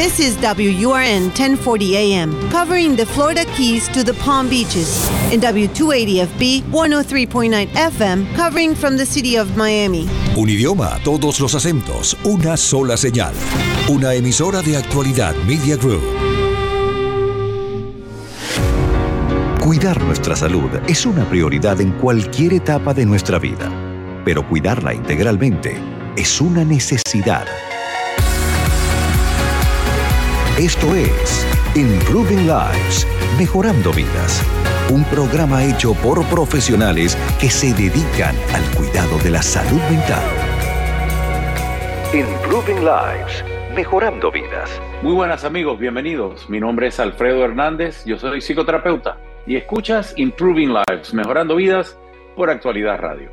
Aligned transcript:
This 0.00 0.18
is 0.18 0.36
WURN 0.38 1.28
1040 1.28 1.94
AM, 1.94 2.32
covering 2.48 2.96
the 2.96 3.04
Florida 3.04 3.44
Keys 3.54 3.86
to 3.88 4.02
the 4.02 4.14
Palm 4.14 4.48
Beaches, 4.48 5.06
and 5.30 5.42
W280FB 5.42 6.62
103.9 6.70 7.66
FM, 7.74 8.34
covering 8.34 8.74
from 8.74 8.96
the 8.96 9.04
city 9.04 9.36
of 9.36 9.58
Miami. 9.58 10.08
Un 10.38 10.48
idioma, 10.48 10.98
todos 11.04 11.38
los 11.38 11.54
acentos, 11.54 12.16
una 12.24 12.56
sola 12.56 12.96
señal. 12.96 13.34
Una 13.90 14.14
emisora 14.14 14.62
de 14.62 14.78
actualidad 14.78 15.34
Media 15.46 15.76
Group. 15.76 16.00
Cuidar 19.60 20.02
nuestra 20.02 20.34
salud 20.34 20.70
es 20.88 21.04
una 21.04 21.28
prioridad 21.28 21.78
en 21.78 21.92
cualquier 22.00 22.54
etapa 22.54 22.94
de 22.94 23.04
nuestra 23.04 23.38
vida, 23.38 23.70
pero 24.24 24.48
cuidarla 24.48 24.94
integralmente 24.94 25.76
es 26.16 26.40
una 26.40 26.64
necesidad. 26.64 27.46
Esto 30.60 30.94
es 30.94 31.46
Improving 31.74 32.46
Lives, 32.46 33.08
Mejorando 33.38 33.94
Vidas, 33.94 34.44
un 34.92 35.04
programa 35.04 35.64
hecho 35.64 35.94
por 35.94 36.22
profesionales 36.26 37.16
que 37.40 37.48
se 37.48 37.72
dedican 37.72 38.36
al 38.54 38.76
cuidado 38.76 39.16
de 39.24 39.30
la 39.30 39.40
salud 39.40 39.80
mental. 39.90 40.22
Improving 42.12 42.84
Lives, 42.84 43.42
Mejorando 43.74 44.30
Vidas. 44.30 44.78
Muy 45.00 45.14
buenas 45.14 45.46
amigos, 45.46 45.78
bienvenidos. 45.78 46.50
Mi 46.50 46.60
nombre 46.60 46.88
es 46.88 47.00
Alfredo 47.00 47.42
Hernández, 47.42 48.04
yo 48.04 48.18
soy 48.18 48.42
psicoterapeuta 48.42 49.16
y 49.46 49.56
escuchas 49.56 50.12
Improving 50.18 50.74
Lives, 50.74 51.14
Mejorando 51.14 51.56
Vidas 51.56 51.98
por 52.36 52.50
Actualidad 52.50 52.98
Radio. 52.98 53.30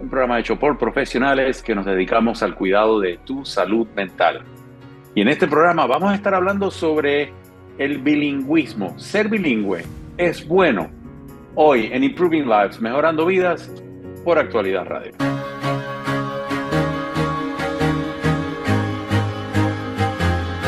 Un 0.00 0.10
programa 0.10 0.40
hecho 0.40 0.58
por 0.58 0.76
profesionales 0.76 1.62
que 1.62 1.76
nos 1.76 1.86
dedicamos 1.86 2.42
al 2.42 2.56
cuidado 2.56 2.98
de 2.98 3.18
tu 3.18 3.44
salud 3.44 3.86
mental. 3.94 4.44
Y 5.16 5.20
en 5.20 5.28
este 5.28 5.46
programa 5.46 5.86
vamos 5.86 6.10
a 6.10 6.16
estar 6.16 6.34
hablando 6.34 6.72
sobre 6.72 7.32
el 7.78 7.98
bilingüismo. 7.98 8.98
Ser 8.98 9.28
bilingüe 9.28 9.84
es 10.16 10.44
bueno. 10.44 10.90
Hoy 11.54 11.88
en 11.92 12.02
Improving 12.02 12.48
Lives, 12.48 12.80
Mejorando 12.80 13.24
Vidas 13.24 13.70
por 14.24 14.40
Actualidad 14.40 14.86
Radio. 14.86 15.12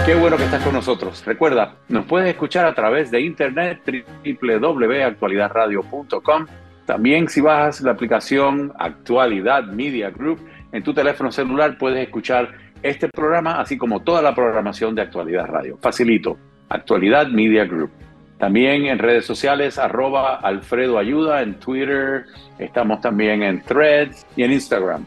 Qué 0.06 0.14
bueno 0.14 0.36
que 0.36 0.44
estás 0.44 0.62
con 0.62 0.74
nosotros. 0.74 1.26
Recuerda, 1.26 1.74
nos 1.88 2.06
puedes 2.06 2.28
escuchar 2.28 2.66
a 2.66 2.74
través 2.76 3.10
de 3.10 3.22
internet 3.22 3.80
www.actualidadradio.com. 3.84 6.46
También 6.84 7.28
si 7.28 7.40
bajas 7.40 7.80
la 7.80 7.90
aplicación 7.90 8.72
Actualidad 8.78 9.64
Media 9.64 10.10
Group 10.10 10.38
en 10.70 10.84
tu 10.84 10.94
teléfono 10.94 11.32
celular 11.32 11.78
puedes 11.78 12.04
escuchar 12.04 12.65
este 12.82 13.08
programa, 13.08 13.60
así 13.60 13.76
como 13.76 14.00
toda 14.00 14.22
la 14.22 14.34
programación 14.34 14.94
de 14.94 15.02
Actualidad 15.02 15.46
Radio. 15.46 15.78
Facilito, 15.80 16.36
Actualidad 16.68 17.28
Media 17.28 17.64
Group. 17.64 17.90
También 18.38 18.86
en 18.86 18.98
redes 18.98 19.24
sociales, 19.24 19.78
arroba 19.78 20.36
Alfredo 20.36 20.98
Ayuda, 20.98 21.42
en 21.42 21.54
Twitter, 21.54 22.26
estamos 22.58 23.00
también 23.00 23.42
en 23.42 23.62
Threads 23.62 24.26
y 24.36 24.42
en 24.42 24.52
Instagram. 24.52 25.06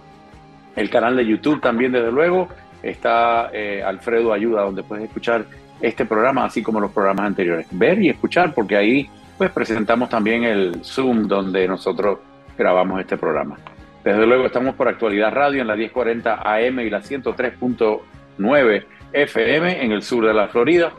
El 0.75 0.89
canal 0.89 1.15
de 1.15 1.25
YouTube 1.25 1.61
también, 1.61 1.91
desde 1.91 2.11
luego, 2.11 2.49
está 2.81 3.49
eh, 3.53 3.83
Alfredo 3.83 4.33
Ayuda, 4.33 4.63
donde 4.63 4.83
puedes 4.83 5.05
escuchar 5.05 5.45
este 5.79 6.05
programa, 6.05 6.45
así 6.45 6.63
como 6.63 6.79
los 6.79 6.91
programas 6.91 7.27
anteriores. 7.27 7.67
Ver 7.71 8.01
y 8.01 8.09
escuchar, 8.09 8.53
porque 8.53 8.75
ahí 8.75 9.09
pues 9.37 9.51
presentamos 9.51 10.09
también 10.09 10.43
el 10.43 10.83
Zoom 10.83 11.27
donde 11.27 11.67
nosotros 11.67 12.19
grabamos 12.57 12.99
este 12.99 13.15
programa. 13.15 13.57
Desde 14.03 14.25
luego 14.25 14.45
estamos 14.45 14.75
por 14.75 14.87
Actualidad 14.87 15.33
Radio 15.33 15.61
en 15.61 15.67
la 15.67 15.75
1040 15.75 16.41
AM 16.41 16.79
y 16.79 16.89
la 16.89 17.01
103.9 17.01 18.85
FM 19.11 19.83
en 19.83 19.91
el 19.91 20.01
sur 20.03 20.25
de 20.25 20.33
la 20.33 20.47
Florida. 20.47 20.93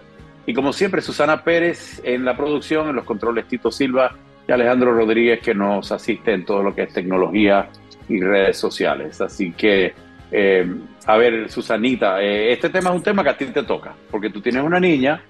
Y 0.44 0.52
como 0.52 0.72
siempre, 0.72 1.00
Susana 1.00 1.42
Pérez 1.42 2.00
en 2.04 2.24
la 2.24 2.36
producción, 2.36 2.88
en 2.88 2.96
los 2.96 3.04
controles 3.04 3.46
Tito 3.46 3.70
Silva 3.70 4.14
y 4.46 4.52
Alejandro 4.52 4.92
Rodríguez 4.92 5.40
que 5.40 5.54
nos 5.54 5.90
asiste 5.92 6.32
en 6.32 6.44
todo 6.44 6.62
lo 6.62 6.74
que 6.74 6.82
es 6.82 6.92
tecnología 6.92 7.68
y 8.08 8.20
redes 8.20 8.58
sociales. 8.58 9.20
Así 9.20 9.52
que, 9.52 9.94
eh, 10.30 10.66
a 11.06 11.16
ver, 11.16 11.50
Susanita, 11.50 12.22
eh, 12.22 12.52
este 12.52 12.68
tema 12.68 12.90
es 12.90 12.96
un 12.96 13.02
tema 13.02 13.22
que 13.22 13.30
a 13.30 13.36
ti 13.36 13.46
te 13.46 13.62
toca, 13.62 13.94
porque 14.10 14.28
tú 14.28 14.40
tienes 14.40 14.62
una 14.62 14.80
niña 14.80 15.22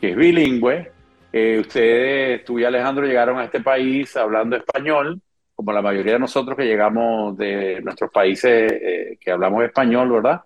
que 0.00 0.10
es 0.10 0.16
bilingüe. 0.16 0.92
Eh, 1.30 1.58
ustedes, 1.60 2.44
tú 2.44 2.58
y 2.58 2.64
Alejandro 2.64 3.04
llegaron 3.04 3.38
a 3.38 3.44
este 3.44 3.60
país 3.60 4.16
hablando 4.16 4.56
español 4.56 5.20
como 5.58 5.72
la 5.72 5.82
mayoría 5.82 6.12
de 6.12 6.18
nosotros 6.20 6.56
que 6.56 6.66
llegamos 6.66 7.36
de 7.36 7.80
nuestros 7.80 8.12
países 8.12 8.72
eh, 8.80 9.18
que 9.20 9.32
hablamos 9.32 9.64
español, 9.64 10.08
¿verdad? 10.12 10.42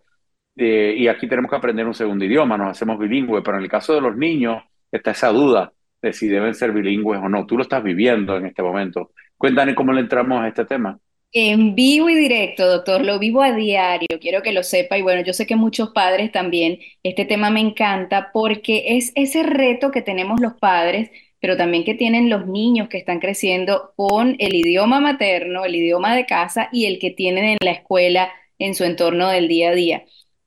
Eh, 0.56 0.94
y 0.96 1.06
aquí 1.06 1.28
tenemos 1.28 1.50
que 1.50 1.56
aprender 1.58 1.86
un 1.86 1.92
segundo 1.92 2.24
idioma, 2.24 2.56
nos 2.56 2.70
hacemos 2.70 2.98
bilingües, 2.98 3.42
pero 3.44 3.58
en 3.58 3.64
el 3.64 3.68
caso 3.68 3.92
de 3.92 4.00
los 4.00 4.16
niños 4.16 4.62
está 4.90 5.10
esa 5.10 5.28
duda 5.28 5.70
de 6.00 6.14
si 6.14 6.28
deben 6.28 6.54
ser 6.54 6.72
bilingües 6.72 7.20
o 7.20 7.28
no. 7.28 7.44
Tú 7.44 7.58
lo 7.58 7.62
estás 7.62 7.82
viviendo 7.82 8.38
en 8.38 8.46
este 8.46 8.62
momento. 8.62 9.10
Cuéntanos 9.36 9.74
cómo 9.74 9.92
le 9.92 10.00
entramos 10.00 10.40
a 10.40 10.48
este 10.48 10.64
tema. 10.64 10.98
En 11.30 11.74
vivo 11.74 12.08
y 12.08 12.14
directo, 12.14 12.66
doctor, 12.66 13.04
lo 13.04 13.18
vivo 13.18 13.42
a 13.42 13.52
diario, 13.52 14.18
quiero 14.18 14.40
que 14.40 14.52
lo 14.52 14.62
sepa 14.62 14.96
y 14.96 15.02
bueno, 15.02 15.22
yo 15.22 15.34
sé 15.34 15.46
que 15.46 15.56
muchos 15.56 15.90
padres 15.90 16.32
también, 16.32 16.78
este 17.02 17.26
tema 17.26 17.50
me 17.50 17.60
encanta 17.60 18.30
porque 18.32 18.96
es 18.96 19.12
ese 19.14 19.42
reto 19.42 19.90
que 19.90 20.00
tenemos 20.00 20.40
los 20.40 20.54
padres 20.54 21.10
pero 21.42 21.56
también 21.56 21.82
que 21.82 21.94
tienen 21.94 22.30
los 22.30 22.46
niños 22.46 22.88
que 22.88 22.98
están 22.98 23.18
creciendo 23.18 23.92
con 23.96 24.36
el 24.38 24.54
idioma 24.54 25.00
materno, 25.00 25.64
el 25.64 25.74
idioma 25.74 26.14
de 26.14 26.24
casa 26.24 26.68
y 26.70 26.86
el 26.86 27.00
que 27.00 27.10
tienen 27.10 27.44
en 27.44 27.58
la 27.60 27.72
escuela, 27.72 28.30
en 28.60 28.76
su 28.76 28.84
entorno 28.84 29.28
del 29.28 29.48
día 29.48 29.70
a 29.70 29.74
día. 29.74 30.04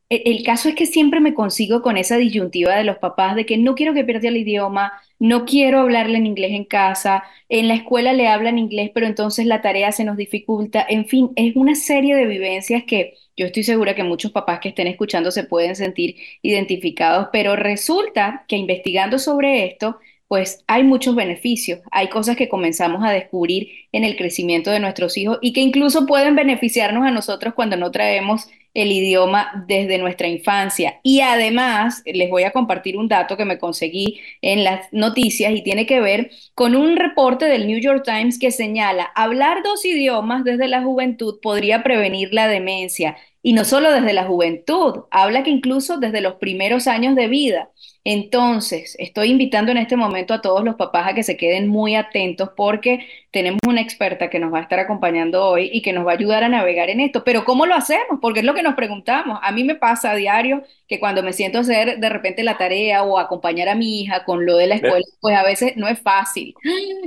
E, 0.09 0.23
el, 0.25 0.44
caso 0.44 0.69
es 0.69 0.75
que 0.75 0.85
siempre 0.85 1.19
me 1.19 1.34
consigo 1.34 1.81
con 1.81 1.97
esa 1.97 2.16
disyuntiva 2.16 2.78
de 2.78 2.85
los 2.85 2.97
papás 3.00 3.35
de 3.35 3.45
que 3.45 3.57
no 3.57 3.75
quiero 3.75 3.94
que 3.94 4.05
pierda 4.05 4.29
el 4.29 4.38
idioma, 4.38 4.94
no 5.19 5.44
quiero 5.44 5.81
hablarle 5.81 6.17
en 6.17 6.28
inglés 6.28 6.53
en 6.53 6.63
casa, 6.63 7.25
en 7.50 7.67
la 7.67 7.73
escuela 7.73 8.13
le 8.13 8.29
hablan 8.29 8.57
inglés, 8.57 8.89
pero 8.94 9.05
entonces 9.05 9.45
la 9.47 9.61
tarea 9.61 9.91
se 9.91 10.05
nos 10.05 10.16
dificulta. 10.16 10.85
En 10.88 11.07
fin, 11.07 11.31
es 11.35 11.57
una 11.57 11.75
serie 11.75 12.16
de 12.16 12.25
vivencias 12.25 12.85
que 12.85 13.16
yo 13.35 13.45
estoy 13.47 13.63
segura 13.63 13.95
que 13.95 14.03
muchos 14.05 14.31
papás 14.31 14.61
que 14.61 14.69
estén 14.69 14.88
escuchando 14.88 15.29
se 15.29 15.44
pueden 15.44 15.75
sentir 15.75 16.16
identificados, 16.41 17.28
pero 17.34 17.57
resulta 17.57 18.45
que 18.47 18.55
investigando 18.55 19.19
sobre 19.19 19.66
esto, 19.66 20.00
pues 20.35 20.66
hay 20.68 20.84
muchos 20.84 21.16
beneficios, 21.16 21.79
hay 21.91 22.09
cosas 22.09 22.35
que 22.35 22.50
comenzamos 22.50 23.01
a 23.06 23.12
descubrir 23.12 23.69
en 23.94 24.03
el 24.03 24.18
crecimiento 24.18 24.69
de 24.69 24.81
nuestros 24.81 25.16
hijos 25.16 25.38
y 25.40 25.53
que 25.53 25.62
incluso 25.62 26.06
pueden 26.06 26.35
beneficiarnos 26.35 27.07
a 27.07 27.12
nosotros 27.12 27.53
cuando 27.53 27.78
no 27.78 27.90
traemos 27.90 28.50
el 28.73 28.91
idioma 28.91 29.63
desde 29.66 29.97
nuestra 29.97 30.28
infancia. 30.28 31.00
Y 31.03 31.22
además, 31.22 32.03
les 32.06 32.29
voy 32.29 32.44
a 32.44 32.51
compartir 32.51 32.97
un 32.97 33.07
dato 33.07 33.38
que 33.38 33.46
me 33.46 33.57
conseguí 33.57 34.19
en 34.41 34.66
las 34.66 34.91
noticias 34.91 35.53
y 35.56 35.63
tiene 35.63 35.85
que 35.85 36.01
ver 36.01 36.31
con 36.53 36.75
un 36.75 36.97
reporte 36.97 37.46
del 37.46 37.66
New 37.66 37.79
York 37.79 38.03
Times 38.03 38.38
que 38.38 38.52
señala, 38.52 39.06
hablar 39.16 39.63
dos 39.63 39.85
idiomas 39.85 40.44
desde 40.44 40.67
la 40.67 40.84
juventud 40.84 41.40
podría 41.41 41.81
prevenir 41.81 42.34
la 42.34 42.50
demencia. 42.50 43.16
Y 43.45 43.53
no 43.53 43.63
solo 43.63 43.91
desde 43.91 44.11
la 44.11 44.25
juventud, 44.25 45.03
habla 45.11 45.44
que 45.44 45.51
incluso 45.51 46.00
desde 46.00 46.19
los 46.19 46.38
primeros 46.38 46.88
años 46.88 47.13
de 47.13 47.28
vida. 47.28 47.69
Entonces, 48.03 48.95
estoy 48.97 49.29
invitando 49.29 49.72
en 49.72 49.78
este 49.78 49.95
momento 49.95 50.33
a 50.33 50.41
todos 50.41 50.63
los 50.63 50.73
papás 50.73 51.07
a 51.07 51.13
que 51.13 51.22
se 51.22 51.38
queden 51.38 51.67
muy 51.67 51.94
atentos 51.94 52.50
porque 52.57 53.05
tenemos 53.29 53.59
una 53.67 53.81
experta 53.81 54.31
que 54.31 54.39
nos 54.39 54.51
va 54.51 54.57
a 54.57 54.61
estar 54.63 54.79
acompañando 54.79 55.45
hoy 55.45 55.69
y 55.72 55.84
que 55.84 55.94
nos 55.94 56.07
va 56.07 56.13
a 56.13 56.16
ayudar 56.16 56.44
a 56.44 56.50
navegar 56.50 56.89
en 56.89 57.01
esto. 57.01 57.23
Pero 57.23 57.45
¿cómo 57.45 57.67
lo 57.67 57.75
hacemos? 57.75 58.17
Porque 58.19 58.39
es 58.39 58.45
lo 58.47 58.55
que 58.55 58.63
nos 58.63 58.73
preguntamos. 58.73 59.38
A 59.44 59.51
mí 59.51 59.63
me 59.63 59.75
pasa 59.75 60.09
a 60.09 60.16
diario 60.16 60.63
que 60.88 61.00
cuando 61.00 61.22
me 61.22 61.31
siento 61.31 61.59
a 61.59 61.61
hacer 61.61 62.00
de 62.00 62.09
repente 62.09 62.41
la 62.41 62.57
tarea 62.57 63.03
o 63.03 63.19
acompañar 63.19 63.69
a 63.69 63.75
mi 63.75 64.01
hija 64.01 64.25
con 64.25 64.47
lo 64.47 64.57
de 64.57 64.66
la 64.66 64.75
escuela, 64.75 65.05
pues 65.22 65.38
a 65.38 65.44
veces 65.44 65.78
no 65.78 65.88
es 65.88 66.00
fácil. 66.00 66.55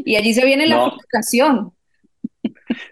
Y 0.04 0.14
allí 0.14 0.32
se 0.32 0.44
viene 0.44 0.68
la 0.68 0.88
frustración. 0.88 1.72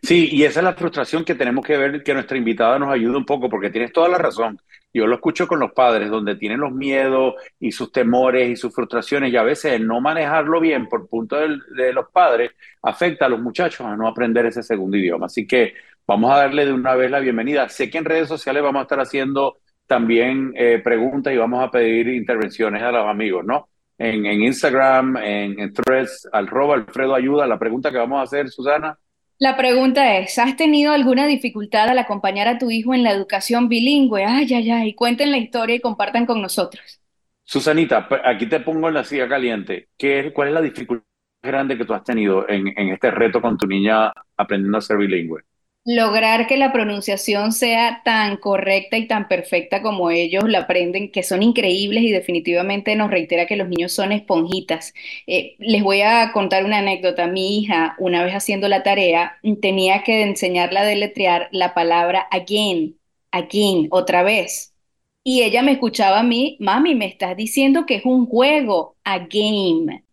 Sí, 0.03 0.29
y 0.33 0.45
esa 0.45 0.61
es 0.61 0.65
la 0.65 0.75
frustración 0.75 1.25
que 1.25 1.35
tenemos 1.35 1.65
que 1.65 1.77
ver, 1.77 2.03
que 2.03 2.15
nuestra 2.15 2.37
invitada 2.37 2.79
nos 2.79 2.93
ayude 2.93 3.17
un 3.17 3.27
poco, 3.27 3.49
porque 3.49 3.71
tienes 3.71 3.93
toda 3.93 4.09
la 4.09 4.19
razón. 4.19 4.59
Yo 4.93 5.07
lo 5.07 5.17
escucho 5.17 5.47
con 5.47 5.61
los 5.61 5.73
padres, 5.73 6.11
donde 6.11 6.37
tienen 6.37 6.61
los 6.61 6.73
miedos 6.73 7.35
y 7.61 7.71
sus 7.71 7.93
temores 7.93 8.49
y 8.49 8.57
sus 8.57 8.75
frustraciones, 8.75 9.31
y 9.33 9.37
a 9.37 9.43
veces 9.43 9.75
el 9.75 9.87
no 9.87 10.01
manejarlo 10.01 10.61
bien 10.61 10.89
por 10.89 11.07
punto 11.09 11.37
de, 11.37 11.93
los 11.93 12.09
padres 12.11 12.53
afecta 12.83 13.27
a 13.27 13.29
los 13.29 13.41
muchachos 13.41 13.87
a 13.87 13.95
no 13.97 14.09
aprender 14.09 14.47
ese 14.47 14.63
segundo 14.63 14.97
idioma. 14.97 15.27
Así 15.27 15.47
que 15.47 15.75
vamos 16.07 16.33
a 16.33 16.39
darle 16.39 16.65
de 16.65 16.73
una 16.73 16.95
vez 16.95 17.11
la 17.11 17.21
bienvenida. 17.21 17.69
Sé 17.69 17.91
que 17.91 17.99
en 17.99 18.07
redes 18.07 18.29
sociales 18.29 18.63
vamos 18.63 18.81
a 18.81 18.83
estar 18.85 19.01
haciendo 19.01 19.59
también 19.87 20.53
eh, 20.57 20.81
preguntas 20.83 21.33
y 21.33 21.37
vamos 21.37 21.63
a 21.63 21.71
pedir 21.71 22.09
intervenciones 22.09 22.83
a 22.83 22.91
los 22.91 23.07
amigos, 23.07 23.45
¿no? 23.45 23.69
En, 23.99 24.27
Instagram, 24.27 25.17
en, 25.19 25.61
en 25.61 25.73
Threads, 25.73 26.29
al 26.33 26.47
robo 26.47 26.75
Alfredo 26.75 27.15
Ayuda. 27.15 27.47
La 27.47 27.59
pregunta 27.59 27.91
que 27.91 27.99
vamos 27.99 28.21
a 28.21 28.23
hacer, 28.23 28.49
Susana. 28.49 28.99
La 29.39 29.57
pregunta 29.57 30.19
es, 30.19 30.39
¿has 30.39 30.57
tenido 30.57 30.93
alguna 30.93 31.27
dificultad 31.27 31.89
al 31.89 31.99
acompañar 31.99 32.49
a 32.49 32.59
tu 32.59 32.71
hijo 32.71 32.93
en 32.93 33.03
la 33.03 33.13
educación 33.13 33.67
bilingüe? 33.69 34.25
Ay, 34.27 34.53
ay, 34.53 34.71
ay, 34.71 34.95
cuenten 34.95 35.31
la 35.31 35.39
historia 35.39 35.77
y 35.77 35.81
compartan 35.81 36.27
con 36.27 36.43
nosotros. 36.43 37.01
Susanita, 37.45 38.09
aquí 38.25 38.47
te 38.49 38.61
pongo 38.61 38.89
en 38.89 38.95
la 38.95 39.05
silla 39.05 39.29
caliente. 39.29 39.89
¿Qué, 39.97 40.33
¿Cuál 40.35 40.49
es 40.49 40.55
la 40.55 40.61
dificultad 40.63 41.07
grande 41.43 41.79
que 41.79 41.85
tú 41.85 41.95
has 41.95 42.03
tenido 42.05 42.49
en, 42.49 42.69
en 42.69 42.89
este 42.91 43.11
reto 43.11 43.41
con 43.41 43.57
tu 43.57 43.67
niña 43.67 44.13
aprendiendo 44.37 44.79
a 44.79 44.81
ser 44.81 44.97
bilingüe? 44.99 45.43
Lograr 45.87 46.49
que 46.49 46.57
la 46.57 46.73
pronunciación 46.73 47.53
sea 47.53 48.03
tan 48.05 48.39
correcta 48.39 48.99
y 48.99 49.07
tan 49.07 49.29
perfecta 49.29 49.83
como 49.83 50.11
ellos 50.11 50.45
la 50.49 50.61
aprenden, 50.61 51.13
que 51.13 51.23
son 51.23 51.45
increíbles 51.45 52.03
y 52.03 52.11
definitivamente 52.11 52.97
nos 52.97 53.09
reitera 53.11 53.47
que 53.47 53.57
los 53.57 53.69
niños 53.69 53.93
son 53.93 54.11
esponjitas. 54.11 54.93
Eh, 55.29 55.55
les 55.61 55.85
voy 55.85 56.03
a 56.03 56.33
contar 56.33 56.65
una 56.65 56.79
anécdota. 56.79 57.29
Mi 57.29 57.61
hija, 57.61 57.95
una 58.01 58.25
vez 58.25 58.35
haciendo 58.35 58.69
la 58.69 58.83
tarea, 58.83 59.39
tenía 59.63 60.03
que 60.03 60.23
enseñarla 60.23 60.81
a 60.81 60.87
deletrear 60.87 61.49
la 61.53 61.73
palabra 61.73 62.27
again, 62.33 62.97
again, 63.31 63.87
otra 63.91 64.25
vez. 64.25 64.75
Y 65.23 65.43
ella 65.45 65.63
me 65.63 65.73
escuchaba 65.73 66.21
a 66.21 66.23
mí, 66.25 66.57
mami, 66.61 66.97
me 66.97 67.07
estás 67.07 67.37
diciendo 67.37 67.87
que 67.87 67.97
es 67.97 68.05
un 68.05 68.27
juego, 68.27 68.97
a 69.05 69.21
game. 69.21 70.05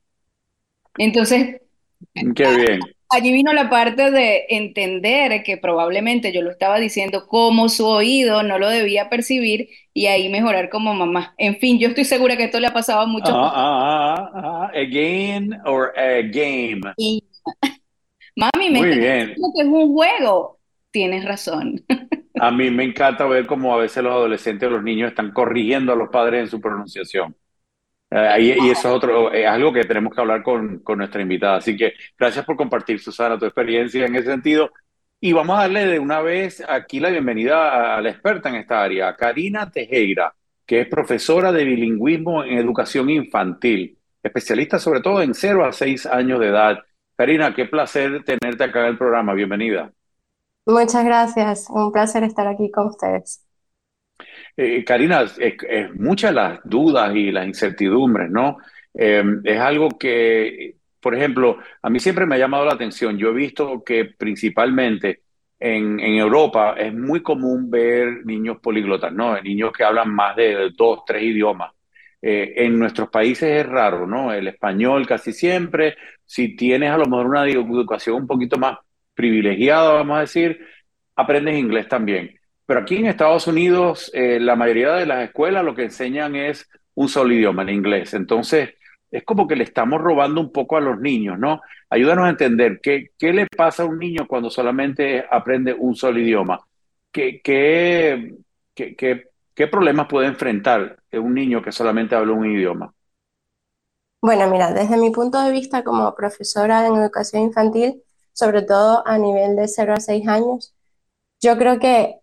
Entonces, 0.97 1.61
Qué 2.35 2.55
bien 2.55 2.92
allí 3.13 3.31
vino 3.31 3.53
la 3.53 3.69
parte 3.69 4.11
de 4.11 4.45
entender 4.49 5.43
que 5.43 5.57
probablemente 5.57 6.31
yo 6.33 6.41
lo 6.41 6.51
estaba 6.51 6.79
diciendo 6.79 7.27
como 7.27 7.69
su 7.69 7.85
oído 7.85 8.43
no 8.43 8.59
lo 8.59 8.69
debía 8.69 9.09
percibir 9.09 9.69
y 9.93 10.07
ahí 10.07 10.29
mejorar 10.29 10.69
como 10.69 10.93
mamá. 10.93 11.33
En 11.37 11.57
fin, 11.57 11.79
yo 11.79 11.89
estoy 11.89 12.05
segura 12.05 12.35
que 12.35 12.45
esto 12.45 12.59
le 12.59 12.67
ha 12.67 12.73
pasado 12.73 13.01
a 13.01 13.05
muchos. 13.05 13.33
Ah, 13.33 14.71
again 14.73 15.53
or 15.65 15.93
a 15.97 16.21
game. 16.23 16.81
Mami, 18.35 18.69
me 18.71 18.79
Muy 18.79 18.97
bien. 18.97 19.27
que 19.27 19.61
es 19.61 19.67
un 19.67 19.93
juego. 19.93 20.59
Tienes 20.91 21.25
razón. 21.25 21.83
A 22.39 22.51
mí 22.51 22.69
me 22.71 22.83
encanta 22.83 23.25
ver 23.25 23.45
cómo 23.45 23.73
a 23.73 23.77
veces 23.77 24.03
los 24.03 24.11
adolescentes 24.11 24.67
o 24.67 24.71
los 24.71 24.83
niños 24.83 25.09
están 25.09 25.31
corrigiendo 25.31 25.93
a 25.93 25.95
los 25.95 26.09
padres 26.09 26.41
en 26.41 26.47
su 26.47 26.59
pronunciación. 26.59 27.35
Y, 28.39 28.51
y, 28.51 28.69
eso 28.69 28.89
es 28.89 28.93
otro, 28.95 29.31
es 29.31 29.47
algo 29.47 29.73
que 29.73 29.85
tenemos 29.85 30.13
que 30.13 30.21
hablar 30.21 30.43
con, 30.43 30.79
con, 30.79 30.99
nuestra 30.99 31.21
invitada. 31.21 31.57
Así 31.57 31.75
que 31.75 31.93
gracias 32.17 32.45
por 32.45 32.55
compartir, 32.55 32.99
Susana, 32.99 33.39
tu 33.39 33.45
experiencia 33.45 34.05
en 34.05 34.15
ese 34.15 34.27
sentido. 34.27 34.69
Y 35.19 35.33
vamos 35.33 35.57
a 35.57 35.61
darle 35.61 35.87
de 35.87 35.99
una 35.99 36.21
vez 36.21 36.63
aquí 36.67 36.99
la 36.99 37.09
bienvenida 37.09 37.95
a 37.95 38.01
la 38.01 38.09
experta 38.09 38.49
en 38.49 38.55
esta 38.55 38.83
área, 38.83 39.15
Karina 39.15 39.71
Tejera, 39.71 40.35
que 40.65 40.81
es 40.81 40.87
profesora 40.87 41.51
de 41.51 41.63
bilingüismo 41.63 42.43
en 42.43 42.59
educación 42.59 43.09
infantil, 43.09 43.97
especialista 44.21 44.77
sobre 44.77 45.01
todo 45.01 45.21
en 45.21 45.33
0 45.33 45.65
a 45.65 45.71
6 45.71 46.05
años 46.05 46.39
de 46.39 46.49
edad. 46.49 46.79
Karina, 47.15 47.55
qué 47.55 47.65
placer 47.65 48.23
tenerte 48.23 48.63
acá 48.63 48.81
en 48.81 48.87
el 48.87 48.97
programa. 48.97 49.33
Bienvenida. 49.33 49.91
Muchas 50.65 51.03
gracias. 51.03 51.67
Un 51.69 51.91
placer 51.91 52.23
estar 52.23 52.47
aquí 52.47 52.69
con 52.69 52.87
ustedes. 52.87 53.43
Eh, 54.55 54.83
Karina, 54.83 55.23
es, 55.37 55.95
muchas 55.95 56.33
las 56.33 56.59
dudas 56.63 57.15
y 57.15 57.31
las 57.31 57.47
incertidumbres, 57.47 58.29
¿no? 58.29 58.57
Eh, 58.93 59.23
es 59.43 59.59
algo 59.59 59.89
que, 59.97 60.75
por 60.99 61.15
ejemplo, 61.15 61.57
a 61.81 61.89
mí 61.89 61.99
siempre 61.99 62.25
me 62.25 62.35
ha 62.35 62.39
llamado 62.39 62.65
la 62.65 62.73
atención. 62.73 63.17
Yo 63.17 63.29
he 63.29 63.33
visto 63.33 63.83
que 63.83 64.05
principalmente 64.05 65.21
en, 65.59 65.99
en 65.99 66.15
Europa 66.15 66.75
es 66.77 66.93
muy 66.93 67.21
común 67.23 67.69
ver 67.69 68.25
niños 68.25 68.57
políglotas, 68.61 69.11
¿no? 69.13 69.39
Niños 69.41 69.71
que 69.71 69.83
hablan 69.83 70.13
más 70.13 70.35
de 70.35 70.71
dos, 70.75 71.03
tres 71.05 71.23
idiomas. 71.23 71.71
Eh, 72.25 72.53
en 72.65 72.79
nuestros 72.79 73.09
países 73.09 73.49
es 73.49 73.65
raro, 73.67 74.07
¿no? 74.07 74.31
El 74.31 74.47
español 74.47 75.05
casi 75.05 75.33
siempre. 75.33 75.97
Si 76.25 76.55
tienes 76.55 76.89
a 76.89 76.97
lo 76.97 77.05
mejor 77.05 77.27
una 77.27 77.45
educación 77.49 78.15
un 78.15 78.27
poquito 78.27 78.57
más 78.57 78.77
privilegiada, 79.13 79.93
vamos 79.93 80.17
a 80.17 80.21
decir, 80.21 80.59
aprendes 81.15 81.57
inglés 81.57 81.87
también. 81.89 82.39
Pero 82.65 82.79
aquí 82.79 82.97
en 82.97 83.07
Estados 83.07 83.47
Unidos, 83.47 84.09
eh, 84.13 84.39
la 84.39 84.55
mayoría 84.55 84.93
de 84.93 85.05
las 85.05 85.23
escuelas 85.23 85.65
lo 85.65 85.75
que 85.75 85.83
enseñan 85.83 86.35
es 86.35 86.69
un 86.95 87.09
solo 87.09 87.33
idioma, 87.33 87.63
el 87.63 87.71
inglés. 87.71 88.13
Entonces, 88.13 88.75
es 89.11 89.23
como 89.23 89.47
que 89.47 89.55
le 89.55 89.63
estamos 89.63 90.01
robando 90.01 90.41
un 90.41 90.51
poco 90.51 90.77
a 90.77 90.81
los 90.81 90.99
niños, 90.99 91.37
¿no? 91.37 91.61
Ayúdanos 91.89 92.25
a 92.25 92.29
entender 92.29 92.79
qué, 92.81 93.11
qué 93.17 93.33
le 93.33 93.47
pasa 93.47 93.83
a 93.83 93.85
un 93.85 93.99
niño 93.99 94.27
cuando 94.27 94.49
solamente 94.49 95.23
aprende 95.29 95.73
un 95.73 95.95
solo 95.95 96.19
idioma. 96.19 96.59
¿Qué, 97.11 97.41
qué, 97.43 98.35
qué, 98.73 98.95
qué, 99.53 99.67
problemas 99.67 100.07
puede 100.07 100.27
enfrentar 100.27 100.97
un 101.11 101.35
niño 101.35 101.61
que 101.61 101.71
solamente 101.71 102.15
habla 102.15 102.33
un 102.33 102.49
idioma? 102.49 102.91
Bueno, 104.19 104.49
mira, 104.49 104.73
desde 104.73 104.97
mi 104.97 105.11
punto 105.11 105.39
de 105.43 105.51
vista 105.51 105.83
como 105.83 106.15
profesora 106.15 106.87
en 106.87 106.95
educación 106.95 107.43
infantil, 107.43 108.01
sobre 108.31 108.63
todo 108.63 109.05
a 109.05 109.19
nivel 109.19 109.55
de 109.55 109.67
0 109.67 109.93
a 109.93 109.99
6 109.99 110.27
años, 110.27 110.73
yo 111.39 111.55
creo 111.57 111.77
que 111.77 112.22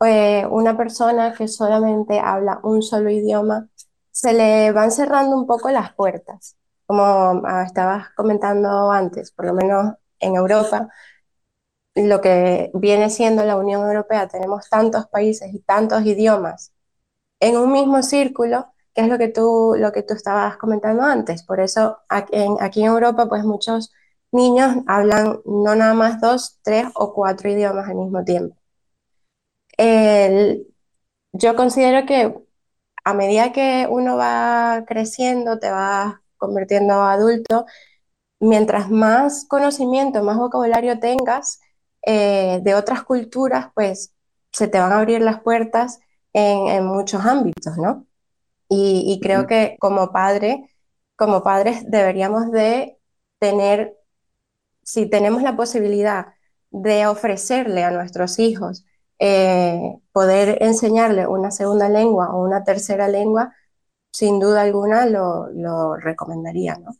eh, 0.00 0.46
una 0.50 0.76
persona 0.76 1.34
que 1.34 1.48
solamente 1.48 2.18
habla 2.20 2.60
un 2.62 2.82
solo 2.82 3.10
idioma, 3.10 3.68
se 4.10 4.32
le 4.32 4.72
van 4.72 4.90
cerrando 4.92 5.36
un 5.36 5.46
poco 5.46 5.70
las 5.70 5.94
puertas. 5.94 6.56
Como 6.86 7.04
ah, 7.04 7.64
estabas 7.66 8.08
comentando 8.16 8.90
antes, 8.90 9.32
por 9.32 9.46
lo 9.46 9.54
menos 9.54 9.94
en 10.20 10.36
Europa, 10.36 10.88
lo 11.94 12.20
que 12.20 12.70
viene 12.74 13.10
siendo 13.10 13.44
la 13.44 13.56
Unión 13.56 13.82
Europea, 13.86 14.28
tenemos 14.28 14.68
tantos 14.68 15.06
países 15.08 15.52
y 15.54 15.60
tantos 15.60 16.04
idiomas 16.04 16.72
en 17.40 17.56
un 17.58 17.72
mismo 17.72 18.02
círculo, 18.02 18.66
que 18.94 19.02
es 19.02 19.08
lo 19.08 19.18
que 19.18 19.28
tú, 19.28 19.74
lo 19.78 19.92
que 19.92 20.02
tú 20.02 20.14
estabas 20.14 20.56
comentando 20.58 21.02
antes. 21.04 21.42
Por 21.44 21.60
eso 21.60 21.98
aquí 22.08 22.32
en, 22.36 22.56
aquí 22.60 22.82
en 22.82 22.88
Europa, 22.88 23.28
pues 23.28 23.44
muchos 23.44 23.92
niños 24.32 24.76
hablan 24.86 25.40
no 25.46 25.74
nada 25.76 25.94
más 25.94 26.20
dos, 26.20 26.60
tres 26.62 26.86
o 26.94 27.14
cuatro 27.14 27.50
idiomas 27.50 27.88
al 27.88 27.96
mismo 27.96 28.24
tiempo. 28.24 28.56
El, 29.76 30.66
yo 31.32 31.56
considero 31.56 32.06
que 32.06 32.34
a 33.04 33.14
medida 33.14 33.52
que 33.52 33.86
uno 33.88 34.16
va 34.16 34.84
creciendo, 34.86 35.58
te 35.58 35.70
vas 35.70 36.14
convirtiendo 36.38 36.94
adulto, 37.02 37.66
mientras 38.40 38.90
más 38.90 39.46
conocimiento, 39.48 40.22
más 40.22 40.38
vocabulario 40.38 40.98
tengas 40.98 41.60
eh, 42.02 42.60
de 42.62 42.74
otras 42.74 43.02
culturas, 43.04 43.68
pues 43.74 44.12
se 44.52 44.68
te 44.68 44.78
van 44.78 44.92
a 44.92 44.98
abrir 44.98 45.20
las 45.22 45.40
puertas 45.42 46.00
en, 46.32 46.68
en 46.68 46.86
muchos 46.86 47.24
ámbitos, 47.24 47.76
¿no? 47.78 48.06
Y, 48.68 49.04
y 49.12 49.20
creo 49.20 49.40
uh 49.40 49.44
-huh. 49.44 49.48
que 49.48 49.76
como 49.80 50.12
padre, 50.12 50.70
como 51.16 51.42
padres 51.42 51.84
deberíamos 51.90 52.50
de 52.50 52.98
tener, 53.38 53.96
si 54.82 55.06
tenemos 55.08 55.42
la 55.42 55.56
posibilidad 55.56 56.34
de 56.70 57.06
ofrecerle 57.06 57.84
a 57.84 57.90
nuestros 57.90 58.38
hijos 58.38 58.84
eh, 59.18 59.96
poder 60.12 60.58
enseñarle 60.62 61.26
una 61.26 61.50
segunda 61.50 61.88
lengua 61.88 62.34
o 62.34 62.44
una 62.44 62.64
tercera 62.64 63.08
lengua, 63.08 63.54
sin 64.10 64.40
duda 64.40 64.62
alguna 64.62 65.06
lo, 65.06 65.48
lo 65.52 65.96
recomendaría, 65.96 66.76
¿no? 66.76 66.92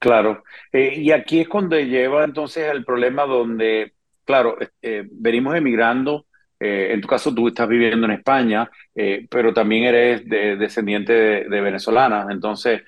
Claro, 0.00 0.44
eh, 0.72 0.94
y 0.96 1.12
aquí 1.12 1.40
es 1.40 1.48
cuando 1.48 1.78
lleva 1.78 2.24
entonces 2.24 2.70
el 2.72 2.84
problema 2.86 3.26
donde, 3.26 3.92
claro, 4.24 4.56
eh, 4.80 5.06
venimos 5.12 5.54
emigrando, 5.54 6.24
eh, 6.58 6.88
en 6.92 7.02
tu 7.02 7.08
caso 7.08 7.34
tú 7.34 7.48
estás 7.48 7.68
viviendo 7.68 8.06
en 8.06 8.12
España, 8.12 8.70
pero 9.30 9.52
también 9.52 9.84
eres 9.84 10.26
de, 10.26 10.56
descendiente 10.56 11.12
de, 11.12 11.44
de, 11.44 11.60
venezolana, 11.60 12.26
entonces 12.30 12.82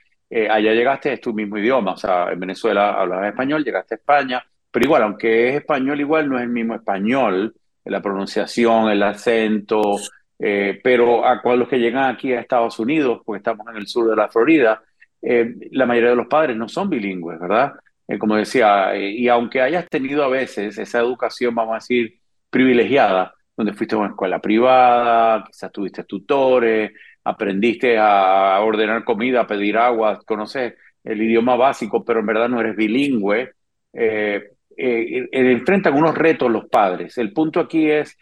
allá 0.51 0.73
llegaste 0.73 1.13
es 1.13 1.21
tu 1.21 1.35
mismo 1.35 1.59
idioma, 1.59 1.93
o 1.93 1.97
sea, 1.99 2.33
en 2.33 2.41
Venezuela 2.41 2.95
hablabas 3.01 3.29
español, 3.29 3.65
llegaste 3.65 3.95
a 3.95 3.99
España, 3.99 4.45
pero 4.71 4.87
igual, 4.87 5.03
aunque 5.03 5.51
es 5.51 5.57
español 5.57 6.01
igual, 6.01 6.29
no 6.29 6.39
es 6.39 6.45
el 6.45 6.49
mismo 6.49 6.75
español, 6.75 7.55
la 7.85 8.01
pronunciación, 8.01 8.91
el 8.91 9.03
acento, 9.03 9.99
eh, 10.39 10.81
pero 10.83 11.25
a, 11.25 11.41
a 11.43 11.57
los 11.57 11.69
que 11.69 11.79
llegan 11.79 12.15
aquí 12.15 12.33
a 12.33 12.41
Estados 12.41 12.79
Unidos, 12.79 13.23
pues 13.25 13.41
estamos 13.41 13.67
en 13.69 13.77
el 13.77 13.87
sur 13.87 14.09
de 14.11 14.17
la 14.17 14.29
Florida, 14.29 14.83
eh, 15.21 15.55
la 15.71 15.87
mayoría 15.87 16.11
de 16.11 16.17
los 16.17 16.27
padres 16.27 16.57
no 16.57 16.69
son 16.69 16.91
bilingües, 16.91 17.39
¿verdad? 17.41 17.73
Eh, 18.09 18.19
como 18.19 18.37
decía, 18.37 18.97
y 18.97 19.29
aunque 19.29 19.61
hayas 19.61 19.89
tenido 19.89 20.25
a 20.25 20.29
veces 20.29 20.79
esa 20.79 20.99
educación, 20.99 21.55
vamos 21.55 21.73
a 21.73 21.77
decir, 21.77 22.19
privilegiada, 22.51 23.35
donde 23.57 23.73
fuiste 23.73 23.95
a 23.95 23.99
una 23.99 24.09
escuela 24.09 24.41
privada, 24.41 25.45
quizás 25.45 25.71
tuviste 25.73 26.05
tutores, 26.05 26.93
aprendiste 27.25 27.97
a 27.99 28.59
ordenar 28.61 29.05
comida, 29.05 29.43
a 29.43 29.47
pedir 29.47 29.77
agua, 29.79 30.21
conoces 30.27 30.75
el 31.05 31.23
idioma 31.23 31.57
básico, 31.57 32.05
pero 32.05 32.21
en 32.21 32.27
verdad 32.27 32.49
no 32.49 32.61
eres 32.61 32.77
bilingüe, 32.77 33.53
eh, 33.93 34.53
eh, 34.77 35.29
enfrentan 35.33 35.95
unos 35.95 36.17
retos 36.17 36.51
los 36.51 36.67
padres. 36.67 37.19
El 37.19 37.33
punto 37.33 37.61
aquí 37.61 37.91
es 37.91 38.17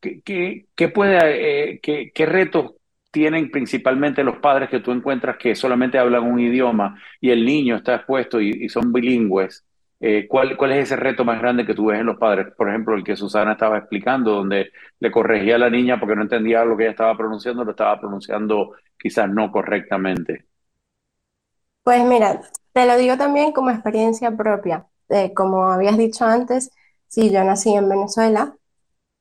¿qué, 0.00 0.88
puede, 0.94 1.72
eh, 1.72 1.80
qué, 1.82 2.10
qué 2.14 2.26
retos 2.26 2.74
tienen 3.10 3.50
principalmente 3.50 4.22
los 4.24 4.38
padres 4.38 4.68
que 4.68 4.80
tú 4.80 4.92
encuentras 4.92 5.38
que 5.38 5.54
solamente 5.54 5.98
hablan 5.98 6.24
un 6.24 6.38
idioma 6.38 7.00
y 7.20 7.30
el 7.30 7.44
niño 7.44 7.76
está 7.76 7.96
expuesto 7.96 8.40
y, 8.40 8.50
y 8.50 8.68
son 8.68 8.92
bilingües. 8.92 9.64
Eh, 9.98 10.26
¿cuál, 10.28 10.56
¿Cuál 10.58 10.72
es 10.72 10.84
ese 10.84 10.96
reto 10.96 11.24
más 11.24 11.40
grande 11.40 11.64
que 11.64 11.74
tú 11.74 11.86
ves 11.86 12.00
en 12.00 12.06
los 12.06 12.18
padres? 12.18 12.48
Por 12.54 12.68
ejemplo, 12.68 12.94
el 12.94 13.02
que 13.02 13.16
Susana 13.16 13.52
estaba 13.52 13.78
explicando, 13.78 14.32
donde 14.32 14.70
le 15.00 15.10
corregía 15.10 15.54
a 15.54 15.58
la 15.58 15.70
niña 15.70 15.98
porque 15.98 16.14
no 16.14 16.22
entendía 16.22 16.64
lo 16.64 16.76
que 16.76 16.84
ella 16.84 16.90
estaba 16.90 17.16
pronunciando, 17.16 17.64
lo 17.64 17.70
estaba 17.70 17.98
pronunciando 17.98 18.72
quizás 18.98 19.30
no 19.30 19.50
correctamente. 19.50 20.44
Pues 21.82 22.04
mira, 22.04 22.40
te 22.72 22.84
lo 22.86 22.96
digo 22.98 23.16
también 23.16 23.52
como 23.52 23.70
experiencia 23.70 24.30
propia. 24.36 24.86
Eh, 25.08 25.32
como 25.34 25.64
habías 25.70 25.96
dicho 25.98 26.24
antes, 26.24 26.70
sí, 27.08 27.30
yo 27.30 27.44
nací 27.44 27.74
en 27.74 27.88
Venezuela, 27.88 28.56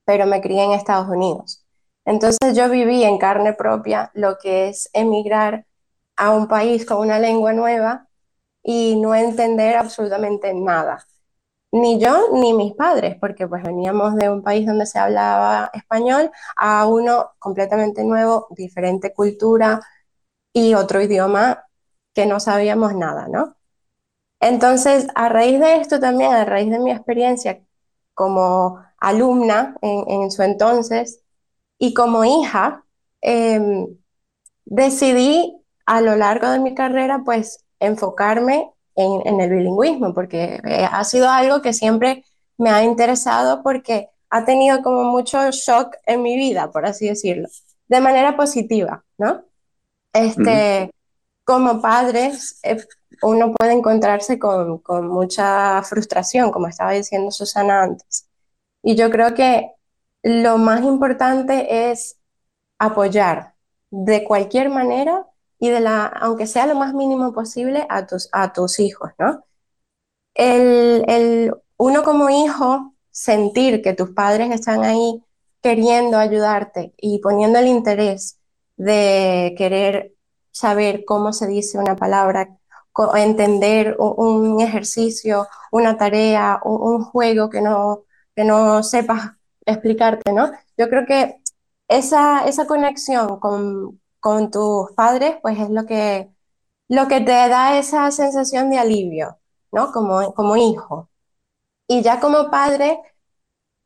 pero 0.06 0.26
me 0.28 0.42
crié 0.42 0.64
en 0.66 0.72
Estados 0.72 1.10
Unidos. 1.10 1.66
Entonces 2.06 2.56
yo 2.56 2.70
viví 2.70 3.04
en 3.04 3.18
carne 3.18 3.54
propia 3.54 4.12
lo 4.14 4.38
que 4.40 4.70
es 4.70 4.90
emigrar 4.94 5.66
a 6.18 6.32
un 6.32 6.48
país 6.48 6.86
con 6.86 7.00
una 7.00 7.20
lengua 7.20 7.54
nueva 7.54 8.08
y 8.64 8.98
no 9.02 9.16
entender 9.16 9.78
absolutamente 9.78 10.54
nada. 10.54 11.06
ni 11.72 12.00
yo 12.00 12.30
ni 12.34 12.54
mis 12.54 12.74
padres, 12.74 13.18
porque 13.20 13.48
pues 13.48 13.64
veníamos 13.64 14.16
de 14.16 14.30
un 14.30 14.42
país 14.44 14.66
donde 14.66 14.86
se 14.86 15.00
hablaba 15.00 15.70
español 15.74 16.32
a 16.56 16.88
uno 16.88 17.32
completamente 17.40 18.04
nuevo, 18.06 18.48
diferente 18.52 19.14
cultura 19.14 19.82
y 20.54 20.74
otro 20.76 21.02
idioma 21.02 21.66
que 22.14 22.26
no 22.28 22.40
sabíamos 22.40 22.96
nada, 22.96 23.28
¿no? 23.30 23.55
Entonces, 24.46 25.08
a 25.16 25.28
raíz 25.28 25.60
de 25.60 25.78
esto 25.78 26.00
también, 26.00 26.32
a 26.32 26.46
raíz 26.46 26.70
de 26.70 26.78
mi 26.78 26.92
experiencia 26.92 27.62
como 28.14 28.80
alumna 29.00 29.76
en, 29.82 30.30
su 30.30 30.44
entonces 30.44 31.22
y 31.80 31.96
como 31.96 32.24
hija, 32.24 32.86
em, 33.22 33.88
decidí 34.66 35.58
a 35.88 36.00
lo 36.02 36.16
largo 36.16 36.48
de 36.52 36.60
mi 36.60 36.76
carrera 36.76 37.24
pues 37.26 37.66
enfocarme 37.80 38.70
en, 38.96 39.42
el 39.42 39.50
bilingüismo, 39.50 40.14
porque 40.14 40.62
eh, 40.64 40.88
ha 40.92 41.04
sido 41.04 41.28
algo 41.28 41.64
que 41.64 41.74
siempre 41.74 42.24
me 42.60 42.70
ha 42.70 42.84
interesado 42.84 43.64
porque 43.64 44.10
ha 44.30 44.46
tenido 44.46 44.84
como 44.84 45.06
mucho 45.06 45.40
shock 45.50 45.96
en 46.06 46.22
mi 46.22 46.36
vida, 46.36 46.72
por 46.72 46.86
así 46.86 47.08
decirlo, 47.08 47.50
de 47.88 48.00
manera 48.00 48.38
positiva, 48.38 49.04
¿no? 49.18 49.44
Este, 50.14 50.92
Como 51.44 51.82
padres, 51.82 52.60
eh, 52.64 52.78
uno 53.22 53.54
puede 53.54 53.74
encontrarse 53.74 54.40
con, 54.40 54.80
con, 54.80 55.08
mucha 55.08 55.82
frustración, 55.84 56.52
como 56.52 56.68
estaba 56.68 56.92
diciendo 56.92 57.32
Susana 57.32 57.84
antes. 57.84 58.28
Y 58.84 58.96
yo 58.96 59.10
creo 59.10 59.34
que 59.34 59.72
lo 60.24 60.58
más 60.58 60.84
importante 60.84 61.92
es 61.92 62.18
apoyar 62.80 63.56
de 63.92 64.24
cualquier 64.24 64.70
manera 64.70 65.26
y 65.60 65.70
de 65.70 65.80
la, 65.80 66.06
aunque 66.08 66.48
sea 66.48 66.68
lo 66.68 66.76
más 66.76 66.94
mínimo 66.94 67.34
posible, 67.34 67.86
a 67.90 68.06
tus, 68.08 68.30
a 68.32 68.54
tus 68.54 68.80
hijos, 68.80 69.12
¿no? 69.18 69.46
El, 70.34 71.06
el, 71.08 71.54
uno 71.78 72.04
como 72.04 72.30
hijo, 72.30 72.94
sentir 73.12 73.82
que 73.82 73.94
tus 73.94 74.12
padres 74.12 74.52
están 74.52 74.84
ahí 74.84 75.24
queriendo 75.62 76.18
ayudarte 76.18 76.94
y 76.98 77.20
poniendo 77.20 77.60
el 77.60 77.68
interés 77.68 78.40
de 78.78 79.56
querer 79.58 80.14
saber 80.52 81.06
cómo 81.06 81.34
se 81.34 81.48
dice 81.48 81.78
una 81.78 81.96
palabra, 81.96 82.58
entender 83.16 83.96
un, 84.00 84.62
ejercicio, 84.62 85.48
una 85.72 85.98
tarea, 85.98 86.60
un, 86.64 87.04
juego 87.04 87.50
que 87.50 87.62
no, 87.62 88.06
que 88.36 88.44
no 88.44 88.84
sepas 88.84 89.32
explicarte, 89.66 90.32
¿no? 90.34 90.52
Yo 90.78 90.90
creo 90.90 91.06
que 91.06 91.42
esa, 91.88 92.46
esa 92.48 92.68
conexión 92.68 93.40
con, 93.40 94.02
con 94.20 94.52
tus 94.52 94.92
padres, 94.94 95.38
pues 95.42 95.60
es 95.60 95.70
lo 95.70 95.86
que, 95.86 96.30
lo 96.90 97.08
que 97.08 97.22
te 97.22 97.32
da 97.32 97.78
esa 97.78 98.12
sensación 98.12 98.70
de 98.70 98.80
alivio, 98.80 99.40
¿no? 99.72 99.92
Como, 99.92 100.34
como 100.34 100.56
hijo. 100.58 101.10
Y 101.88 102.02
ya 102.02 102.20
como 102.20 102.50
padre, 102.52 103.00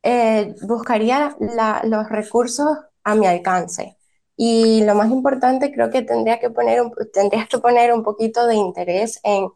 eh, 0.04 0.56
buscaría 0.64 1.36
los 1.84 2.10
recursos 2.10 2.78
a 3.04 3.16
mi 3.16 3.28
alcance. 3.28 3.99
Y 4.42 4.86
lo 4.86 4.96
más 4.96 5.12
importante, 5.12 5.70
creo 5.74 5.90
que 5.92 6.02
tendría 6.02 6.40
que 6.40 6.50
poner 6.50 6.82
un, 6.82 6.94
tendrías 7.14 7.50
que 7.50 7.58
poner 7.58 7.94
un 7.94 8.04
poquito 8.04 8.48
de 8.48 8.56
interés 8.56 9.20
en 9.24 9.50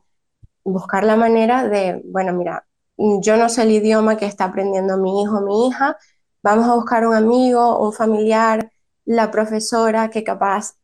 buscar 0.65 1.05
la 1.05 1.15
manera 1.15 1.67
de, 1.69 2.01
bueno, 2.05 2.33
mira, 2.33 2.67
yo 2.97 3.37
no 3.37 3.47
sé 3.47 3.63
el 3.63 3.71
idioma 3.71 4.17
que 4.17 4.25
está 4.25 4.45
aprendiendo 4.45 4.97
mi 4.97 5.23
hijo 5.23 5.39
mi 5.41 5.67
hija, 5.67 5.97
vamos 6.43 6.67
a 6.67 6.75
buscar 6.75 7.07
un 7.07 7.15
amigo, 7.15 7.79
un 7.79 7.93
familiar, 7.93 8.71
la 9.05 9.31
profesora 9.31 10.09
que 10.09 10.25
capaz, 10.25 10.75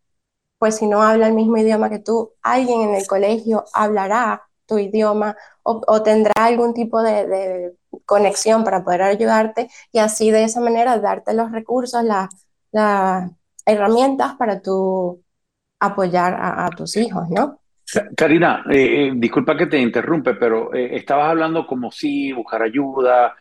pues 0.59 0.77
si 0.77 0.87
no 0.87 1.01
habla 1.03 1.27
el 1.27 1.33
mismo 1.33 1.57
idioma 1.57 1.89
que 1.89 1.99
tú, 1.99 2.33
alguien 2.41 2.81
en 2.83 2.95
el 2.95 3.07
colegio 3.07 3.65
hablará 3.73 4.43
tu 4.65 4.77
idioma 4.79 5.35
o, 5.63 6.03
tendrá 6.03 6.33
algún 6.37 6.73
tipo 6.73 7.01
de, 7.03 7.75
conexión 8.05 8.63
para 8.63 8.83
poder 8.83 9.01
ayudarte 9.03 9.69
y 9.91 9.99
así 9.99 10.31
de 10.31 10.45
esa 10.45 10.61
manera 10.61 10.99
darte 10.99 11.33
los 11.33 11.51
recursos, 11.51 12.03
las 12.03 12.29
herramientas 13.73 14.35
para 14.35 14.61
tú 14.61 15.21
apoyar 15.79 16.37
a, 16.39 16.69
tus 16.75 16.97
hijos, 16.97 17.29
¿no? 17.29 17.59
Karina, 18.15 18.63
eh, 18.69 19.07
eh, 19.07 19.11
disculpa 19.15 19.57
que 19.57 19.65
te 19.65 19.79
interrumpe, 19.79 20.35
pero 20.35 20.73
eh, 20.73 20.95
estabas 20.95 21.29
hablando 21.29 21.65
como 21.65 21.91
si 21.91 22.31
buscar 22.33 22.61
ayuda, 22.61 23.35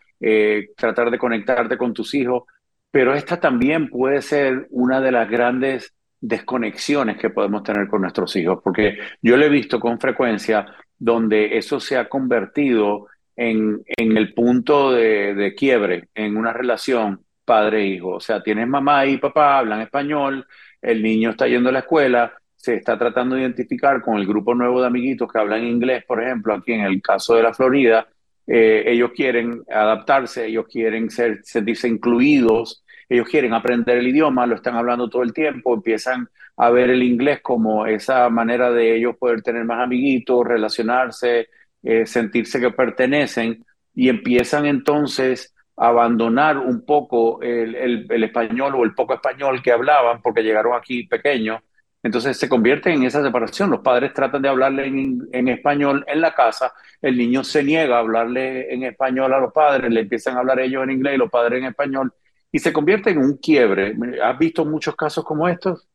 tratar 0.75 1.09
de 1.11 1.17
conectarte 1.17 1.77
con 1.77 1.93
tus 1.93 2.13
hijos, 2.13 2.43
pero 2.91 3.13
esta 3.13 3.39
también 3.39 3.89
puede 3.89 4.21
ser 4.21 4.67
una 4.71 4.99
de 4.99 5.11
las 5.11 5.29
grandes 5.29 5.93
desconexiones 6.19 7.17
que 7.17 7.29
podemos 7.29 7.63
tener 7.63 7.87
con 7.87 8.01
nuestros 8.01 8.35
hijos, 8.35 8.59
porque 8.61 8.97
yo 9.21 9.37
lo 9.37 9.45
he 9.45 9.49
visto 9.49 9.79
con 9.79 9.99
frecuencia 9.99 10.65
donde 10.97 11.57
eso 11.57 11.79
se 11.79 11.97
ha 11.97 12.09
convertido 12.09 13.07
en, 13.37 13.81
en 13.85 14.17
el 14.17 14.33
punto 14.33 14.91
de, 14.91 15.33
de 15.33 15.55
quiebre 15.55 16.09
en 16.13 16.35
una 16.35 16.51
relación 16.51 17.21
padre-hijo. 17.49 18.09
O 18.09 18.19
sea, 18.19 18.43
tienes 18.43 18.67
mamá 18.67 19.07
y 19.07 19.17
papá, 19.17 19.57
hablan 19.57 19.81
español, 19.81 20.45
el 20.79 21.01
niño 21.01 21.31
está 21.31 21.47
yendo 21.47 21.69
a 21.69 21.71
la 21.71 21.79
escuela, 21.79 22.31
se 22.55 22.75
está 22.75 22.95
tratando 22.95 23.35
de 23.35 23.41
identificar 23.41 24.01
con 24.03 24.17
el 24.17 24.27
grupo 24.27 24.53
nuevo 24.53 24.79
de 24.79 24.87
amiguitos 24.87 25.31
que 25.31 25.39
hablan 25.39 25.65
inglés, 25.65 26.03
por 26.05 26.21
ejemplo, 26.21 26.53
aquí 26.53 26.73
en 26.73 26.81
el 26.81 27.01
caso 27.01 27.33
de 27.33 27.41
la 27.41 27.53
Florida, 27.55 28.07
eh, 28.45 28.83
ellos 28.85 29.11
quieren 29.15 29.63
adaptarse, 29.67 30.45
ellos 30.45 30.67
quieren 30.71 31.09
ser, 31.09 31.39
sentirse 31.43 31.87
incluidos, 31.87 32.83
ellos 33.07 33.27
quieren 33.27 33.53
aprender 33.53 33.97
el 33.97 34.07
idioma, 34.07 34.45
lo 34.45 34.55
están 34.55 34.75
hablando 34.75 35.09
todo 35.09 35.23
el 35.23 35.33
tiempo, 35.33 35.73
empiezan 35.73 36.29
a 36.55 36.69
ver 36.69 36.91
el 36.91 37.01
inglés 37.01 37.39
como 37.41 37.87
esa 37.87 38.29
manera 38.29 38.69
de 38.69 38.95
ellos 38.95 39.15
poder 39.17 39.41
tener 39.41 39.65
más 39.65 39.81
amiguitos, 39.81 40.45
relacionarse, 40.45 41.47
eh, 41.81 42.05
sentirse 42.05 42.59
que 42.59 42.69
pertenecen 42.69 43.65
y 43.95 44.09
empiezan 44.09 44.67
entonces 44.67 45.55
abandonar 45.79 46.57
un 46.57 46.85
poco 46.85 47.41
el, 47.41 47.75
el, 48.09 48.23
español 48.23 48.75
o 48.75 48.83
el 48.83 48.93
poco 48.93 49.13
español 49.13 49.61
que 49.63 49.71
hablaban 49.71 50.21
porque 50.21 50.43
llegaron 50.43 50.73
aquí 50.75 51.03
pequeños 51.03 51.61
entonces 52.01 52.37
se 52.37 52.47
convierte 52.47 52.93
en 52.93 53.03
esa 53.03 53.21
separación. 53.21 53.69
Los 53.69 53.81
padres 53.81 54.13
tratan 54.13 54.41
de 54.41 54.49
hablarle 54.49 54.87
en, 54.87 55.47
español 55.47 56.05
en 56.07 56.21
la 56.21 56.33
casa, 56.33 56.73
el 57.01 57.17
niño 57.17 57.43
se 57.43 57.63
niega 57.63 57.97
a 57.97 57.99
hablarle 57.99 58.73
en 58.73 58.83
español 58.83 59.33
a 59.33 59.39
los 59.39 59.51
padres, 59.51 59.91
le 59.91 60.01
empiezan 60.01 60.37
a 60.37 60.39
hablar 60.39 60.59
ellos 60.59 60.83
en 60.83 60.91
inglés 60.91 61.15
y 61.15 61.17
los 61.17 61.29
padres 61.29 61.59
en 61.59 61.65
español, 61.65 62.13
y 62.51 62.59
se 62.59 62.71
convierte 62.71 63.09
en 63.09 63.19
un 63.19 63.37
quiebre. 63.37 63.95
¿Has 64.23 64.37
visto 64.37 64.65
muchos 64.65 64.95
casos 64.95 65.25
como 65.25 65.47
estos? 65.47 65.87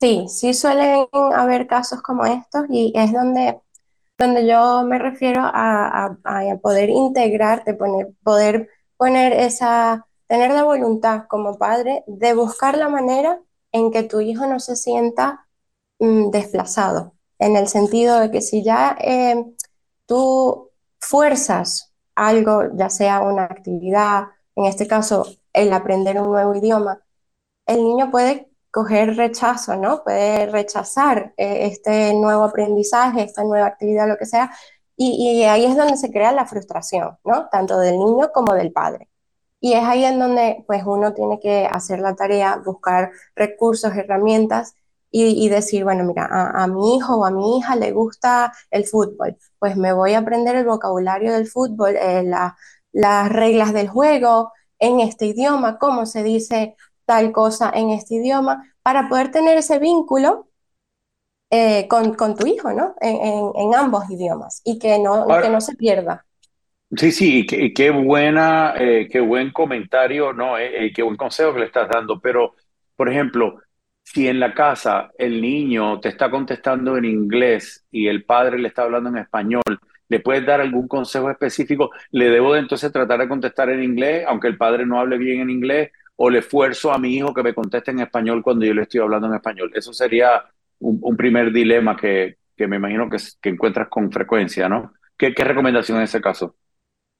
Sí, 0.00 0.26
sí 0.28 0.54
suelen 0.54 1.06
haber 1.34 1.66
casos 1.66 2.00
como 2.02 2.24
estos 2.24 2.64
y 2.70 2.92
es 2.94 3.12
donde, 3.12 3.58
donde 4.16 4.46
yo 4.46 4.84
me 4.84 4.98
refiero 4.98 5.42
a, 5.42 6.16
a, 6.24 6.56
poder 6.62 6.88
integrarte, 6.88 7.74
poner, 7.74 8.08
poder 8.22 8.68
poner 8.98 9.32
esa, 9.32 10.06
tener 10.26 10.50
la 10.50 10.64
voluntad 10.64 11.22
como 11.28 11.56
padre 11.56 12.04
de 12.06 12.34
buscar 12.34 12.76
la 12.76 12.90
manera 12.90 13.40
en 13.72 13.90
que 13.90 14.02
tu 14.02 14.20
hijo 14.20 14.46
no 14.46 14.60
se 14.60 14.76
sienta 14.76 15.46
mm, 16.00 16.30
desplazado, 16.30 17.14
en 17.38 17.56
el 17.56 17.68
sentido 17.68 18.20
de 18.20 18.30
que 18.30 18.42
si 18.42 18.62
ya 18.62 18.96
eh, 19.00 19.42
tú 20.06 20.70
fuerzas 21.00 21.94
algo, 22.14 22.64
ya 22.74 22.90
sea 22.90 23.22
una 23.22 23.44
actividad, 23.44 24.24
en 24.56 24.66
este 24.66 24.86
caso 24.86 25.26
el 25.52 25.72
aprender 25.72 26.20
un 26.20 26.30
nuevo 26.30 26.54
idioma, 26.54 27.00
el 27.66 27.84
niño 27.84 28.10
puede 28.10 28.50
coger 28.70 29.16
rechazo, 29.16 29.76
¿no? 29.76 30.02
Puede 30.04 30.46
rechazar 30.46 31.34
eh, 31.36 31.66
este 31.66 32.14
nuevo 32.14 32.44
aprendizaje, 32.44 33.22
esta 33.22 33.44
nueva 33.44 33.66
actividad, 33.66 34.08
lo 34.08 34.16
que 34.16 34.26
sea, 34.26 34.50
y, 34.98 35.40
y, 35.40 35.44
ahí 35.44 35.64
es 35.64 35.76
donde 35.76 35.96
se 35.96 36.10
crea 36.10 36.32
la 36.32 36.46
frustración, 36.46 37.18
¿no? 37.24 37.48
Tanto 37.50 37.78
del 37.78 37.98
niño 37.98 38.30
como 38.34 38.54
del 38.54 38.72
padre. 38.72 39.08
Y 39.60 39.74
es 39.74 39.84
ahí 39.84 40.04
en 40.04 40.18
donde 40.18 40.64
pues 40.66 40.82
uno 40.86 41.14
tiene 41.14 41.40
que 41.40 41.66
hacer 41.66 42.00
la 42.00 42.16
tarea, 42.16 42.60
buscar 42.64 43.12
recursos, 43.36 43.94
herramientas 43.96 44.74
y, 45.10 45.48
decir, 45.48 45.84
bueno, 45.84 46.04
mira, 46.04 46.26
a, 46.30 46.66
mi 46.66 46.96
hijo 46.96 47.16
o 47.16 47.24
a 47.24 47.30
mi 47.30 47.58
hija 47.58 47.76
le 47.76 47.92
gusta 47.92 48.52
el 48.70 48.84
fútbol, 48.86 49.38
pues 49.58 49.76
me 49.76 49.92
voy 49.92 50.12
a 50.14 50.18
aprender 50.18 50.56
el 50.56 50.66
vocabulario 50.66 51.32
del 51.32 51.46
fútbol, 51.48 51.96
eh, 51.96 52.24
las 52.92 53.28
reglas 53.30 53.72
del 53.72 53.88
juego 53.88 54.52
en 54.78 55.00
este 55.00 55.26
idioma, 55.26 55.78
cómo 55.78 56.06
se 56.06 56.22
dice 56.22 56.76
tal 57.06 57.32
cosa 57.32 57.70
en 57.74 57.90
este 57.90 58.16
idioma, 58.16 58.64
para 58.82 59.08
poder 59.08 59.30
tener 59.30 59.56
ese 59.58 59.78
vínculo 59.78 60.47
eh, 61.50 61.86
con, 61.88 62.14
tu 62.36 62.46
hijo, 62.46 62.72
¿no? 62.72 62.94
En, 63.00 63.74
ambos 63.74 64.08
idiomas 64.10 64.60
y 64.64 64.78
que 64.78 64.98
no, 64.98 65.26
que 65.40 65.48
no 65.48 65.60
se 65.60 65.74
pierda. 65.76 66.24
Sí, 66.96 67.12
sí, 67.12 67.46
y 67.50 67.74
qué, 67.74 67.90
buena, 67.90 68.74
eh, 68.78 69.08
qué 69.10 69.20
buen 69.20 69.50
comentario, 69.52 70.32
¿no? 70.32 70.56
Eh, 70.56 70.86
eh, 70.86 70.92
qué 70.92 71.02
buen 71.02 71.16
consejo 71.18 71.52
que 71.52 71.60
le 71.60 71.66
estás 71.66 71.86
dando. 71.88 72.18
Pero, 72.18 72.54
por 72.96 73.10
ejemplo, 73.10 73.60
si 74.02 74.26
en 74.26 74.40
la 74.40 74.54
casa 74.54 75.10
el 75.18 75.42
niño 75.42 76.00
te 76.00 76.08
está 76.08 76.30
contestando 76.30 76.96
en 76.96 77.04
inglés 77.04 77.84
y 77.90 78.08
el 78.08 78.24
padre 78.24 78.58
le 78.58 78.68
está 78.68 78.84
hablando 78.84 79.10
en 79.10 79.18
español, 79.18 79.62
¿le 80.08 80.20
puedes 80.20 80.46
dar 80.46 80.62
algún 80.62 80.88
consejo 80.88 81.30
específico? 81.30 81.90
¿Le 82.10 82.30
debo 82.30 82.54
de 82.54 82.60
entonces 82.60 82.90
tratar 82.90 83.20
de 83.20 83.28
contestar 83.28 83.68
en 83.68 83.82
inglés, 83.82 84.24
aunque 84.26 84.48
el 84.48 84.56
padre 84.56 84.86
no 84.86 84.98
hable 84.98 85.18
bien 85.18 85.40
en 85.40 85.50
inglés? 85.50 85.90
¿O 86.16 86.30
le 86.30 86.38
esfuerzo 86.38 86.90
a 86.90 86.98
mi 86.98 87.14
hijo 87.14 87.34
que 87.34 87.42
me 87.42 87.54
conteste 87.54 87.90
en 87.90 88.00
español 88.00 88.42
cuando 88.42 88.64
yo 88.64 88.72
le 88.72 88.82
estoy 88.82 89.00
hablando 89.00 89.28
en 89.28 89.34
español? 89.34 89.70
Eso 89.74 89.92
sería 89.92 90.42
un, 90.80 91.16
primer 91.16 91.52
dilema 91.52 91.96
que, 91.96 92.36
que 92.56 92.66
me 92.66 92.76
imagino 92.76 93.08
que, 93.08 93.18
que 93.40 93.50
encuentras 93.50 93.88
con 93.88 94.10
frecuencia, 94.10 94.68
¿no? 94.68 94.92
¿Qué, 95.16 95.34
qué 95.34 95.44
recomendación 95.44 95.98
en 95.98 96.04
ese 96.04 96.20
caso? 96.20 96.54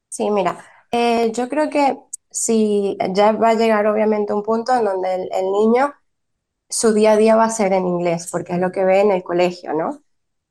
Sí, 0.08 0.30
mira, 0.30 0.58
eh, 0.90 1.32
yo 1.32 1.48
creo 1.48 1.68
que 1.68 1.98
si 2.30 2.96
ya 3.10 3.32
va 3.32 3.50
a 3.50 3.54
llegar 3.54 3.86
obviamente 3.86 4.32
un 4.32 4.42
punto 4.42 4.74
en 4.74 4.84
donde 4.84 5.14
el, 5.14 5.52
niño, 5.52 5.94
su 6.68 6.92
día 6.94 7.12
a 7.12 7.16
día 7.16 7.36
va 7.36 7.44
a 7.44 7.50
ser 7.50 7.72
en 7.72 7.86
inglés, 7.86 8.28
porque 8.30 8.54
es 8.54 8.58
lo 8.58 8.72
que 8.72 8.84
ve 8.84 9.00
en 9.00 9.12
el 9.12 9.22
colegio, 9.22 9.74
¿no? 9.74 10.02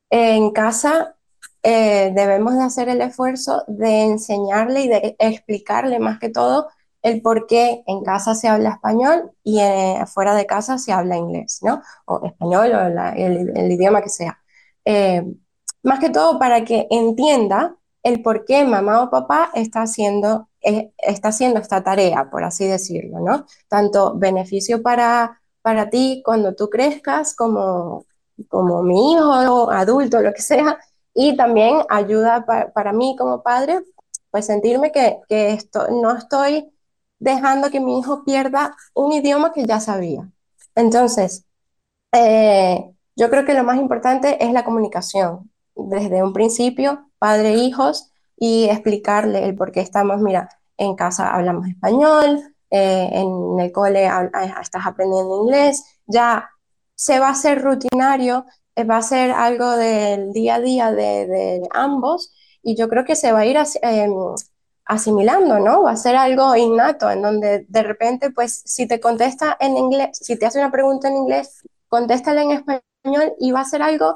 En 0.10 0.52
casa 0.52 1.16
eh, 1.64 2.12
debemos 2.16 2.56
de 2.56 2.64
hacer 2.64 2.90
el 2.90 3.02
esfuerzo 3.02 3.64
de 3.68 4.04
enseñarle 4.04 4.82
y 4.82 4.88
de 4.90 5.16
explicarle 5.20 6.00
más 6.00 6.20
que 6.20 6.30
todo 6.30 6.70
el 7.08 7.22
por 7.22 7.48
qué 7.48 7.84
en 7.88 8.04
casa 8.04 8.36
se 8.36 8.48
habla 8.48 8.72
español 8.72 9.32
y 9.44 9.60
eh, 9.60 10.04
fuera 10.08 10.36
de 10.36 10.46
casa 10.46 10.78
se 10.78 10.92
habla 10.92 11.18
inglés, 11.18 11.60
¿no? 11.62 11.82
O 12.06 12.26
español 12.26 12.72
o 12.74 12.88
el, 13.16 13.72
idioma 13.72 14.02
que 14.02 14.10
sea. 14.10 14.40
Eh, 14.86 15.24
más 15.84 16.00
que 16.00 16.10
todo 16.10 16.38
para 16.40 16.64
que 16.66 16.88
entienda 16.92 17.78
el 18.04 18.22
por 18.22 18.46
qué 18.46 18.64
mamá 18.66 19.04
o 19.04 19.10
papá 19.10 19.52
está 19.54 19.82
haciendo, 19.84 20.50
eh, 20.62 20.92
está 20.98 21.30
haciendo 21.30 21.60
esta 21.60 21.84
tarea, 21.84 22.30
por 22.30 22.44
así 22.44 22.68
decirlo, 22.68 23.20
¿no? 23.20 23.46
Tanto 23.68 24.16
beneficio 24.18 24.82
para, 24.82 25.42
para 25.62 25.90
ti 25.90 26.22
cuando 26.26 26.56
tú 26.56 26.70
crezcas 26.70 27.36
como, 27.36 28.06
como 28.50 28.84
mi 28.84 29.14
hijo, 29.14 29.72
adulto, 29.72 30.22
lo 30.22 30.34
que 30.34 30.42
sea, 30.42 30.78
y 31.14 31.36
también 31.38 31.80
ayuda 31.90 32.46
para, 32.46 32.72
para 32.72 32.94
mí 32.94 33.16
como 33.18 33.44
padre, 33.44 33.82
pues 34.32 34.46
sentirme 34.46 34.92
que, 34.92 35.20
que 35.28 35.54
esto, 35.54 35.88
no 35.90 36.16
estoy 36.16 36.70
dejando 37.20 37.70
que 37.70 37.80
mi 37.80 38.00
hijo 38.00 38.24
pierda 38.24 38.76
un 38.94 39.12
idioma 39.12 39.54
que 39.54 39.66
ya 39.66 39.80
sabía. 39.80 40.30
Entonces, 40.76 41.46
eh, 42.12 42.92
yo 43.16 43.30
creo 43.30 43.46
que 43.46 43.54
lo 43.54 43.64
más 43.64 43.78
importante 43.78 44.44
es 44.44 44.52
la 44.54 44.64
comunicación, 44.64 45.52
desde 45.76 46.24
un 46.24 46.34
principio, 46.34 47.10
padre 47.20 47.54
e 47.54 47.58
hijos, 47.58 48.12
y 48.38 48.66
explicarle 48.66 49.46
el 49.46 49.56
por 49.56 49.72
qué 49.72 49.82
estamos, 49.82 50.22
mira, 50.22 50.50
en 50.78 50.96
casa 50.96 51.34
hablamos 51.34 51.68
español, 51.68 52.40
eh, 52.70 53.10
en 53.12 53.60
el 53.60 53.72
cole 53.72 54.08
estás 54.62 54.86
aprendiendo 54.86 55.44
inglés, 55.44 55.84
ya 56.06 56.50
se 56.96 57.20
va 57.20 57.30
a 57.30 57.32
hacer 57.32 57.62
rutinario, 57.64 58.46
eh, 58.76 58.84
va 58.84 58.98
a 58.98 59.02
ser 59.02 59.32
algo 59.32 59.72
del 59.72 60.34
día 60.34 60.56
a 60.56 60.62
día 60.62 60.92
de, 60.92 61.28
de 61.28 61.68
ambos, 61.72 62.34
y 62.62 62.76
yo 62.76 62.90
creo 62.90 63.06
que 63.06 63.16
se 63.16 63.32
va 63.32 63.40
a 63.40 63.46
ir 63.46 63.58
eh, 63.82 64.08
asimilando, 64.88 65.60
¿no? 65.60 65.84
Va 65.84 65.92
a 65.92 65.98
ser 65.98 66.16
algo 66.16 66.56
innato, 66.56 67.12
en 67.12 67.22
donde 67.22 67.66
de 67.68 67.84
repente, 67.84 68.32
pues, 68.32 68.62
si 68.66 68.88
te 68.88 69.00
contesta 69.00 69.58
en 69.60 69.78
inglés, 69.78 70.10
si 70.14 70.38
te 70.38 70.46
hace 70.46 70.60
una 70.60 70.72
pregunta 70.72 71.10
en 71.10 71.18
inglés, 71.18 71.64
contéstale 71.90 72.42
en 72.44 72.52
español 72.52 73.34
y 73.40 73.52
va 73.52 73.62
a 73.62 73.66
ser 73.66 73.82
algo 73.82 74.16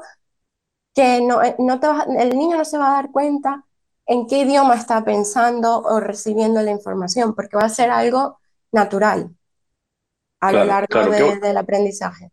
que 0.94 1.20
no, 1.20 1.42
eh, 1.42 1.54
no 1.58 1.78
te 1.80 1.86
va, 1.88 2.06
el 2.18 2.36
niño 2.36 2.56
no 2.56 2.64
se 2.64 2.78
va 2.78 2.90
a 2.90 3.02
dar 3.02 3.10
cuenta 3.10 3.64
en 4.06 4.26
qué 4.26 4.38
idioma 4.40 4.74
está 4.74 5.04
pensando 5.04 5.80
o 5.80 6.00
recibiendo 6.00 6.60
la 6.62 6.70
información, 6.70 7.34
porque 7.34 7.56
va 7.56 7.64
a 7.64 7.68
ser 7.68 7.90
algo 7.90 8.38
natural 8.72 9.30
a 10.40 10.50
claro, 10.50 10.58
lo 10.58 10.64
largo 10.64 10.86
claro, 10.88 11.10
de, 11.10 11.18
qué, 11.18 11.46
del 11.46 11.56
aprendizaje. 11.56 12.30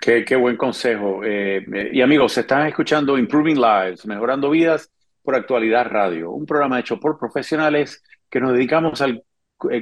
Qué, 0.00 0.24
qué 0.24 0.36
buen 0.36 0.56
consejo. 0.56 1.20
Eh, 1.24 1.90
y 1.92 2.00
amigos, 2.00 2.32
se 2.32 2.40
están 2.40 2.66
escuchando 2.66 3.18
Improving 3.18 3.60
Lives, 3.60 4.06
Mejorando 4.06 4.50
Vidas 4.50 4.90
por 5.28 5.36
Actualidad 5.36 5.86
Radio, 5.90 6.30
un 6.30 6.46
programa 6.46 6.80
hecho 6.80 6.98
por 6.98 7.18
profesionales 7.18 8.02
que 8.30 8.40
nos 8.40 8.54
dedicamos 8.54 9.02
al 9.02 9.22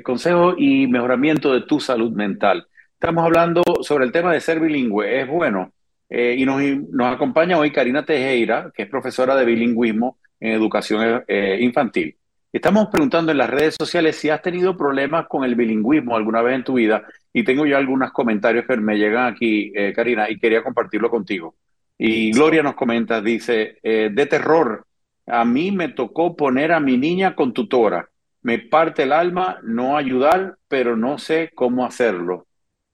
consejo 0.03 0.57
y 0.59 0.89
mejoramiento 0.89 1.55
de 1.55 1.61
tu 1.61 1.79
salud 1.79 2.11
mental. 2.11 2.67
Estamos 2.95 3.25
hablando 3.25 3.63
sobre 3.83 4.07
el 4.07 4.11
tema 4.11 4.33
de 4.33 4.41
ser 4.41 4.59
bilingüe. 4.59 5.21
Es 5.21 5.29
bueno. 5.29 5.71
Eh, 6.11 6.35
y 6.37 6.45
nos, 6.45 6.61
nos, 6.91 7.15
acompaña 7.15 7.59
hoy 7.59 7.71
Karina 7.71 8.05
Tejera, 8.05 8.73
que 8.75 8.83
es 8.83 8.89
profesora 8.89 9.37
de 9.37 9.45
bilingüismo 9.45 10.19
en 10.41 10.51
educación 10.51 11.23
eh, 11.29 11.59
infantil. 11.61 12.17
Estamos 12.53 12.89
preguntando 12.91 13.31
en 13.31 13.39
las 13.39 13.49
redes 13.49 13.77
sociales 13.79 14.17
si 14.17 14.29
has 14.31 14.43
tenido 14.43 14.77
problemas 14.77 15.29
con 15.29 15.45
el 15.45 15.55
bilingüismo 15.55 16.17
alguna 16.17 16.43
vez 16.43 16.57
en 16.57 16.65
tu 16.65 16.75
vida 16.75 17.05
y 17.33 17.45
tengo 17.45 17.65
ya 17.67 17.79
algunos 17.79 18.11
comentarios 18.11 18.65
que 18.67 18.79
me 18.79 18.99
llegan 18.99 19.33
aquí, 19.33 19.73
eh, 19.77 19.93
Karina, 19.95 20.29
y 20.29 20.41
quería 20.41 20.65
compartirlo 20.65 21.09
contigo. 21.09 21.55
Y 21.99 22.33
Gloria 22.33 22.65
nos 22.65 22.75
comenta, 22.75 23.21
dice, 23.21 23.79
eh, 23.81 24.11
de 24.13 24.27
terror, 24.27 24.86
a 25.27 25.45
mí 25.45 25.73
me 25.73 25.89
tocó 25.89 26.37
poner 26.37 26.73
a 26.73 26.81
mi 26.81 26.97
niña 26.97 27.35
con 27.35 27.53
tutora. 27.53 28.09
Me 28.43 28.59
parte 28.59 29.03
el 29.03 29.13
alma 29.13 29.59
no 29.63 29.97
ayudar, 29.97 30.59
pero 30.69 30.97
no 30.97 31.19
sé 31.19 31.51
cómo 31.55 31.85
hacerlo. 31.85 32.47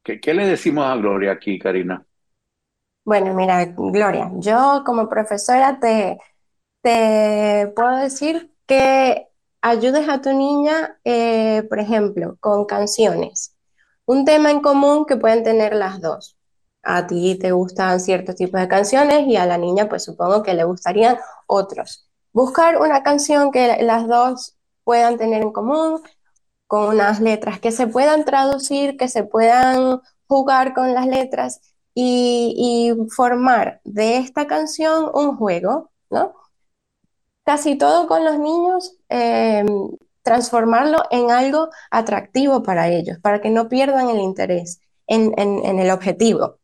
¿Qué, 0.03 0.21
qué 0.21 0.35
le 0.35 0.47
decimos 0.47 0.87
a 0.87 0.97
Gloria 0.97 1.33
aquí, 1.33 1.59
Karina? 1.59 2.05
Bueno, 3.05 3.35
mira, 3.35 3.64
Gloria, 3.66 4.31
yo 4.37 4.83
como 4.87 5.09
profesora 5.09 5.79
te, 5.81 6.18
te 6.83 7.73
puedo 7.77 7.97
decir 7.99 8.53
que 8.66 9.29
ayudes 9.61 10.09
a 10.09 10.21
tu 10.23 10.33
niña, 10.33 10.99
eh, 11.05 11.64
por 11.68 11.81
ejemplo, 11.81 12.37
con 12.40 12.64
canciones. 12.64 13.57
Un 14.07 14.25
tema 14.25 14.51
en 14.51 14.61
común 14.61 15.05
que 15.07 15.16
pueden 15.16 15.45
tener 15.45 15.75
las 15.75 16.01
dos. 16.01 16.38
A 16.83 17.07
ti 17.07 17.38
te 17.40 17.53
gustan 17.53 18.01
ciertos 18.01 18.37
tipos 18.37 18.61
de 18.61 18.68
canciones 18.68 19.27
y 19.27 19.37
a 19.37 19.47
la 19.47 19.59
niña 19.59 19.88
pues 19.88 20.05
supongo 20.05 20.42
que 20.42 20.55
le 20.55 20.64
gustarían 20.64 21.18
otros 21.47 22.09
buscar 22.33 22.81
una 22.81 23.03
canción 23.03 23.51
que 23.51 23.83
las 23.83 24.07
dos 24.09 24.57
puedan 24.85 25.18
tener 25.18 25.42
en 25.42 25.53
común, 25.53 26.03
con 26.66 26.88
unas 26.88 27.21
letras 27.21 27.61
que 27.61 27.71
se 27.73 27.87
puedan 27.87 28.25
traducir, 28.25 28.97
que 28.97 29.09
se 29.09 29.25
puedan 29.25 30.01
jugar 30.27 30.75
con 30.75 30.95
las 30.95 31.07
letras 31.07 31.61
y, 31.95 32.55
y 32.57 33.11
formar 33.11 33.81
de 33.85 34.16
esta 34.16 34.47
canción 34.47 35.11
un 35.12 35.37
juego, 35.37 35.90
¿no? 36.11 36.35
Casi 37.45 37.77
todo 37.77 38.07
con 38.07 38.25
los 38.25 38.38
niños, 38.38 38.97
eh, 39.09 39.64
transformarlo 40.23 41.03
en 41.11 41.31
algo 41.31 41.68
atractivo 41.90 42.62
para 42.62 42.88
ellos, 42.88 43.18
para 43.21 43.40
que 43.40 43.51
no 43.51 43.68
pierdan 43.68 44.09
el 44.09 44.21
interés 44.21 44.81
en 45.07 45.35
el 45.79 45.90
objetivo 45.90 46.59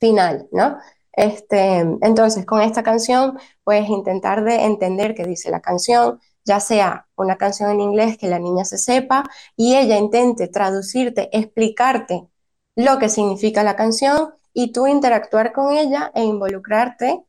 final, 0.00 0.48
¿no? 0.52 0.78
Este, 1.16 1.78
entonces, 2.02 2.44
con 2.46 2.60
esta 2.60 2.82
canción 2.82 3.38
puedes 3.64 3.88
intentar 3.88 4.44
de 4.44 4.64
entender 4.64 5.14
qué 5.14 5.24
dice 5.24 5.50
la 5.50 5.60
canción, 5.60 6.20
ya 6.44 6.60
sea 6.60 7.08
una 7.16 7.36
canción 7.38 7.70
en 7.70 7.80
inglés 7.80 8.18
que 8.18 8.28
la 8.28 8.38
niña 8.38 8.64
se 8.64 8.78
sepa 8.78 9.24
y 9.56 9.76
ella 9.76 9.96
intente 9.98 10.48
traducirte, 10.48 11.30
explicarte 11.36 12.28
lo 12.76 12.98
que 12.98 13.08
significa 13.08 13.62
la 13.64 13.76
canción 13.76 14.34
y 14.52 14.72
tú 14.72 14.86
interactuar 14.86 15.52
con 15.52 15.72
ella 15.76 16.12
e 16.14 16.22
involucrarte, 16.24 17.24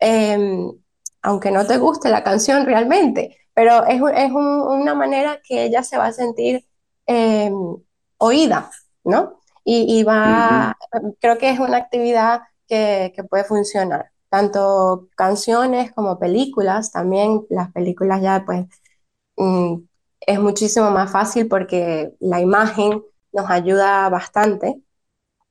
eh, 0.00 0.38
aunque 1.22 1.50
no 1.50 1.66
te 1.66 1.78
guste 1.78 2.08
la 2.10 2.24
canción 2.24 2.66
realmente, 2.66 3.38
pero 3.54 3.84
es, 3.86 4.00
es 4.16 4.32
un, 4.32 4.44
una 4.62 4.94
manera 4.94 5.40
que 5.46 5.64
ella 5.64 5.82
se 5.82 5.98
va 5.98 6.06
a 6.06 6.12
sentir 6.12 6.66
eh, 7.06 7.50
oída, 8.18 8.70
¿no? 9.04 9.40
Y, 9.64 9.98
y 10.00 10.02
va, 10.04 10.76
uh 10.92 10.96
-huh. 10.98 11.16
creo 11.20 11.38
que 11.38 11.50
es 11.50 11.58
una 11.60 11.76
actividad 11.78 12.42
que, 12.70 13.24
puede 13.28 13.44
funcionar. 13.44 14.10
Tanto 14.28 15.08
canciones 15.16 15.92
como 15.92 16.18
películas, 16.18 16.92
también 16.92 17.42
las 17.50 17.72
películas 17.72 18.22
ya 18.22 18.44
pues 18.46 18.66
mm, 19.36 19.82
es 20.20 20.40
muchísimo 20.40 20.90
más 20.90 21.10
fácil 21.10 21.48
porque 21.48 22.12
la 22.20 22.40
imagen 22.40 23.02
nos 23.32 23.50
ayuda 23.50 24.08
bastante 24.08 24.76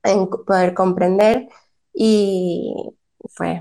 en 0.02 0.28
poder 0.28 0.74
comprender 0.74 1.48
y 1.92 2.74
pues... 3.36 3.60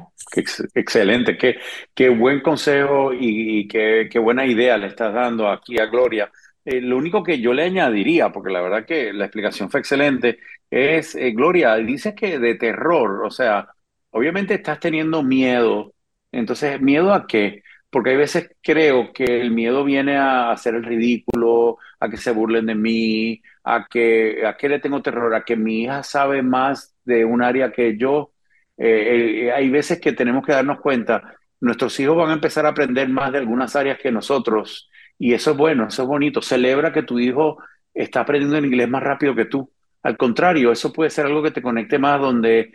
Excelente, 0.76 1.38
qué, 1.38 1.56
qué 1.94 2.10
buen 2.10 2.42
consejo 2.42 3.14
y, 3.14 3.62
y 3.62 3.68
qué, 3.68 4.08
qué, 4.12 4.20
buena 4.20 4.46
idea 4.46 4.78
le 4.78 4.88
estás 4.88 5.14
dando 5.14 5.50
aquí 5.50 5.80
a 5.80 5.88
Gloria. 5.88 6.32
Eh, 6.70 6.82
lo 6.82 6.98
único 6.98 7.24
que 7.24 7.40
yo 7.42 7.52
le 7.54 7.64
añadiría, 7.64 8.32
porque 8.32 8.52
la 8.52 8.62
verdad 8.62 8.86
que 8.86 9.12
la 9.12 9.26
explicación 9.26 9.72
fue 9.72 9.80
excelente, 9.80 10.38
es, 10.70 11.16
eh, 11.16 11.32
Gloria, 11.32 11.76
dices 11.78 12.14
que 12.14 12.38
de 12.38 12.56
terror, 12.56 13.26
o 13.26 13.32
sea, 13.32 13.70
obviamente 14.12 14.54
estás 14.54 14.80
teniendo 14.80 15.24
miedo. 15.24 15.96
Entonces, 16.32 16.80
¿miedo 16.80 17.12
a 17.14 17.26
qué? 17.26 17.64
Porque 17.90 18.12
hay 18.12 18.18
veces 18.18 18.52
creo 18.62 19.12
que 19.14 19.42
el 19.42 19.50
miedo 19.52 19.84
viene 19.84 20.18
a 20.18 20.52
hacer 20.52 20.76
el 20.76 20.84
ridículo, 20.84 21.80
a 22.00 22.08
que 22.08 22.18
se 22.18 22.32
burlen 22.32 22.68
de 22.68 22.76
mí, 22.76 23.42
a 23.64 23.88
que, 23.90 24.46
a 24.46 24.56
qué 24.56 24.70
le 24.70 24.80
tengo 24.80 25.02
terror, 25.02 25.34
a 25.34 25.44
que 25.44 25.56
mi 25.56 25.84
hija 25.84 26.04
sabe 26.04 26.44
más 26.44 26.96
de 27.04 27.26
un 27.26 27.42
área 27.42 27.72
que 27.72 27.98
yo. 27.98 28.32
Eh, 28.78 29.52
hay 29.56 29.70
veces 29.72 30.00
que 30.00 30.14
tenemos 30.14 30.46
que 30.46 30.52
darnos 30.54 30.80
cuenta, 30.82 31.36
nuestros 31.62 32.00
hijos 32.00 32.16
van 32.18 32.30
a 32.30 32.34
empezar 32.34 32.66
a 32.66 32.70
aprender 32.70 33.10
más 33.10 33.32
de 33.32 33.40
algunas 33.40 33.76
áreas 33.76 33.98
que 34.00 34.12
nosotros 34.12 34.89
y 35.20 35.34
eso 35.34 35.52
es 35.52 35.58
bueno, 35.58 35.88
eso 35.88 36.04
es 36.04 36.08
bonito. 36.08 36.42
Celebra 36.42 36.94
que 36.94 37.04
tu 37.04 37.20
hijo 37.20 37.58
está 37.94 38.22
aprendiendo 38.22 38.58
el 38.58 38.66
inglés 38.66 38.90
más 38.90 39.04
rápido 39.04 39.36
que 39.36 39.46
tú. 39.46 39.70
Al 40.02 40.18
contrario, 40.18 40.72
eso 40.72 40.94
puede 40.94 41.10
ser 41.10 41.26
algo 41.26 41.44
que 41.44 41.52
te 41.52 41.62
conecte 41.62 42.00
más, 42.00 42.22
donde 42.22 42.72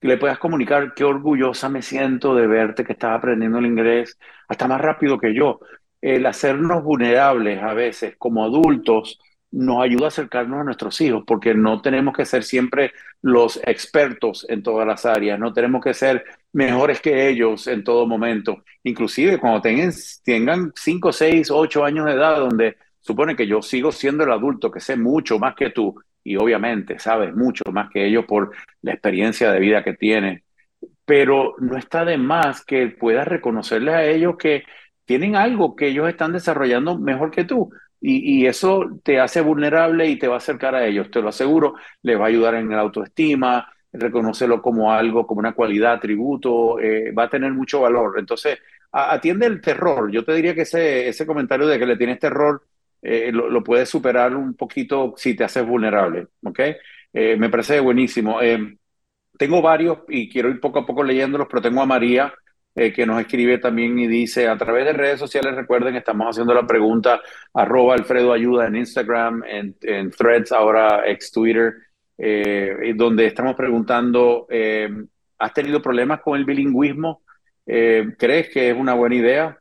le 0.00 0.16
puedas 0.16 0.38
comunicar 0.38 0.94
qué 0.94 1.04
orgullosa 1.04 1.68
me 1.68 1.82
siento 1.82 2.36
de 2.36 2.46
verte 2.46 2.84
que 2.84 2.92
estás 2.92 3.18
aprendiendo 3.18 3.58
el 3.58 3.66
inglés 3.66 4.16
hasta 4.48 4.68
más 4.68 4.80
rápido 4.80 5.18
que 5.18 5.34
yo. 5.34 5.58
El 6.00 6.24
hacernos 6.26 6.84
vulnerables 6.84 7.60
a 7.60 7.74
veces 7.74 8.14
como 8.16 8.44
adultos 8.44 9.18
nos 9.50 9.82
ayuda 9.82 10.06
a 10.06 10.08
acercarnos 10.08 10.60
a 10.60 10.64
nuestros 10.64 11.00
hijos, 11.00 11.24
porque 11.26 11.54
no 11.54 11.80
tenemos 11.80 12.14
que 12.14 12.26
ser 12.26 12.44
siempre 12.44 12.92
los 13.22 13.58
expertos 13.64 14.44
en 14.48 14.62
todas 14.62 14.86
las 14.86 15.06
áreas, 15.06 15.38
no 15.38 15.52
tenemos 15.52 15.82
que 15.82 15.94
ser 15.94 16.24
mejores 16.52 17.00
que 17.00 17.28
ellos 17.28 17.66
en 17.66 17.82
todo 17.82 18.06
momento, 18.06 18.64
inclusive 18.84 19.38
cuando 19.38 19.60
tengan, 19.60 19.92
tengan 20.24 20.72
5, 20.74 21.12
6, 21.12 21.50
8 21.50 21.84
años 21.84 22.06
de 22.06 22.12
edad, 22.12 22.38
donde 22.38 22.76
supone 23.00 23.36
que 23.36 23.46
yo 23.46 23.62
sigo 23.62 23.90
siendo 23.92 24.24
el 24.24 24.32
adulto, 24.32 24.70
que 24.70 24.80
sé 24.80 24.96
mucho 24.96 25.38
más 25.38 25.54
que 25.54 25.70
tú, 25.70 25.94
y 26.22 26.36
obviamente 26.36 26.98
sabes 26.98 27.34
mucho 27.34 27.64
más 27.72 27.90
que 27.90 28.06
ellos 28.06 28.26
por 28.26 28.52
la 28.82 28.92
experiencia 28.92 29.50
de 29.50 29.60
vida 29.60 29.82
que 29.82 29.94
tienes, 29.94 30.42
pero 31.04 31.54
no 31.58 31.78
está 31.78 32.04
de 32.04 32.18
más 32.18 32.64
que 32.64 32.88
puedas 32.88 33.26
reconocerles 33.26 33.94
a 33.94 34.04
ellos 34.04 34.36
que 34.38 34.64
tienen 35.06 35.36
algo 35.36 35.74
que 35.74 35.88
ellos 35.88 36.06
están 36.06 36.32
desarrollando 36.32 36.98
mejor 36.98 37.30
que 37.30 37.44
tú. 37.44 37.70
Y, 38.00 38.46
eso 38.46 39.00
te 39.02 39.18
hace 39.20 39.40
vulnerable 39.40 40.06
y 40.06 40.18
te 40.18 40.28
va 40.28 40.34
a 40.34 40.38
acercar 40.38 40.74
a 40.74 40.86
ellos, 40.86 41.10
te 41.10 41.20
lo 41.20 41.30
aseguro, 41.30 41.74
les 42.02 42.18
va 42.18 42.24
a 42.24 42.28
ayudar 42.28 42.54
en 42.54 42.70
la 42.70 42.80
autoestima, 42.80 43.72
reconocerlo 43.92 44.62
como 44.62 44.92
algo, 44.92 45.26
como 45.26 45.40
una 45.40 45.54
cualidad, 45.54 45.94
atributo, 45.94 46.78
eh, 46.80 47.12
va 47.12 47.24
a 47.24 47.28
tener 47.30 47.52
mucho 47.52 47.80
valor. 47.80 48.18
Entonces, 48.18 48.58
atiende 48.92 49.46
el 49.46 49.60
terror. 49.60 50.10
Yo 50.12 50.24
te 50.24 50.34
diría 50.34 50.54
que 50.54 50.62
ese, 50.62 51.26
comentario 51.26 51.66
de 51.66 51.78
que 51.78 51.86
le 51.86 51.96
tienes 51.96 52.18
terror 52.18 52.62
eh, 53.02 53.30
lo, 53.32 53.62
puedes 53.64 53.88
superar 53.88 54.34
un 54.36 54.54
poquito 54.54 55.14
si 55.16 55.34
te 55.34 55.44
haces 55.44 55.66
vulnerable, 55.66 56.28
¿ok? 56.44 56.60
Eh, 57.12 57.36
me 57.36 57.48
parece 57.48 57.80
buenísimo. 57.80 58.38
tengo 59.38 59.62
varios 59.62 59.98
y 60.08 60.28
quiero 60.28 60.50
ir 60.50 60.60
poco 60.60 60.80
a 60.80 60.86
poco 60.86 61.02
leyéndolos, 61.02 61.48
pero 61.48 61.62
tengo 61.62 61.82
a 61.82 61.86
María 61.86 62.32
eh, 62.78 62.92
que 62.92 63.04
nos 63.04 63.20
escribe 63.20 63.58
también 63.58 63.98
y 63.98 64.06
dice, 64.06 64.46
a 64.46 64.56
través 64.56 64.84
de 64.84 64.92
redes 64.92 65.18
sociales, 65.18 65.56
recuerden, 65.56 65.96
estamos 65.96 66.28
haciendo 66.28 66.54
la 66.54 66.64
pregunta, 66.64 67.20
arroba 67.52 67.94
Alfredo 67.94 68.32
Ayuda 68.32 68.68
en 68.68 68.76
Instagram, 68.76 69.42
en, 69.44 70.10
Threads, 70.12 70.52
ahora 70.52 71.02
ex 71.04 71.32
Twitter, 71.32 71.74
eh, 72.16 72.92
donde 72.94 73.26
estamos 73.26 73.56
preguntando, 73.56 74.46
eh, 74.48 74.88
¿has 75.38 75.52
tenido 75.52 75.82
problemas 75.82 76.20
con 76.20 76.38
el 76.38 76.44
bilingüismo? 76.44 77.22
¿Crees 77.66 78.48
que 78.48 78.70
es 78.70 78.76
una 78.76 78.94
buena 78.94 79.16
idea? 79.16 79.58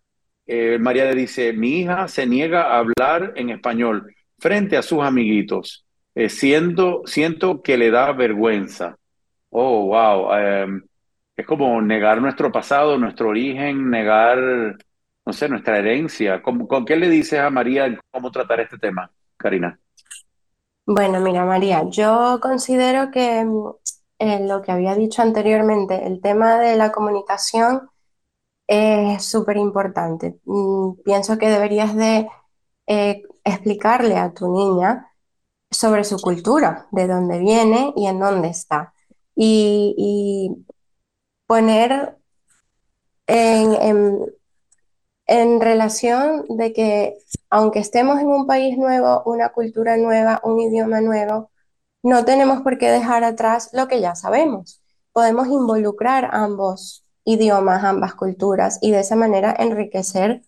María 0.80 1.06
le 1.06 1.16
dice, 1.16 1.52
mi 1.54 1.80
hija 1.80 2.08
se 2.08 2.26
niega 2.26 2.68
a 2.68 2.78
hablar 2.78 3.34
en 3.36 3.50
español 3.50 4.14
frente 4.40 4.78
a 4.78 4.82
sus 4.82 5.02
amiguitos, 5.02 5.86
siendo, 6.30 7.02
siento 7.06 7.64
que 7.64 7.78
le 7.78 7.90
da 7.90 8.14
vergüenza. 8.14 8.96
Oh, 9.50 9.88
wow. 9.88 10.34
Em, 10.36 10.84
es 11.38 11.46
como 11.46 11.80
negar 11.82 12.20
nuestro 12.20 12.52
pasado, 12.52 12.98
nuestro 12.98 13.30
origen, 13.30 13.92
negar, 13.92 14.40
no 15.24 15.34
sé, 15.34 15.48
nuestra 15.48 15.78
herencia. 15.78 16.42
¿Con, 16.42 16.84
qué 16.84 16.96
le 16.96 17.10
dices 17.10 17.40
a 17.40 17.52
María 17.52 17.96
cómo 18.12 18.32
tratar 18.32 18.60
este 18.62 18.80
tema, 18.80 19.12
Karina? 19.38 19.80
Bueno, 20.88 21.20
mira, 21.22 21.46
María, 21.46 21.84
yo 21.90 22.40
considero 22.42 23.12
que 23.12 23.46
mm, 23.46 23.70
eh, 24.18 24.48
lo 24.48 24.64
que 24.64 24.72
había 24.72 24.96
dicho 24.96 25.22
anteriormente, 25.22 26.08
el 26.08 26.22
tema 26.22 26.58
de 26.58 26.76
la 26.76 26.92
comunicación 26.92 27.88
es 28.66 29.24
súper 29.24 29.58
importante. 29.58 30.40
Mm, 30.46 31.04
pienso 31.06 31.38
que 31.38 31.50
deberías 31.50 31.96
de 31.96 32.28
eh, 32.88 33.22
explicarle 33.44 34.18
a 34.18 34.34
tu 34.34 34.52
niña 34.52 35.14
sobre 35.70 36.04
su 36.04 36.18
cultura, 36.18 36.88
de 36.92 37.08
dónde 37.08 37.38
viene 37.38 37.94
y 37.96 38.08
en 38.08 38.20
dónde 38.20 38.48
está. 38.50 38.94
y 39.36 40.66
poner 41.48 42.18
en, 43.28 44.34
en, 45.28 45.62
relación 45.62 46.46
de 46.50 46.74
que 46.74 47.18
aunque 47.50 47.80
estemos 47.80 48.20
en 48.20 48.28
un 48.28 48.48
país 48.48 48.78
nuevo, 48.78 49.24
una 49.26 49.50
cultura 49.50 49.98
nueva, 49.98 50.42
un 50.44 50.60
idioma 50.60 51.02
nuevo, 51.02 51.52
no 52.04 52.26
tenemos 52.26 52.62
por 52.62 52.78
qué 52.78 52.92
dejar 52.92 53.24
atrás 53.24 53.70
lo 53.74 53.88
que 53.88 54.02
ya 54.02 54.16
sabemos. 54.16 54.82
Podemos 55.14 55.48
involucrar 55.48 56.30
ambos 56.34 57.04
idiomas, 57.26 57.84
ambas 57.84 58.16
culturas 58.16 58.80
y 58.82 58.92
de 58.92 59.02
esa 59.02 59.16
manera 59.16 59.56
enriquecer 59.58 60.44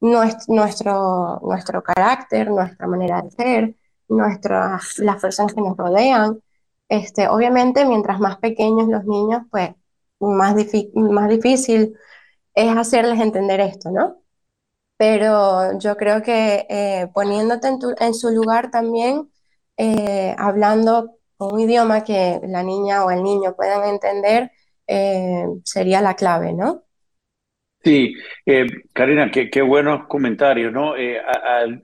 nuestro, 0.00 1.40
nuestro, 1.42 1.82
carácter, 1.82 2.50
nuestra 2.50 2.86
manera 2.86 3.22
de 3.22 3.30
ser, 3.30 3.76
nuestras, 4.08 4.98
las 4.98 5.20
personas 5.20 5.54
que 5.54 5.60
nos 5.60 5.76
rodean. 5.76 6.42
Este, 6.88 7.28
obviamente, 7.28 7.84
mientras 7.86 8.20
más 8.20 8.38
pequeños 8.38 8.88
los 8.88 9.04
niños, 9.04 9.42
pues 9.50 9.70
más, 10.22 10.54
más 10.94 11.28
difícil 11.28 11.96
es 12.54 12.76
hacerles 12.76 13.20
entender 13.20 13.60
esto, 13.60 13.90
¿no? 13.90 14.22
Pero 14.96 15.78
yo 15.78 15.96
creo 15.96 16.22
que 16.22 16.66
eh, 16.68 17.08
poniéndote 17.12 17.68
en, 17.98 18.14
su 18.14 18.30
lugar 18.30 18.70
también, 18.70 19.28
eh, 19.76 20.34
hablando 20.38 21.16
un 21.38 21.58
idioma 21.58 22.04
que 22.04 22.40
la 22.46 22.62
niña 22.62 23.04
o 23.04 23.10
el 23.10 23.22
niño 23.22 23.56
puedan 23.56 23.88
entender, 23.88 24.52
eh, 24.86 25.44
sería 25.64 26.00
la 26.00 26.14
clave, 26.14 26.52
¿no? 26.52 26.84
Sí, 27.82 28.14
Karina, 28.92 29.28
qué, 29.32 29.50
qué, 29.50 29.60
buenos 29.60 30.06
comentarios, 30.06 30.72
¿no? 30.72 30.94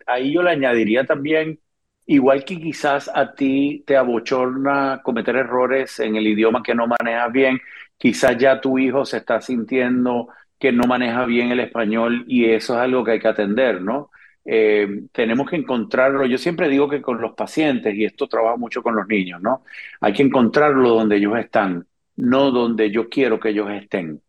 ahí 0.07 0.33
yo 0.33 0.45
le 0.45 0.51
añadiría 0.51 1.05
también, 1.05 1.59
igual 2.07 2.45
que 2.45 2.57
quizás 2.61 3.11
a 3.13 3.35
ti 3.35 3.83
te 3.85 3.97
abochorna 3.97 5.01
cometer 5.03 5.35
errores 5.35 5.99
en 5.99 6.15
el 6.15 6.29
idioma 6.29 6.63
que 6.63 6.77
no 6.77 6.87
manejas 6.87 7.33
bien, 7.33 7.59
quizás 7.99 8.37
ya 8.39 8.61
tu 8.61 8.79
hijo 8.79 9.05
se 9.05 9.19
está 9.19 9.41
sintiendo 9.41 10.29
que 10.59 10.73
no 10.73 10.85
maneja 10.87 11.25
bien 11.27 11.51
el 11.53 11.61
español 11.61 12.25
y 12.29 12.47
eso 12.47 12.75
es 12.75 12.81
algo 12.81 13.05
que 13.05 13.13
hay 13.13 13.21
que 13.21 13.29
atender, 13.29 13.83
¿no? 13.83 14.11
Eh, 14.45 15.03
tenemos 15.13 15.49
que 15.51 15.57
encontrarlo, 15.57 16.25
yo 16.27 16.39
siempre 16.39 16.69
digo 16.69 16.89
que 16.89 17.03
con 17.03 17.21
los 17.21 17.35
pacientes, 17.35 17.95
y 17.95 18.05
esto 18.05 18.27
trabaja 18.29 18.57
mucho 18.57 18.83
con 18.83 18.97
los 18.97 19.07
niños, 19.07 19.43
¿no? 19.43 19.65
Hay 20.01 20.13
que 20.15 20.23
encontrarlo 20.23 20.91
donde 20.91 21.17
ellos 21.17 21.37
están, 21.39 21.87
no 22.17 22.51
donde 22.51 22.91
yo 22.91 23.09
quiero 23.09 23.39
que 23.39 23.51
ellos 23.51 23.71
estén. 23.71 24.23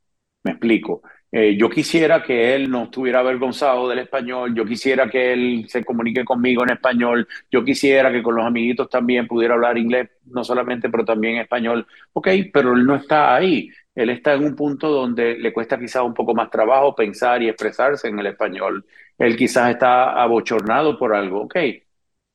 Me 0.43 0.51
explico. 0.51 1.01
Eh, 1.31 1.55
yo 1.57 1.69
quisiera 1.69 2.23
que 2.23 2.55
él 2.55 2.71
no 2.71 2.85
estuviera 2.85 3.19
avergonzado 3.19 3.87
del 3.87 3.99
español, 3.99 4.55
yo 4.55 4.65
quisiera 4.65 5.07
que 5.09 5.31
él 5.33 5.65
se 5.67 5.83
comunique 5.85 6.25
conmigo 6.25 6.63
en 6.63 6.71
español, 6.71 7.27
yo 7.51 7.63
quisiera 7.63 8.11
que 8.11 8.23
con 8.23 8.35
los 8.35 8.45
amiguitos 8.45 8.89
también 8.89 9.27
pudiera 9.27 9.53
hablar 9.53 9.77
inglés, 9.77 10.09
no 10.25 10.43
solamente, 10.43 10.89
pero 10.89 11.05
también 11.05 11.37
español. 11.37 11.85
Ok, 12.13 12.29
pero 12.51 12.73
él 12.73 12.85
no 12.85 12.95
está 12.95 13.35
ahí. 13.35 13.69
Él 13.93 14.09
está 14.09 14.33
en 14.33 14.43
un 14.45 14.55
punto 14.55 14.89
donde 14.89 15.37
le 15.37 15.53
cuesta 15.53 15.77
quizás 15.77 16.03
un 16.03 16.13
poco 16.13 16.33
más 16.33 16.49
trabajo 16.49 16.95
pensar 16.95 17.41
y 17.43 17.49
expresarse 17.49 18.07
en 18.07 18.17
el 18.19 18.27
español. 18.27 18.85
Él 19.17 19.35
quizás 19.35 19.69
está 19.71 20.21
abochornado 20.21 20.97
por 20.97 21.13
algo. 21.15 21.41
Ok, 21.43 21.53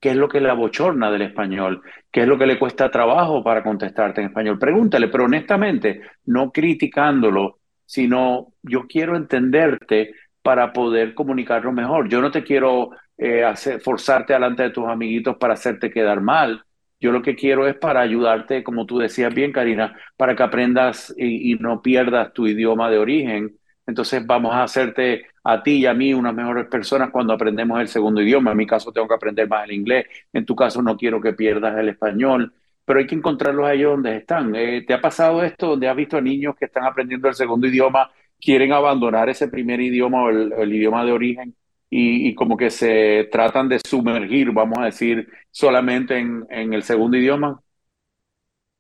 ¿qué 0.01 0.11
es 0.11 0.17
lo 0.17 0.29
que 0.29 0.41
le 0.41 0.51
abochorna 0.51 1.11
del 1.11 1.23
español? 1.23 1.83
¿Qué 2.11 2.23
es 2.23 2.29
lo 2.29 2.39
que 2.39 2.47
le 2.47 2.59
cuesta 2.59 2.91
trabajo 2.91 3.43
para 3.43 3.63
contestarte 3.63 4.21
en 4.21 4.29
español? 4.29 4.59
Pregúntale, 4.59 5.09
pero 5.09 5.25
honestamente, 5.25 6.03
no 6.27 6.53
criticándolo, 6.53 7.61
sino 7.95 8.53
yo 8.63 8.89
quiero 8.89 9.17
entenderte 9.17 10.15
para 10.43 10.73
poder 10.73 11.15
comunicarlo 11.15 11.71
mejor. 11.71 12.09
Yo 12.09 12.21
no 12.21 12.33
te 12.33 12.43
quiero 12.43 12.91
eh, 13.17 13.45
hacer, 13.45 13.81
forzarte 13.81 14.33
delante 14.33 14.65
de 14.65 14.71
tus 14.71 14.89
amiguitos 14.89 15.37
para 15.37 15.55
hacerte 15.55 15.93
quedar 15.93 16.21
mal. 16.21 16.65
Yo 16.99 17.13
lo 17.13 17.23
que 17.23 17.37
quiero 17.37 17.69
es 17.69 17.77
para 17.77 18.01
ayudarte, 18.01 18.65
como 18.65 18.85
tú 18.85 18.99
decías 18.99 19.33
bien, 19.33 19.53
Karina, 19.53 19.97
para 20.17 20.35
que 20.35 20.43
aprendas 20.43 21.15
y, 21.17 21.55
no 21.61 21.83
pierdas 21.83 22.33
tu 22.33 22.49
idioma 22.49 22.91
de 22.91 22.99
origen. 22.99 23.57
Entonces 23.87 24.27
vamos 24.27 24.53
a 24.55 24.65
hacerte 24.65 25.27
a 25.45 25.63
ti 25.63 25.75
y 25.83 25.87
a 25.87 25.95
mí 25.95 26.15
unas 26.15 26.35
mejores 26.35 26.67
personas 26.67 27.11
cuando 27.11 27.33
aprendemos 27.33 27.81
el 27.81 27.87
segundo 27.87 28.21
idioma. 28.23 28.51
En 28.51 28.57
mi 28.57 28.67
caso 28.67 28.91
tengo 28.91 29.07
que 29.07 29.15
aprender 29.15 29.49
más 29.49 29.69
el 29.69 29.73
inglés. 29.73 30.07
En 30.33 30.45
tu 30.45 30.57
caso 30.57 30.83
no 30.83 30.97
quiero 30.97 31.21
que 31.21 31.33
pierdas 31.35 31.79
el 31.79 31.91
español 31.91 32.53
pero 32.85 32.99
hay 32.99 33.07
que 33.07 33.15
encontrarlos 33.15 33.67
a 33.67 33.73
ellos 33.73 33.93
donde 33.93 34.17
están. 34.17 34.55
Eh, 34.55 34.85
¿Te 34.87 34.95
ha 34.95 35.01
pasado 35.01 35.43
esto 35.43 35.69
donde 35.69 35.89
has 35.89 35.97
visto 35.97 36.17
a 36.17 36.21
niños 36.21 36.55
que 36.59 36.67
están 36.67 36.85
aprendiendo 36.85 37.29
el 37.29 37.35
segundo 37.35 37.67
idioma, 37.67 38.11
quieren 38.41 38.73
abandonar 38.73 39.29
ese 39.29 39.49
primer 39.49 39.81
idioma 39.81 40.25
o 40.25 40.31
el, 40.31 40.73
idioma 40.73 41.05
de 41.05 41.13
origen 41.13 41.57
y, 41.89 42.35
como 42.35 42.57
que 42.57 42.71
se 42.71 43.29
tratan 43.31 43.69
de 43.69 43.79
sumergir, 43.79 44.51
vamos 44.51 44.79
a 44.79 44.87
decir, 44.87 45.29
solamente 45.51 46.19
en, 46.19 46.45
el 46.51 46.83
segundo 46.83 47.17
idioma? 47.17 47.61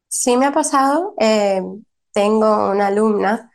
Sí 0.09 0.37
me 0.37 0.47
ha 0.47 0.53
pasado. 0.53 1.15
Eh, 1.21 1.63
tengo 2.13 2.71
una 2.71 2.89
alumna 2.89 3.53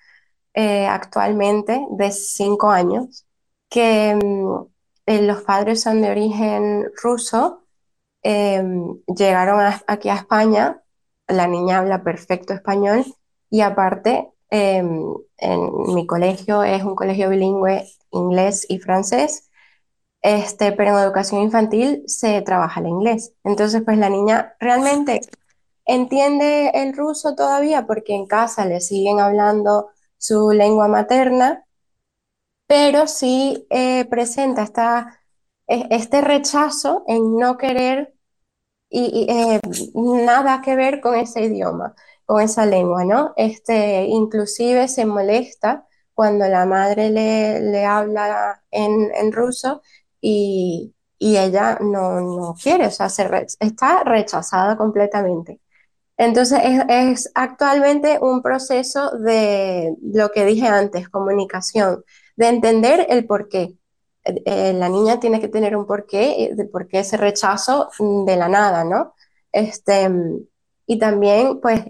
eh, 0.53 0.87
actualmente 0.87 1.77
de 1.91 2.11
cinco 2.11 2.69
años 2.69 3.25
que 3.69 4.15
mm, 4.15 5.25
los 5.25 5.41
padres 5.43 5.81
son 5.81 6.01
de 6.01 6.09
origen 6.09 6.85
ruso 7.03 7.65
Em, 8.21 8.99
llegaron 9.07 9.59
aquí 9.87 10.09
a 10.09 10.15
España, 10.15 10.81
la 11.27 11.47
niña 11.47 11.79
habla 11.79 12.03
perfecto 12.03 12.53
español 12.53 13.05
y 13.49 13.61
aparte 13.61 14.29
em, 14.49 15.13
en 15.37 15.93
mi 15.93 16.05
colegio 16.05 16.63
es 16.63 16.83
un 16.83 16.95
colegio 16.95 17.29
bilingüe 17.29 17.87
inglés 18.11 18.65
y 18.69 18.79
francés, 18.79 19.49
este, 20.21 20.71
pero 20.73 20.91
en 20.91 21.03
educación 21.03 21.41
infantil 21.41 22.03
se 22.07 22.41
trabaja 22.41 22.81
el 22.81 22.87
inglés. 22.87 23.33
Entonces, 23.43 23.83
pues 23.85 23.97
la 23.97 24.09
niña 24.09 24.55
realmente 24.59 25.21
entiende 25.85 26.71
el 26.75 26.95
ruso 26.95 27.35
todavía 27.35 27.87
porque 27.87 28.15
en 28.15 28.27
casa 28.27 28.65
le 28.65 28.81
siguen 28.81 29.19
hablando 29.19 29.89
su 30.17 30.51
lengua 30.51 30.87
materna, 30.87 31.65
pero 32.67 33.07
sí 33.07 33.65
eh, 33.69 34.05
presenta 34.05 34.63
esta 34.63 35.18
este 35.69 36.21
rechazo 36.21 37.03
en 37.07 37.37
no 37.37 37.57
querer 37.57 38.13
y, 38.89 39.27
eh, 39.29 39.59
nada 39.93 40.61
que 40.61 40.75
ver 40.75 41.01
con 41.01 41.15
ese 41.15 41.43
idioma, 41.43 41.95
con 42.25 42.41
esa 42.41 42.65
lengua, 42.65 43.05
¿no? 43.05 43.33
Este, 43.37 44.05
inclusive 44.05 44.87
se 44.87 45.05
molesta 45.05 45.87
cuando 46.13 46.47
la 46.47 46.65
madre 46.65 47.09
le, 47.11 47.61
le 47.61 47.85
habla 47.85 48.63
en, 48.71 49.11
en 49.15 49.31
ruso 49.31 49.81
y, 50.21 50.93
y, 51.17 51.37
ella 51.37 51.77
no, 51.81 52.19
no 52.21 52.55
quiere, 52.61 52.87
o 52.87 52.91
sea, 52.91 53.09
se 53.09 53.29
está 53.59 54.03
rechazada 54.03 54.77
completamente. 54.77 55.61
Entonces 56.17 56.59
es, 56.63 56.83
es, 56.89 57.31
actualmente 57.35 58.19
un 58.21 58.41
proceso 58.41 59.11
de 59.19 59.95
lo 60.01 60.31
que 60.31 60.45
dije 60.45 60.67
antes, 60.67 61.09
comunicación, 61.09 62.03
de 62.35 62.47
entender 62.49 63.07
el 63.09 63.25
por 63.25 63.49
qué. 63.49 63.78
Eh, 64.45 64.73
la 64.73 64.89
niña 64.89 65.19
tiene 65.19 65.39
que 65.41 65.47
tener 65.47 65.75
un 65.75 65.85
porqué, 65.85 66.45
eh, 66.45 66.55
de 66.55 66.65
por 66.65 66.87
qué 66.87 66.99
ese 66.99 67.17
rechazo 67.17 67.89
mm, 67.99 68.25
de 68.25 68.35
la 68.37 68.49
nada, 68.49 68.83
¿no? 68.83 69.13
Este, 69.51 70.09
y 70.85 70.99
también, 70.99 71.59
pues, 71.61 71.83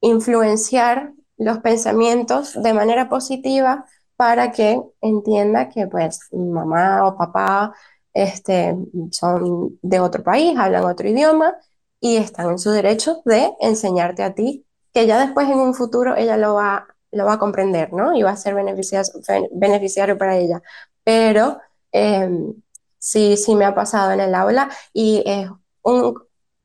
influenciar 0.00 1.12
los 1.38 1.58
pensamientos 1.58 2.60
de 2.62 2.74
manera 2.74 3.08
positiva 3.08 3.86
para 4.16 4.52
que 4.52 4.80
entienda 5.00 5.68
que, 5.68 5.86
pues, 5.86 6.20
mamá 6.32 7.06
o 7.06 7.16
papá 7.16 7.74
este, 8.14 8.76
son 9.10 9.78
de 9.82 10.00
otro 10.00 10.22
país, 10.22 10.56
hablan 10.58 10.84
otro 10.84 11.08
idioma 11.08 11.54
y 12.00 12.16
están 12.16 12.50
en 12.50 12.58
su 12.58 12.70
derecho 12.70 13.22
de 13.24 13.52
enseñarte 13.60 14.22
a 14.22 14.34
ti, 14.34 14.66
que 14.92 15.06
ya 15.06 15.18
después 15.20 15.48
en 15.48 15.58
un 15.58 15.74
futuro 15.74 16.16
ella 16.16 16.36
lo 16.36 16.54
va, 16.54 16.86
lo 17.12 17.24
va 17.24 17.34
a 17.34 17.38
comprender, 17.38 17.92
¿no? 17.92 18.14
Y 18.16 18.22
va 18.22 18.30
a 18.32 18.36
ser 18.36 18.54
beneficiario, 18.54 19.12
beneficiario 19.52 20.18
para 20.18 20.36
ella. 20.36 20.62
Pero 21.04 21.58
Em, 21.92 22.54
sí, 22.98 23.36
sí 23.36 23.54
me 23.54 23.64
ha 23.64 23.74
pasado 23.74 24.12
en 24.12 24.20
el 24.20 24.34
aula 24.34 24.70
y 24.92 25.22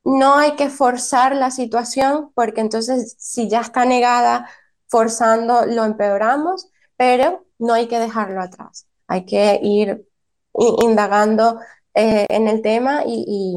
no 0.04 0.34
hay 0.36 0.56
que 0.56 0.70
forzar 0.70 1.36
la 1.36 1.50
situación 1.50 2.30
porque 2.34 2.60
entonces 2.60 3.14
si 3.18 3.48
ya 3.48 3.60
está 3.60 3.84
negada, 3.84 4.48
forzando 4.86 5.66
lo 5.66 5.84
empeoramos, 5.84 6.70
pero 6.96 7.44
no 7.58 7.74
hay 7.74 7.88
que 7.88 7.98
dejarlo 7.98 8.40
atrás. 8.40 8.88
Hay 9.06 9.24
que 9.24 9.60
ir 9.62 10.06
indagando 10.82 11.60
eh, 11.94 12.26
en 12.28 12.48
el 12.48 12.62
tema 12.62 13.02
y, 13.06 13.54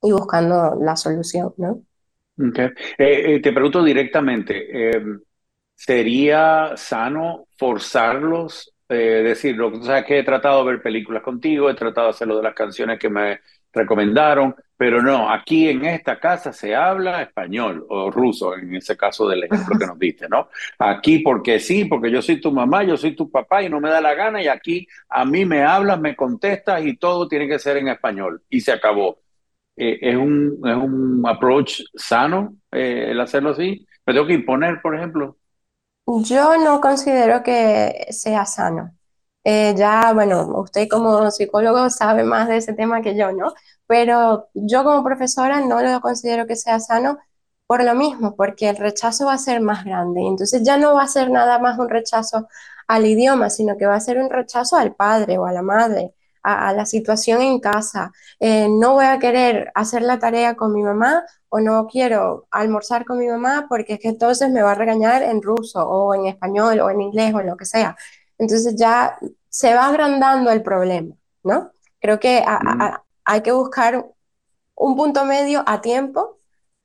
buscando 0.00 0.76
la 0.80 0.96
solución, 0.96 1.54
¿no? 1.56 1.82
Eh, 2.38 2.72
eh, 2.98 3.40
te 3.42 3.52
pregunto 3.52 3.82
directamente, 3.82 4.96
em, 4.96 5.20
¿sería 5.74 6.72
sano 6.76 7.46
forzarlos 7.56 8.72
eh, 8.88 9.22
decirlo. 9.24 9.68
O 9.68 9.82
sea, 9.82 10.04
que 10.04 10.18
he 10.18 10.22
tratado 10.24 10.64
de 10.64 10.72
ver 10.72 10.82
películas 10.82 11.22
contigo, 11.22 11.70
he 11.70 11.74
tratado 11.74 12.08
de 12.08 12.10
hacerlo 12.12 12.36
de 12.36 12.42
las 12.42 12.54
canciones 12.54 12.98
que 12.98 13.08
me 13.08 13.40
recomendaron, 13.72 14.54
pero 14.76 15.02
no, 15.02 15.30
aquí 15.30 15.68
en 15.68 15.84
esta 15.84 16.18
casa 16.18 16.52
se 16.52 16.74
habla 16.74 17.22
español 17.22 17.84
o 17.88 18.10
ruso, 18.10 18.56
en 18.56 18.74
ese 18.74 18.96
caso 18.96 19.28
del 19.28 19.44
ejemplo 19.44 19.78
que 19.78 19.86
nos 19.86 19.98
diste, 19.98 20.28
¿no? 20.28 20.48
Aquí 20.78 21.18
porque 21.18 21.58
sí, 21.60 21.84
porque 21.84 22.10
yo 22.10 22.22
soy 22.22 22.40
tu 22.40 22.50
mamá, 22.52 22.84
yo 22.84 22.96
soy 22.96 23.14
tu 23.14 23.30
papá 23.30 23.62
y 23.62 23.68
no 23.68 23.80
me 23.80 23.90
da 23.90 24.00
la 24.00 24.14
gana 24.14 24.42
y 24.42 24.48
aquí 24.48 24.86
a 25.08 25.24
mí 25.24 25.44
me 25.44 25.62
hablas, 25.62 26.00
me 26.00 26.16
contestas 26.16 26.84
y 26.84 26.96
todo 26.96 27.28
tiene 27.28 27.46
que 27.48 27.58
ser 27.58 27.76
en 27.76 27.88
español 27.88 28.42
y 28.48 28.60
se 28.60 28.72
acabó. 28.72 29.20
Eh, 29.76 29.98
es, 30.02 30.16
un, 30.16 30.60
es 30.64 30.76
un 30.76 31.22
approach 31.26 31.82
sano 31.94 32.56
eh, 32.72 33.08
el 33.10 33.20
hacerlo 33.20 33.50
así. 33.50 33.86
Me 34.06 34.12
tengo 34.12 34.26
que 34.26 34.34
imponer, 34.34 34.80
por 34.82 34.96
ejemplo. 34.96 35.36
Yo 36.08 36.56
no 36.58 36.80
considero 36.80 37.42
que 37.42 38.06
sea 38.10 38.46
sano. 38.46 38.96
Eh, 39.44 39.74
ya, 39.76 40.12
bueno, 40.14 40.46
usted 40.60 40.88
como 40.88 41.30
psicólogo 41.30 41.90
sabe 41.90 42.24
más 42.24 42.48
de 42.48 42.56
ese 42.58 42.72
tema 42.74 43.02
que 43.02 43.16
yo, 43.16 43.32
¿no? 43.32 43.52
Pero 43.86 44.48
yo 44.54 44.84
como 44.84 45.04
profesora 45.04 45.60
no 45.60 45.80
lo 45.82 46.00
considero 46.00 46.46
que 46.46 46.56
sea 46.56 46.80
sano 46.80 47.18
por 47.66 47.84
lo 47.84 47.94
mismo, 47.94 48.36
porque 48.36 48.68
el 48.70 48.76
rechazo 48.76 49.26
va 49.26 49.34
a 49.34 49.38
ser 49.38 49.60
más 49.60 49.84
grande. 49.84 50.22
Entonces 50.26 50.62
ya 50.64 50.78
no 50.78 50.94
va 50.94 51.02
a 51.04 51.08
ser 51.08 51.30
nada 51.30 51.58
más 51.58 51.78
un 51.78 51.88
rechazo 51.90 52.48
al 52.86 53.06
idioma, 53.06 53.50
sino 53.50 53.76
que 53.76 53.86
va 53.86 53.96
a 53.96 54.00
ser 54.00 54.18
un 54.18 54.30
rechazo 54.30 54.76
al 54.76 54.94
padre 54.94 55.36
o 55.38 55.44
a 55.46 55.52
la 55.52 55.62
madre, 55.62 56.14
a, 56.48 56.72
la 56.72 56.86
situación 56.86 57.42
en 57.42 57.60
casa. 57.60 58.12
Eh, 58.40 58.68
no 58.70 58.94
voy 58.94 59.04
a 59.04 59.18
querer 59.18 59.70
hacer 59.74 60.02
la 60.02 60.18
tarea 60.18 60.56
con 60.56 60.72
mi 60.72 60.82
mamá 60.82 61.24
o 61.48 61.60
no 61.60 61.86
quiero 61.86 62.46
almorzar 62.50 63.04
con 63.04 63.18
mi 63.18 63.26
mamá 63.26 63.66
porque 63.68 63.94
es 63.94 64.00
que 64.00 64.08
entonces 64.08 64.50
me 64.50 64.62
va 64.62 64.72
a 64.72 64.74
regañar 64.74 65.22
en 65.22 65.42
ruso 65.42 65.86
o 65.86 66.14
en 66.14 66.26
español 66.26 66.80
o 66.80 66.90
en 66.90 67.00
inglés 67.02 67.34
o 67.34 67.40
en 67.40 67.46
lo 67.48 67.56
que 67.56 67.64
sea. 67.64 67.96
Entonces 68.38 68.76
ya 68.76 69.18
se 69.48 69.74
va 69.74 69.86
agrandando 69.88 70.50
el 70.50 70.62
problema, 70.62 71.14
¿no? 71.42 71.72
Creo 72.00 72.18
que 72.20 72.42
mm. 72.42 72.82
hay 73.24 73.42
que 73.42 73.52
buscar 73.52 74.06
un 74.74 74.96
punto 74.96 75.24
medio 75.24 75.64
a 75.66 75.80
tiempo 75.80 76.38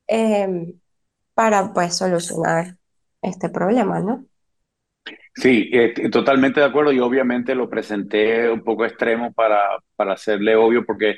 em, 0.08 0.80
para 1.34 1.73
pues 1.73 1.95
solucionar 1.95 2.78
este 3.21 3.49
problema, 3.49 3.99
¿no? 3.99 4.26
Sí, 5.36 5.69
eh, 5.74 5.93
totalmente 6.12 6.60
de 6.60 6.67
acuerdo 6.67 6.91
y 6.91 7.00
obviamente 7.00 7.56
lo 7.56 7.67
presenté 7.69 8.50
un 8.50 8.63
poco 8.63 8.86
extremo 8.86 9.34
para, 9.34 9.62
para 9.96 10.13
hacerle 10.13 10.56
obvio 10.56 10.86
porque, 10.86 11.15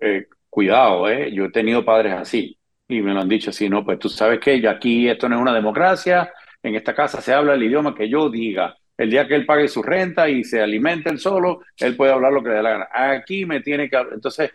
eh, 0.00 0.26
cuidado, 0.50 1.08
eh, 1.08 1.32
yo 1.32 1.44
he 1.46 1.50
tenido 1.52 1.84
padres 1.84 2.14
así 2.14 2.58
y 2.88 3.00
me 3.00 3.14
lo 3.14 3.20
han 3.20 3.28
dicho 3.28 3.50
así, 3.50 3.68
no, 3.68 3.84
pues 3.84 3.98
tú 4.00 4.08
sabes 4.08 4.40
que 4.40 4.66
aquí 4.68 5.08
esto 5.08 5.28
no 5.28 5.36
es 5.36 5.42
una 5.42 5.54
democracia, 5.54 6.32
en 6.62 6.74
esta 6.74 6.94
casa 6.94 7.20
se 7.20 7.32
habla 7.32 7.54
el 7.54 7.62
idioma 7.62 7.94
que 7.94 8.08
yo 8.08 8.28
diga. 8.30 8.76
El 8.96 9.10
día 9.10 9.26
que 9.28 9.34
él 9.34 9.46
pague 9.46 9.68
su 9.68 9.82
renta 9.82 10.28
y 10.28 10.44
se 10.44 10.60
alimente 10.62 11.10
él 11.10 11.18
solo, 11.18 11.60
él 11.78 11.96
puede 11.96 12.12
hablar 12.12 12.32
lo 12.32 12.42
que 12.42 12.50
le 12.50 12.56
dé 12.56 12.62
la 12.62 12.70
gana. 12.70 12.88
Aquí 12.92 13.44
me 13.46 13.60
tiene 13.60 13.88
que 13.90 13.96
hablar. 13.96 14.14
Entonces, 14.14 14.52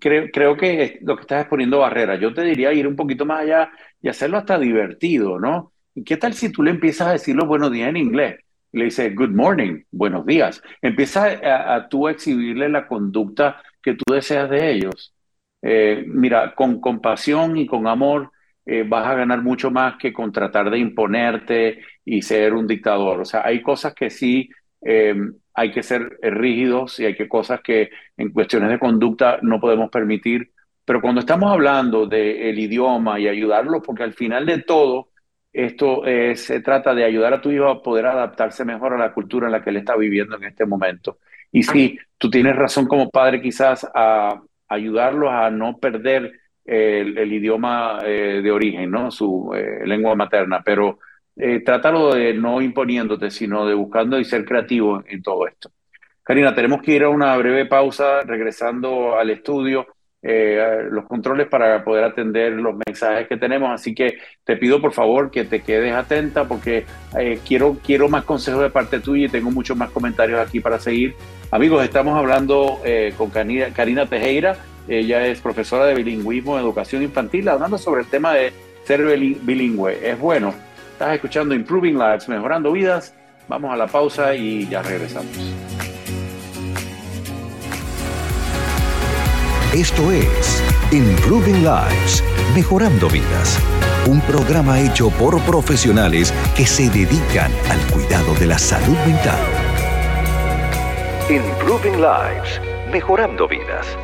creo, 0.00 0.28
creo 0.32 0.56
que 0.56 0.98
lo 1.02 1.16
que 1.16 1.22
estás 1.22 1.42
es 1.42 1.48
poniendo 1.48 1.80
barreras. 1.80 2.20
Yo 2.20 2.32
te 2.32 2.42
diría 2.42 2.72
ir 2.72 2.86
un 2.86 2.96
poquito 2.96 3.26
más 3.26 3.40
allá 3.42 3.70
y 4.00 4.08
hacerlo 4.08 4.38
hasta 4.38 4.58
divertido, 4.58 5.40
¿no? 5.40 5.72
¿Qué 6.04 6.16
tal 6.16 6.34
si 6.34 6.50
tú 6.52 6.62
le 6.62 6.70
empiezas 6.70 7.08
a 7.08 7.12
decir 7.12 7.34
los 7.34 7.48
buenos 7.48 7.72
días 7.72 7.88
en 7.88 7.96
inglés? 7.96 8.40
Le 8.72 8.84
dices 8.84 9.14
good 9.14 9.30
morning, 9.30 9.82
buenos 9.90 10.24
días. 10.24 10.62
Empieza 10.80 11.26
a, 11.74 11.88
tú 11.88 12.06
a 12.06 12.12
exhibirle 12.12 12.68
la 12.68 12.86
conducta 12.86 13.62
que 13.82 13.94
tú 13.94 14.12
deseas 14.12 14.48
de 14.50 14.72
ellos. 14.72 15.14
Eh, 15.62 16.04
mira, 16.06 16.54
con 16.54 16.80
compasión 16.80 17.56
y 17.56 17.66
con 17.66 17.86
amor 17.86 18.30
eh, 18.64 18.84
vas 18.86 19.06
a 19.06 19.14
ganar 19.14 19.42
mucho 19.42 19.70
más 19.70 19.96
que 19.98 20.12
con 20.12 20.32
tratar 20.32 20.70
de 20.70 20.78
imponerte 20.78 21.80
y 22.04 22.22
ser 22.22 22.54
un 22.54 22.66
dictador. 22.66 23.20
O 23.20 23.24
sea, 23.24 23.42
hay 23.44 23.60
cosas 23.62 23.94
que 23.94 24.10
sí 24.10 24.48
eh, 24.82 25.14
hay 25.54 25.72
que 25.72 25.82
ser 25.82 26.18
rígidos 26.22 27.00
y 27.00 27.06
hay 27.06 27.14
que 27.16 27.28
cosas 27.28 27.60
que 27.62 27.90
en 28.16 28.32
cuestiones 28.32 28.70
de 28.70 28.78
conducta 28.78 29.38
no 29.42 29.60
podemos 29.60 29.90
permitir. 29.90 30.52
Pero 30.84 31.00
cuando 31.00 31.20
estamos 31.20 31.52
hablando 31.52 32.06
del 32.06 32.58
idioma 32.58 33.20
y 33.20 33.28
ayudarlo, 33.28 33.82
porque 33.82 34.02
al 34.02 34.14
final 34.14 34.46
de 34.46 34.62
todo, 34.62 35.10
esto 35.52 36.06
eh, 36.06 36.36
se 36.36 36.60
trata 36.60 36.94
de 36.94 37.04
ayudar 37.04 37.34
a 37.34 37.40
tu 37.40 37.50
hijo 37.50 37.68
a 37.68 37.82
poder 37.82 38.06
adaptarse 38.06 38.64
mejor 38.64 38.94
a 38.94 38.98
la 38.98 39.12
cultura 39.12 39.46
en 39.46 39.52
la 39.52 39.62
que 39.62 39.70
él 39.70 39.78
está 39.78 39.96
viviendo 39.96 40.36
en 40.36 40.44
este 40.44 40.64
momento. 40.64 41.18
Y 41.52 41.62
sí, 41.62 41.98
tú 42.16 42.30
tienes 42.30 42.54
razón 42.54 42.86
como 42.86 43.10
padre 43.10 43.42
quizás 43.42 43.88
a 43.94 44.40
ayudarlos 44.68 45.30
a 45.32 45.50
no 45.50 45.78
perder 45.78 46.32
el, 46.64 47.32
idioma 47.32 47.98
eh, 48.04 48.40
de 48.42 48.50
origen, 48.52 48.90
¿no? 48.90 49.10
su 49.10 49.52
eh, 49.54 49.84
lengua 49.84 50.14
materna, 50.14 50.62
pero 50.64 50.98
trátalo 51.64 52.14
de 52.14 52.34
no 52.34 52.60
imponiéndote, 52.60 53.30
sino 53.30 53.64
de 53.66 53.72
buscando 53.72 54.18
y 54.18 54.24
ser 54.26 54.44
creativo 54.44 55.02
en 55.06 55.22
todo 55.22 55.48
esto. 55.48 55.70
Karina, 56.22 56.54
tenemos 56.54 56.82
que 56.82 56.92
ir 56.92 57.02
a 57.02 57.08
una 57.08 57.36
breve 57.38 57.64
pausa 57.66 58.20
regresando 58.22 59.18
al 59.18 59.30
estudio. 59.30 59.86
Eh, 60.22 60.86
los 60.90 61.06
controles 61.06 61.48
para 61.48 61.82
poder 61.82 62.04
atender 62.04 62.52
los 62.52 62.74
mensajes 62.86 63.26
que 63.26 63.36
tenemos. 63.36 63.70
Así 63.72 63.94
que 63.94 64.18
te 64.44 64.56
pido 64.56 64.80
por 64.80 64.92
favor 64.92 65.30
que 65.30 65.44
te 65.44 65.60
quedes 65.60 65.94
atenta 65.94 66.46
porque 66.46 66.84
eh, 67.18 67.40
quiero, 67.46 67.78
quiero 67.84 68.08
más 68.08 68.24
consejos 68.24 68.62
de 68.62 68.70
parte 68.70 69.00
tuya 69.00 69.26
y 69.26 69.28
tengo 69.28 69.50
muchos 69.50 69.76
más 69.76 69.90
comentarios 69.90 70.38
aquí 70.38 70.60
para 70.60 70.78
seguir. 70.78 71.14
Amigos, 71.50 71.82
estamos 71.84 72.16
hablando 72.16 72.80
eh, 72.84 73.14
con 73.16 73.30
Karina, 73.30 73.72
Karina 73.74 74.06
Tejera. 74.06 74.56
Ella 74.88 75.26
es 75.26 75.40
profesora 75.40 75.86
de 75.86 75.94
bilingüismo 75.94 76.56
en 76.58 76.64
educación 76.64 77.02
infantil, 77.02 77.48
hablando 77.48 77.78
sobre 77.78 78.02
el 78.02 78.08
tema 78.08 78.34
de 78.34 78.52
ser 78.84 79.02
bilingüe. 79.04 79.98
Es 80.02 80.18
bueno. 80.18 80.54
Estás 80.92 81.14
escuchando 81.14 81.54
Improving 81.54 81.98
Lives, 81.98 82.28
mejorando 82.28 82.72
vidas. 82.72 83.14
Vamos 83.48 83.72
a 83.72 83.76
la 83.76 83.86
pausa 83.86 84.34
y 84.34 84.68
ya 84.68 84.82
regresamos. 84.82 85.89
Esto 89.74 90.10
es 90.10 90.60
Improving 90.90 91.62
Lives, 91.62 92.24
Mejorando 92.56 93.08
Vidas, 93.08 93.56
un 94.08 94.20
programa 94.22 94.80
hecho 94.80 95.10
por 95.10 95.40
profesionales 95.42 96.34
que 96.56 96.66
se 96.66 96.90
dedican 96.90 97.52
al 97.70 97.78
cuidado 97.92 98.34
de 98.40 98.46
la 98.46 98.58
salud 98.58 98.96
mental. 99.06 99.38
Improving 101.30 102.00
Lives, 102.00 102.60
Mejorando 102.90 103.46
Vidas. 103.46 103.96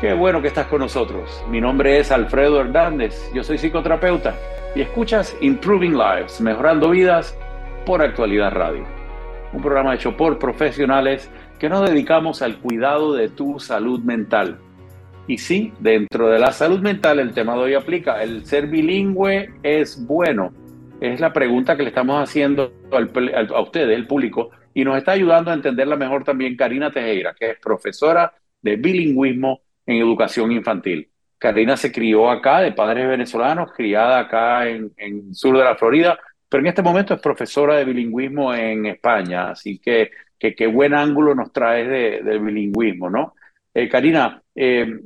Qué 0.00 0.12
bueno 0.12 0.40
que 0.40 0.46
estás 0.46 0.68
con 0.68 0.78
nosotros. 0.78 1.42
Mi 1.50 1.60
nombre 1.60 1.98
es 1.98 2.12
Alfredo 2.12 2.60
Hernández, 2.60 3.32
yo 3.34 3.42
soy 3.42 3.58
psicoterapeuta 3.58 4.36
y 4.76 4.82
escuchas 4.82 5.36
Improving 5.40 5.98
Lives, 5.98 6.40
Mejorando 6.40 6.90
Vidas 6.90 7.36
por 7.84 8.00
Actualidad 8.00 8.52
Radio. 8.52 8.84
Un 9.52 9.60
programa 9.60 9.92
hecho 9.92 10.16
por 10.16 10.38
profesionales 10.38 11.28
que 11.58 11.68
nos 11.68 11.90
dedicamos 11.90 12.42
al 12.42 12.58
cuidado 12.58 13.12
de 13.14 13.28
tu 13.28 13.58
salud 13.58 13.98
mental. 14.04 14.60
Y 15.30 15.38
sí, 15.38 15.72
dentro 15.78 16.28
de 16.28 16.40
la 16.40 16.50
salud 16.50 16.80
mental 16.80 17.20
el 17.20 17.32
tema 17.32 17.54
de 17.54 17.60
hoy 17.60 17.74
aplica. 17.74 18.20
¿El 18.20 18.44
ser 18.44 18.66
bilingüe 18.66 19.48
es 19.62 20.04
bueno? 20.04 20.52
Es 21.00 21.20
la 21.20 21.32
pregunta 21.32 21.76
que 21.76 21.84
le 21.84 21.90
estamos 21.90 22.20
haciendo 22.20 22.72
a 22.90 23.60
ustedes, 23.60 23.96
el 23.96 24.08
público, 24.08 24.50
y 24.74 24.82
nos 24.82 24.98
está 24.98 25.12
ayudando 25.12 25.52
a 25.52 25.54
entenderla 25.54 25.94
mejor 25.94 26.24
también 26.24 26.56
Karina 26.56 26.90
Tejera, 26.90 27.32
que 27.38 27.52
es 27.52 27.60
profesora 27.60 28.34
de 28.60 28.74
bilingüismo 28.74 29.60
en 29.86 29.98
educación 29.98 30.50
infantil. 30.50 31.08
Karina 31.38 31.76
se 31.76 31.92
crió 31.92 32.28
acá 32.28 32.58
de 32.58 32.72
padres 32.72 33.06
venezolanos, 33.06 33.70
criada 33.72 34.18
acá 34.18 34.68
en, 34.68 34.90
en 34.96 35.32
sur 35.32 35.56
de 35.56 35.62
la 35.62 35.76
Florida, 35.76 36.18
pero 36.48 36.60
en 36.60 36.66
este 36.66 36.82
momento 36.82 37.14
es 37.14 37.20
profesora 37.20 37.76
de 37.76 37.84
bilingüismo 37.84 38.52
en 38.52 38.86
España, 38.86 39.50
así 39.50 39.78
que 39.78 40.10
qué 40.40 40.66
buen 40.66 40.92
ángulo 40.92 41.36
nos 41.36 41.52
trae 41.52 41.86
de, 41.86 42.20
del 42.24 42.40
bilingüismo, 42.40 43.08
¿no? 43.08 43.34
Eh, 43.72 43.88
Karina, 43.88 44.42
eh, 44.54 44.98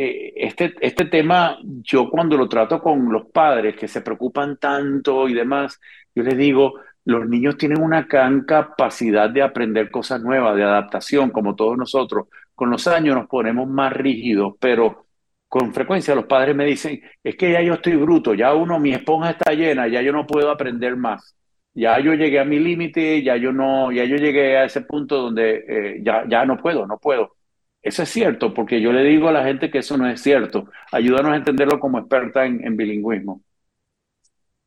eh, 0.00 0.32
este, 0.36 0.74
este 0.80 1.06
tema, 1.06 1.58
yo 1.82 2.08
cuando 2.08 2.36
lo 2.36 2.48
trato 2.48 2.80
con 2.80 3.10
los 3.12 3.26
padres 3.32 3.74
que 3.74 3.88
se 3.88 4.00
preocupan 4.00 4.56
tanto 4.56 5.28
y 5.28 5.34
demás, 5.34 5.80
yo 6.14 6.22
les 6.22 6.36
digo, 6.38 6.74
los 7.04 7.28
niños 7.28 7.56
tienen 7.56 7.82
una 7.82 8.02
gran 8.02 8.42
capacidad 8.44 9.28
de 9.28 9.42
aprender 9.42 9.90
cosas 9.90 10.22
nuevas, 10.22 10.54
de 10.54 10.62
adaptación, 10.62 11.30
como 11.30 11.56
todos 11.56 11.76
nosotros. 11.76 12.28
Con 12.54 12.70
los 12.70 12.86
años 12.86 13.16
nos 13.16 13.26
ponemos 13.26 13.68
más 13.68 13.92
rígidos, 13.92 14.54
pero 14.60 15.06
con 15.48 15.74
frecuencia 15.74 16.14
los 16.14 16.26
padres 16.26 16.54
me 16.54 16.64
dicen, 16.64 17.00
es 17.24 17.34
que 17.34 17.50
ya 17.50 17.60
yo 17.62 17.74
estoy 17.74 17.96
bruto, 17.96 18.34
ya 18.34 18.54
uno, 18.54 18.78
mi 18.78 18.92
esponja 18.92 19.30
está 19.30 19.52
llena, 19.52 19.88
ya 19.88 20.00
yo 20.02 20.12
no 20.12 20.26
puedo 20.26 20.48
aprender 20.50 20.96
más. 20.96 21.34
Ya 21.74 21.98
yo 21.98 22.14
llegué 22.14 22.38
a 22.38 22.44
mi 22.44 22.60
límite, 22.60 23.22
ya 23.24 23.36
yo 23.36 23.52
no, 23.52 23.90
ya 23.90 24.04
yo 24.04 24.16
llegué 24.16 24.58
a 24.58 24.64
ese 24.64 24.82
punto 24.82 25.16
donde 25.16 25.64
eh, 25.68 26.00
ya, 26.04 26.24
ya 26.28 26.44
no 26.44 26.56
puedo, 26.56 26.86
no 26.86 26.98
puedo. 26.98 27.37
Eso 27.82 28.02
es 28.02 28.08
cierto, 28.08 28.52
porque 28.52 28.80
yo 28.80 28.92
le 28.92 29.02
digo 29.04 29.28
a 29.28 29.32
la 29.32 29.44
gente 29.44 29.70
que 29.70 29.78
eso 29.78 29.96
no 29.96 30.08
es 30.08 30.20
cierto. 30.20 30.66
Ayúdanos 30.92 31.32
a 31.32 31.36
entenderlo 31.36 31.78
como 31.78 31.98
experta 31.98 32.44
en, 32.44 32.76
bilingüismo. 32.76 33.42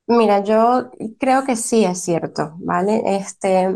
Mira, 0.08 0.44
yo 0.44 0.92
creo 1.20 1.44
que 1.46 1.56
sí 1.56 1.84
es 1.86 2.02
cierto, 2.02 2.54
¿vale? 2.60 3.02
Este, 3.06 3.76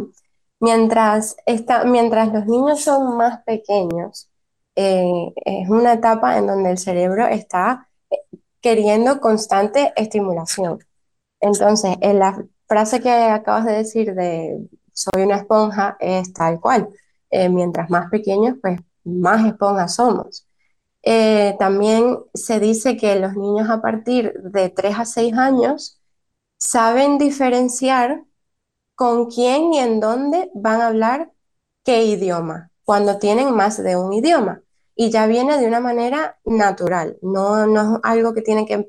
mientras, 0.59 1.37
mientras 1.85 2.33
los 2.33 2.45
niños 2.45 2.81
son 2.81 3.17
más 3.17 3.43
pequeños, 3.43 4.29
eh, 4.75 5.33
es 5.45 5.69
una 5.69 5.93
etapa 5.93 6.37
en 6.37 6.47
donde 6.47 6.71
el 6.71 6.77
cerebro 6.77 7.27
está 7.27 7.87
eh, 8.09 8.17
queriendo 8.61 9.19
constante 9.21 9.93
estimulación. 9.95 10.79
Entonces, 11.39 11.95
en 12.01 12.19
la 12.19 12.45
frase 12.67 13.01
que 13.01 13.09
acabas 13.11 13.65
de 13.65 13.73
decir 13.73 14.15
de 14.15 14.67
soy 14.93 15.23
una 15.23 15.37
esponja 15.37 15.97
es 15.99 16.33
tal 16.33 16.59
cual. 16.59 16.89
Eh, 17.29 17.49
mientras 17.49 17.89
más 17.89 18.09
pequeños, 18.09 18.57
pues 18.61 18.79
más 19.05 19.45
esponjas 19.45 19.95
somos. 19.95 20.47
también 21.59 22.19
se 22.33 22.59
dice 22.59 22.97
que 22.97 23.15
los 23.19 23.35
niños 23.35 23.69
a 23.69 23.81
partir 23.81 24.33
de 24.43 24.69
3 24.69 24.99
a 24.99 25.05
6 25.05 25.33
años 25.35 26.01
saben 26.57 27.17
diferenciar 27.17 28.23
con 28.95 29.27
quién 29.29 29.73
y 29.73 29.79
en 29.79 29.99
dónde 29.99 30.49
van 30.55 30.81
a 30.81 30.87
hablar 30.87 31.31
qué 31.83 32.05
idioma, 32.05 32.71
cuando 32.85 33.19
tienen 33.19 33.53
más 33.55 33.81
de 33.81 33.95
un 33.97 34.13
idioma. 34.13 34.61
Y 34.95 35.11
ya 35.11 35.27
viene 35.27 35.59
de 35.59 35.67
una 35.67 35.81
manera 35.81 36.39
natural, 36.45 37.17
no, 37.21 37.67
no 37.67 37.97
es 37.97 37.99
algo 38.03 38.33
que 38.33 38.41
tienen 38.41 38.65
que 38.65 38.79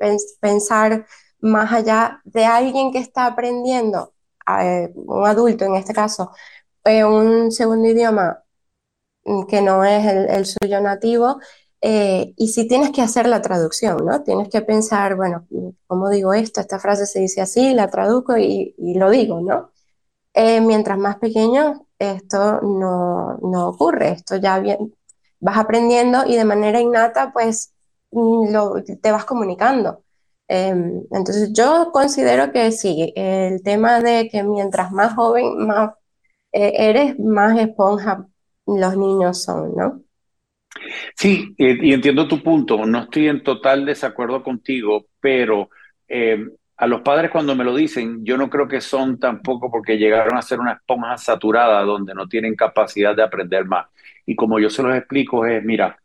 pensar 0.40 1.07
más 1.40 1.72
allá 1.72 2.20
de 2.24 2.44
alguien 2.46 2.92
que 2.92 2.98
está 2.98 3.26
aprendiendo, 3.26 4.14
eh, 4.61 4.92
un 4.94 5.26
adulto 5.26 5.64
en 5.64 5.74
este 5.76 5.92
caso, 5.94 6.31
eh, 6.85 7.05
un 7.05 7.50
segundo 7.52 7.88
idioma 7.88 8.42
que 9.48 9.62
no 9.62 9.84
es 9.84 10.06
el 10.06 10.46
suyo 10.46 10.80
nativo, 10.80 11.38
eh, 11.80 12.34
y 12.36 12.48
si 12.48 12.66
tienes 12.66 12.90
que 12.90 13.02
hacer 13.02 13.28
la 13.28 13.42
traducción, 13.42 14.04
¿no? 14.04 14.22
Tienes 14.22 14.48
que 14.48 14.62
pensar, 14.62 15.14
bueno, 15.16 15.46
¿cómo 15.86 16.08
digo 16.10 16.34
esto? 16.34 16.60
Esta 16.60 16.78
frase 16.78 17.06
se 17.06 17.20
dice 17.20 17.40
así, 17.42 17.74
la 17.74 17.88
traduzco 17.88 18.36
y, 18.36 18.74
lo 18.78 19.10
digo, 19.10 19.40
¿no? 19.40 19.70
Eh, 20.34 20.60
mientras 20.60 20.98
más 20.98 21.18
pequeño, 21.18 21.86
esto 21.98 22.60
no, 22.62 23.38
no 23.38 23.68
ocurre, 23.68 24.10
esto 24.12 24.36
ya 24.36 24.58
bien, 24.60 24.94
vas 25.40 25.58
aprendiendo 25.58 26.26
y 26.26 26.36
de 26.36 26.44
manera 26.44 26.80
innata, 26.80 27.32
pues 27.32 27.74
mm, 28.10 28.52
lo, 28.52 28.82
te 28.84 29.12
vas 29.12 29.24
comunicando. 29.24 30.02
Em, 30.48 31.02
entonces 31.10 31.52
yo 31.52 31.90
considero 31.92 32.52
que 32.52 32.72
sí, 32.72 33.12
el 33.16 33.62
tema 33.62 34.00
de 34.00 34.28
que 34.28 34.42
mientras 34.44 34.92
más 34.92 35.14
joven 35.14 35.66
más 35.66 35.92
eh, 36.52 36.72
eres, 36.76 37.18
más 37.18 37.58
esponja 37.58 38.26
los 38.66 38.96
niños 38.96 39.42
son, 39.42 39.74
¿no? 39.74 40.02
Sí, 41.14 41.55
y 41.57 41.92
entiendo 41.92 42.29
tu 42.29 42.42
punto. 42.42 42.85
No 42.87 43.00
estoy 43.00 43.29
en 43.29 43.42
total 43.42 43.87
desacuerdo 43.87 44.42
contigo, 44.42 45.07
pero 45.20 45.70
eh, 46.09 46.46
a 46.76 46.87
los 46.87 47.00
padres 47.00 47.31
cuando 47.31 47.55
me 47.55 47.64
lo 47.64 47.74
dicen, 47.74 48.24
yo 48.24 48.37
no 48.37 48.50
creo 48.50 48.68
que 48.68 48.81
son 48.81 49.18
tampoco 49.18 49.70
porque 49.70 49.96
llegaron 49.96 50.37
a 50.37 50.42
ser 50.42 50.61
una 50.61 50.72
esponja 50.74 51.16
saturada 51.16 51.83
donde 51.83 52.14
no 52.14 52.29
tienen 52.29 52.55
capacidad 52.55 53.16
de 53.16 53.22
aprender 53.22 53.64
más. 53.64 53.87
Y 54.26 54.35
como 54.37 54.59
yo 54.59 54.68
se 54.68 54.83
los 54.83 54.94
explico 54.94 55.46
es, 55.46 55.64
mira, 55.64 55.98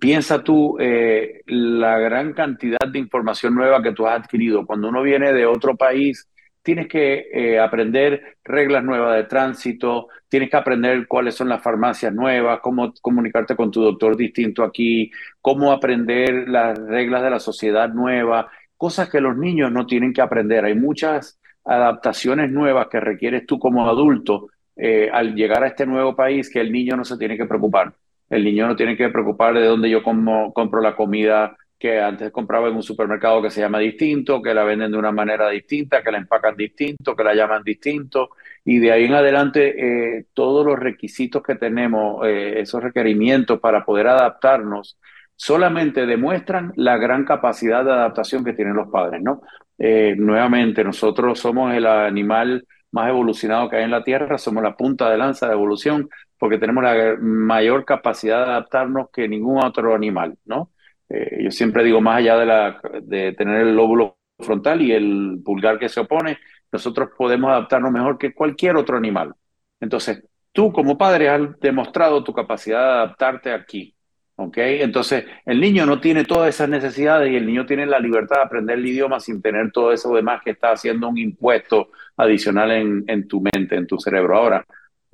piensa 0.00 0.42
tú 0.42 0.76
eh, 0.80 1.42
la 1.46 1.98
gran 1.98 2.32
cantidad 2.32 2.88
de 2.90 2.98
información 2.98 3.54
nueva 3.54 3.82
que 3.82 3.92
tú 3.92 4.06
has 4.06 4.20
adquirido. 4.20 4.66
Cuando 4.66 4.88
uno 4.88 5.02
viene 5.02 5.32
de 5.32 5.46
otro 5.46 5.76
país, 5.76 6.28
tienes 6.64 6.88
que 6.88 7.28
eh, 7.30 7.60
aprender 7.60 8.38
reglas 8.42 8.82
nuevas 8.82 9.16
de 9.16 9.24
tránsito, 9.24 10.08
tienes 10.28 10.50
que 10.50 10.56
aprender 10.56 11.06
cuáles 11.06 11.34
son 11.34 11.50
las 11.50 11.62
farmacias 11.62 12.12
nuevas, 12.12 12.60
cómo 12.60 12.92
comunicarte 13.02 13.54
con 13.54 13.70
tu 13.70 13.82
doctor 13.82 14.16
distinto 14.16 14.64
aquí, 14.64 15.10
cómo 15.42 15.72
aprender 15.72 16.48
las 16.48 16.78
reglas 16.78 17.22
de 17.22 17.30
la 17.30 17.38
sociedad 17.38 17.90
nueva, 17.90 18.50
cosas 18.78 19.10
que 19.10 19.20
los 19.20 19.36
niños 19.36 19.70
no 19.70 19.86
tienen 19.86 20.14
que 20.14 20.22
aprender. 20.22 20.64
Hay 20.64 20.74
muchas 20.74 21.38
adaptaciones 21.64 22.50
nuevas 22.50 22.88
que 22.88 22.98
requieres 22.98 23.46
tú 23.46 23.58
como 23.58 23.86
adulto 23.86 24.48
eh, 24.74 25.10
al 25.12 25.34
llegar 25.34 25.64
a 25.64 25.68
este 25.68 25.86
nuevo 25.86 26.16
país 26.16 26.50
que 26.50 26.60
el 26.60 26.72
niño 26.72 26.96
no 26.96 27.04
se 27.04 27.18
tiene 27.18 27.36
que 27.36 27.44
preocupar. 27.44 27.92
El 28.30 28.42
niño 28.42 28.66
no 28.66 28.74
tiene 28.74 28.96
que 28.96 29.10
preocupar 29.10 29.52
de 29.52 29.66
dónde 29.66 29.90
yo 29.90 30.02
compro 30.02 30.80
la 30.80 30.96
comida 30.96 31.54
que 31.78 32.00
antes 32.00 32.30
compraba 32.30 32.68
en 32.68 32.76
un 32.76 32.82
supermercado 32.82 33.42
que 33.42 33.50
se 33.50 33.60
llama 33.60 33.78
distinto, 33.78 34.40
que 34.40 34.54
la 34.54 34.64
venden 34.64 34.92
de 34.92 34.98
una 34.98 35.12
manera 35.12 35.48
distinta, 35.50 36.02
que 36.02 36.10
la 36.12 36.18
empacan 36.18 36.56
distinto, 36.56 37.14
que 37.14 37.24
la 37.24 37.34
llaman 37.34 37.62
distinto, 37.62 38.30
y 38.64 38.78
de 38.78 38.92
ahí 38.92 39.04
en 39.04 39.14
adelante 39.14 40.18
eh, 40.18 40.26
todos 40.32 40.64
los 40.64 40.78
requisitos 40.78 41.42
que 41.42 41.56
tenemos, 41.56 42.26
eh, 42.26 42.60
esos 42.60 42.82
requerimientos 42.82 43.60
para 43.60 43.84
poder 43.84 44.08
adaptarnos, 44.08 44.98
solamente 45.36 46.06
demuestran 46.06 46.72
la 46.76 46.96
gran 46.96 47.24
capacidad 47.24 47.84
de 47.84 47.92
adaptación 47.92 48.44
que 48.44 48.52
tienen 48.52 48.74
los 48.76 48.88
padres, 48.88 49.20
¿no? 49.22 49.42
Eh, 49.78 50.14
nuevamente, 50.16 50.84
nosotros 50.84 51.38
somos 51.40 51.74
el 51.74 51.86
animal 51.86 52.66
más 52.92 53.08
evolucionado 53.08 53.68
que 53.68 53.76
hay 53.76 53.84
en 53.84 53.90
la 53.90 54.04
Tierra, 54.04 54.38
somos 54.38 54.62
la 54.62 54.76
punta 54.76 55.10
de 55.10 55.18
lanza 55.18 55.48
de 55.48 55.54
evolución, 55.54 56.08
porque 56.38 56.58
tenemos 56.58 56.84
la 56.84 57.16
mayor 57.20 57.84
capacidad 57.84 58.44
de 58.44 58.52
adaptarnos 58.52 59.08
que 59.12 59.28
ningún 59.28 59.64
otro 59.64 59.94
animal, 59.94 60.36
¿no? 60.44 60.70
Eh, 61.14 61.44
yo 61.44 61.50
siempre 61.50 61.84
digo, 61.84 62.00
más 62.00 62.18
allá 62.18 62.38
de, 62.38 62.46
la, 62.46 62.80
de 63.02 63.32
tener 63.32 63.60
el 63.60 63.76
lóbulo 63.76 64.18
frontal 64.38 64.82
y 64.82 64.92
el 64.92 65.40
pulgar 65.44 65.78
que 65.78 65.88
se 65.88 66.00
opone, 66.00 66.38
nosotros 66.72 67.10
podemos 67.16 67.50
adaptarnos 67.50 67.92
mejor 67.92 68.18
que 68.18 68.34
cualquier 68.34 68.76
otro 68.76 68.96
animal. 68.96 69.32
Entonces, 69.80 70.24
tú 70.52 70.72
como 70.72 70.98
padre 70.98 71.28
has 71.28 71.58
demostrado 71.60 72.24
tu 72.24 72.32
capacidad 72.32 72.80
de 72.80 72.92
adaptarte 72.92 73.52
aquí. 73.52 73.94
¿ok? 74.36 74.56
Entonces, 74.58 75.24
el 75.44 75.60
niño 75.60 75.86
no 75.86 76.00
tiene 76.00 76.24
todas 76.24 76.52
esas 76.52 76.68
necesidades 76.68 77.30
y 77.30 77.36
el 77.36 77.46
niño 77.46 77.64
tiene 77.66 77.86
la 77.86 78.00
libertad 78.00 78.36
de 78.36 78.42
aprender 78.42 78.78
el 78.78 78.86
idioma 78.86 79.20
sin 79.20 79.40
tener 79.40 79.70
todo 79.70 79.92
eso 79.92 80.12
demás 80.14 80.42
que 80.42 80.50
está 80.50 80.72
haciendo 80.72 81.08
un 81.08 81.18
impuesto 81.18 81.90
adicional 82.16 82.72
en, 82.72 83.04
en 83.06 83.28
tu 83.28 83.40
mente, 83.40 83.76
en 83.76 83.86
tu 83.86 83.98
cerebro. 84.00 84.36
Ahora, 84.36 84.64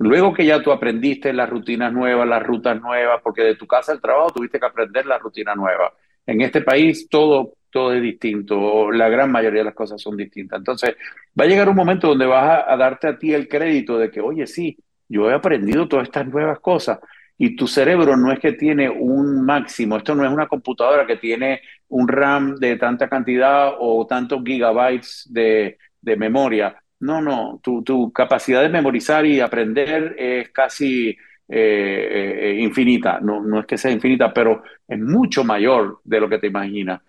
Luego 0.01 0.33
que 0.33 0.45
ya 0.45 0.61
tú 0.63 0.71
aprendiste 0.71 1.31
las 1.31 1.47
rutinas 1.47 1.93
nuevas, 1.93 2.27
las 2.27 2.41
rutas 2.41 2.81
nuevas, 2.81 3.21
porque 3.23 3.43
de 3.43 3.55
tu 3.55 3.67
casa 3.67 3.91
al 3.91 4.01
trabajo 4.01 4.31
tuviste 4.31 4.59
que 4.59 4.65
aprender 4.65 5.05
la 5.05 5.19
rutina 5.19 5.53
nueva. 5.53 5.93
En 6.25 6.41
este 6.41 6.61
país 6.61 7.07
todo, 7.07 7.53
todo 7.69 7.93
es 7.93 8.01
distinto, 8.01 8.91
la 8.91 9.09
gran 9.09 9.31
mayoría 9.31 9.59
de 9.59 9.65
las 9.65 9.75
cosas 9.75 10.01
son 10.01 10.17
distintas. 10.17 10.57
Entonces, 10.57 10.95
va 11.39 11.45
a 11.45 11.47
llegar 11.47 11.69
un 11.69 11.75
momento 11.75 12.07
donde 12.07 12.25
vas 12.25 12.63
a, 12.67 12.75
darte 12.77 13.07
a 13.07 13.17
ti 13.17 13.31
el 13.33 13.47
crédito 13.47 13.99
de 13.99 14.09
que, 14.09 14.21
oye, 14.21 14.47
sí, 14.47 14.75
yo 15.07 15.29
he 15.29 15.33
aprendido 15.35 15.87
todas 15.87 16.07
estas 16.07 16.27
nuevas 16.27 16.59
cosas 16.59 16.99
y 17.37 17.55
tu 17.55 17.67
cerebro 17.67 18.17
no 18.17 18.31
es 18.31 18.39
que 18.39 18.53
tiene 18.53 18.89
un 18.89 19.45
máximo, 19.45 19.97
esto 19.97 20.15
no 20.15 20.25
es 20.25 20.31
una 20.31 20.47
computadora 20.47 21.05
que 21.05 21.17
tiene 21.17 21.61
un 21.89 22.07
RAM 22.07 22.55
de 22.55 22.75
tanta 22.77 23.07
cantidad 23.07 23.73
o 23.79 24.07
tantos 24.07 24.41
gigabytes 24.43 25.27
de, 25.31 25.77
de 26.01 26.15
memoria 26.17 26.75
no, 27.01 27.21
no, 27.21 27.59
tu, 27.63 28.11
capacidad 28.13 28.61
de 28.61 28.69
memorizar 28.69 29.25
y 29.25 29.39
aprender 29.39 30.15
es 30.17 30.49
casi 30.49 31.09
eh, 31.09 31.17
eh, 31.49 32.55
infinita. 32.59 33.19
No, 33.19 33.41
no 33.41 33.59
es 33.59 33.65
que 33.65 33.77
sea 33.77 33.91
infinita, 33.91 34.33
pero 34.33 34.63
es 34.87 34.99
mucho 34.99 35.43
mayor 35.43 35.99
de 36.03 36.19
lo 36.19 36.29
que 36.29 36.39
te 36.39 36.47
imaginas. 36.47 37.01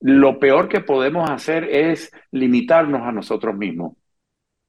Lo 0.00 0.38
peor 0.38 0.68
que 0.68 0.80
podemos 0.80 1.30
hacer 1.30 1.64
es 1.64 2.10
limitarnos 2.32 3.02
a 3.02 3.12
nosotros 3.12 3.56
mismos. 3.56 3.94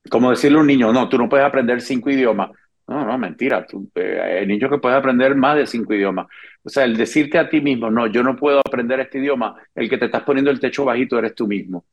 Como 0.09 0.29
decirle 0.31 0.57
a 0.59 0.61
un 0.61 0.67
niño, 0.67 0.93
no, 0.93 1.09
tú 1.09 1.17
no 1.17 1.29
puedes 1.29 1.45
aprender 1.45 1.81
cinco 1.81 2.09
idiomas. 2.11 2.51
No, 2.87 3.05
no, 3.05 3.17
mentira. 3.17 3.65
Tú, 3.65 3.89
eh, 3.95 4.39
hay 4.41 4.45
niños 4.47 4.69
que 4.69 4.77
pueden 4.77 4.97
aprender 4.97 5.35
más 5.35 5.57
de 5.57 5.65
cinco 5.65 5.93
idiomas. 5.93 6.27
O 6.63 6.69
sea, 6.69 6.83
el 6.83 6.95
decirte 6.97 7.39
a 7.39 7.49
ti 7.49 7.61
mismo, 7.61 7.89
no, 7.89 8.07
yo 8.07 8.21
no 8.23 8.35
puedo 8.35 8.59
aprender 8.59 8.99
este 8.99 9.19
idioma, 9.19 9.55
el 9.73 9.89
que 9.89 9.97
te 9.97 10.05
estás 10.05 10.23
poniendo 10.23 10.51
el 10.51 10.59
techo 10.59 10.85
bajito 10.85 11.17
eres 11.17 11.33
tú 11.35 11.47
mismo. 11.47 11.85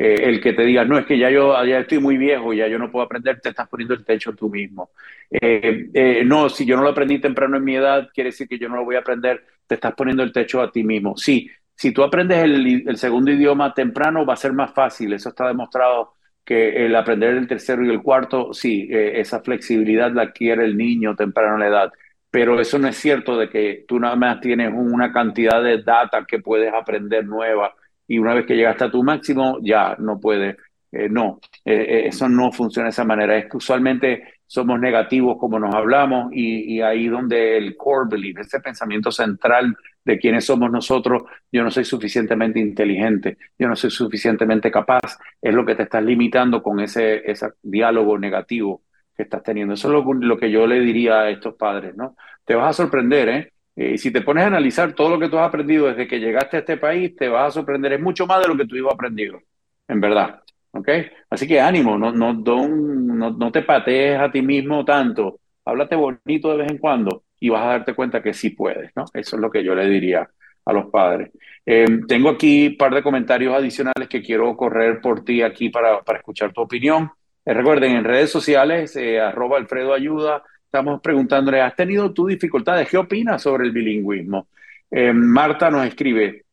Eh, 0.00 0.28
el 0.28 0.40
que 0.40 0.52
te 0.52 0.62
diga, 0.62 0.84
no, 0.84 0.96
es 0.96 1.06
que 1.06 1.18
ya 1.18 1.28
yo 1.28 1.52
ya 1.64 1.80
estoy 1.80 1.98
muy 1.98 2.16
viejo, 2.16 2.52
ya 2.52 2.68
yo 2.68 2.78
no 2.78 2.88
puedo 2.88 3.04
aprender, 3.04 3.40
te 3.40 3.48
estás 3.48 3.68
poniendo 3.68 3.94
el 3.94 4.04
techo 4.04 4.32
tú 4.32 4.48
mismo. 4.48 4.90
Eh, 5.28 5.90
eh, 5.92 6.22
no, 6.24 6.48
si 6.48 6.64
yo 6.64 6.76
no 6.76 6.84
lo 6.84 6.90
aprendí 6.90 7.18
temprano 7.18 7.56
en 7.56 7.64
mi 7.64 7.74
edad, 7.74 8.08
quiere 8.14 8.30
decir 8.30 8.46
que 8.46 8.60
yo 8.60 8.68
no 8.68 8.76
lo 8.76 8.84
voy 8.84 8.94
a 8.94 9.00
aprender, 9.00 9.44
te 9.66 9.74
estás 9.74 9.94
poniendo 9.94 10.22
el 10.22 10.32
techo 10.32 10.62
a 10.62 10.70
ti 10.70 10.84
mismo. 10.84 11.16
Sí, 11.16 11.50
si 11.74 11.90
tú 11.90 12.04
aprendes 12.04 12.44
el, 12.44 12.96
segundo 12.96 13.32
idioma 13.32 13.74
temprano, 13.74 14.24
va 14.24 14.34
a 14.34 14.36
ser 14.36 14.52
más 14.52 14.72
fácil, 14.72 15.14
eso 15.14 15.30
está 15.30 15.48
demostrado 15.48 16.14
que 16.44 16.86
el 16.86 16.94
aprender 16.94 17.30
el 17.30 17.48
tercero 17.48 17.84
y 17.84 17.90
el 17.90 18.00
cuarto, 18.00 18.54
sí, 18.54 18.88
esa 18.90 19.40
flexibilidad 19.40 20.12
la 20.12 20.22
adquiere 20.22 20.64
el 20.64 20.76
niño 20.76 21.16
temprano 21.16 21.54
en 21.54 21.60
la 21.60 21.66
edad 21.66 21.92
pero 22.30 22.60
eso 22.60 22.78
no 22.78 22.88
es 22.88 22.96
cierto 22.98 23.38
de 23.38 23.48
que 23.48 23.84
tú 23.88 23.98
nada 23.98 24.14
más 24.14 24.40
tienes 24.40 24.70
una 24.74 25.12
cantidad 25.12 25.62
de 25.62 25.82
data 25.82 26.26
que 26.26 26.40
puedes 26.40 26.72
aprender 26.72 27.24
nueva 27.24 27.74
y 28.08 28.18
una 28.18 28.34
vez 28.34 28.46
que 28.46 28.56
llegaste 28.56 28.84
a 28.84 28.90
tu 28.90 29.04
máximo 29.04 29.58
ya 29.62 29.94
no 29.98 30.18
puedes. 30.18 30.56
Eh, 30.90 31.08
no, 31.10 31.38
eh, 31.64 31.74
eh, 31.74 32.06
eso 32.08 32.28
no 32.28 32.50
funciona 32.50 32.86
de 32.86 32.90
esa 32.90 33.04
manera. 33.04 33.36
Es 33.36 33.46
que 33.46 33.58
usualmente 33.58 34.24
somos 34.46 34.80
negativos 34.80 35.36
como 35.38 35.58
nos 35.58 35.74
hablamos 35.74 36.32
y, 36.32 36.76
y, 36.76 36.80
ahí 36.80 37.08
donde 37.08 37.58
el 37.58 37.76
core 37.76 38.08
belief, 38.10 38.38
ese 38.38 38.60
pensamiento 38.60 39.12
central 39.12 39.76
de 40.02 40.18
quiénes 40.18 40.46
somos 40.46 40.70
nosotros, 40.70 41.24
yo 41.52 41.62
no 41.62 41.70
soy 41.70 41.84
suficientemente 41.84 42.58
inteligente, 42.58 43.36
yo 43.58 43.68
no 43.68 43.76
soy 43.76 43.90
suficientemente 43.90 44.70
capaz, 44.70 45.18
es 45.42 45.54
lo 45.54 45.66
que 45.66 45.74
te 45.74 45.82
estás 45.82 46.02
limitando 46.02 46.62
con 46.62 46.80
ese, 46.80 47.30
ese 47.30 47.48
diálogo 47.62 48.18
negativo 48.18 48.82
que 49.14 49.24
estás 49.24 49.42
teniendo. 49.42 49.74
Eso 49.74 49.88
es 49.88 49.92
lo, 49.92 50.14
lo 50.14 50.38
que 50.38 50.50
yo 50.50 50.66
le 50.66 50.80
diría 50.80 51.20
a 51.20 51.30
estos 51.30 51.54
padres, 51.56 51.94
¿no? 51.94 52.16
Te 52.44 52.54
vas 52.54 52.70
a 52.70 52.82
sorprender, 52.82 53.28
¿eh? 53.28 53.52
Y 53.80 53.96
si 53.96 54.10
te 54.10 54.22
pones 54.22 54.42
a 54.42 54.48
analizar 54.48 54.92
todo 54.92 55.10
lo 55.10 55.20
que 55.20 55.28
tú 55.28 55.38
has 55.38 55.46
aprendido 55.46 55.86
desde 55.86 56.08
que 56.08 56.18
llegaste 56.18 56.56
a 56.56 56.60
este 56.60 56.78
país, 56.78 57.14
te 57.14 57.28
vas 57.28 57.46
a 57.46 57.50
sorprender. 57.52 57.92
Es 57.92 58.00
mucho 58.00 58.26
más 58.26 58.42
de 58.42 58.48
lo 58.48 58.56
que 58.56 58.66
tú 58.66 58.74
ibas 58.74 58.92
aprendido, 58.92 59.40
en 59.86 60.00
verdad. 60.00 60.42
¿Ok? 60.72 60.88
Así 61.30 61.46
que 61.46 61.60
ánimo, 61.60 61.96
no, 61.96 62.10
no, 62.10 62.32
no, 62.32 63.30
no 63.30 63.52
te 63.52 63.62
patees 63.62 64.18
a 64.18 64.32
ti 64.32 64.42
mismo 64.42 64.84
tanto. 64.84 65.38
Háblate 65.64 65.94
bonito 65.94 66.50
de 66.50 66.56
vez 66.56 66.70
en 66.72 66.78
cuando 66.78 67.22
y 67.38 67.50
vas 67.50 67.62
a 67.62 67.68
darte 67.68 67.94
cuenta 67.94 68.20
que 68.20 68.34
sí 68.34 68.50
puedes, 68.50 68.90
¿no? 68.96 69.04
Eso 69.14 69.36
es 69.36 69.42
lo 69.42 69.48
que 69.48 69.62
yo 69.62 69.76
le 69.76 69.88
diría 69.88 70.28
a 70.64 70.72
los 70.72 70.86
padres. 70.86 71.30
Eh, 71.64 71.86
tengo 72.08 72.30
aquí 72.30 72.68
un 72.68 72.76
par 72.76 72.92
de 72.92 73.02
comentarios 73.02 73.54
adicionales 73.54 74.08
que 74.08 74.22
quiero 74.22 74.56
correr 74.56 75.00
por 75.00 75.24
ti 75.24 75.40
aquí 75.42 75.68
para, 75.70 76.02
para 76.02 76.18
escuchar 76.18 76.52
tu 76.52 76.62
opinión. 76.62 77.12
Eh, 77.44 77.54
recuerden, 77.54 77.92
en 77.92 78.04
redes 78.04 78.30
sociales, 78.30 78.96
eh, 78.96 79.20
arroba 79.20 79.56
Alfredo 79.56 79.94
Ayuda, 79.94 80.42
estamos 80.68 81.00
preguntándole, 81.00 81.62
¿has 81.62 81.74
tenido 81.74 82.12
tú 82.12 82.26
dificultades? 82.26 82.88
¿Qué 82.90 82.98
opinas 82.98 83.40
sobre 83.40 83.64
el 83.64 83.72
bilingüismo? 83.72 84.48
Eh, 84.90 85.14
Marta 85.14 85.70
nos 85.70 85.86
escribe, 85.86 86.44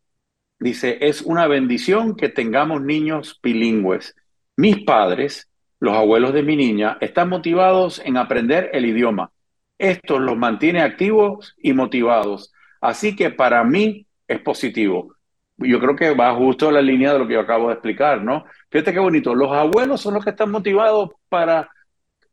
dice, 0.57 0.97
es 1.01 1.21
una 1.21 1.47
bendición 1.47 2.15
que 2.15 2.29
tengamos 2.29 2.81
niños 2.81 3.37
bilingües. 3.43 4.15
Mis 4.55 4.85
padres, 4.85 5.49
los 5.81 5.93
abuelos 5.93 6.33
de 6.33 6.43
mi 6.43 6.55
niña, 6.55 6.97
están 7.01 7.27
motivados 7.27 8.01
en 8.05 8.15
aprender 8.15 8.69
el 8.71 8.85
idioma. 8.85 9.31
Esto 9.77 10.17
los 10.17 10.37
mantiene 10.37 10.81
activos 10.81 11.53
y 11.57 11.73
motivados. 11.73 12.53
Así 12.79 13.17
que 13.17 13.31
para 13.31 13.65
mí 13.65 14.07
es 14.29 14.39
positivo. 14.39 15.13
Yo 15.57 15.77
creo 15.81 15.95
que 15.97 16.13
va 16.13 16.33
justo 16.35 16.69
a 16.69 16.71
la 16.71 16.81
línea 16.81 17.11
de 17.11 17.19
lo 17.19 17.27
que 17.27 17.33
yo 17.33 17.41
acabo 17.41 17.67
de 17.67 17.73
explicar, 17.73 18.23
¿no? 18.23 18.45
Fíjate 18.69 18.93
qué 18.93 18.99
bonito. 18.99 19.35
Los 19.35 19.51
abuelos 19.51 19.99
son 19.99 20.13
los 20.13 20.23
que 20.23 20.29
están 20.29 20.51
motivados 20.51 21.09
para 21.27 21.69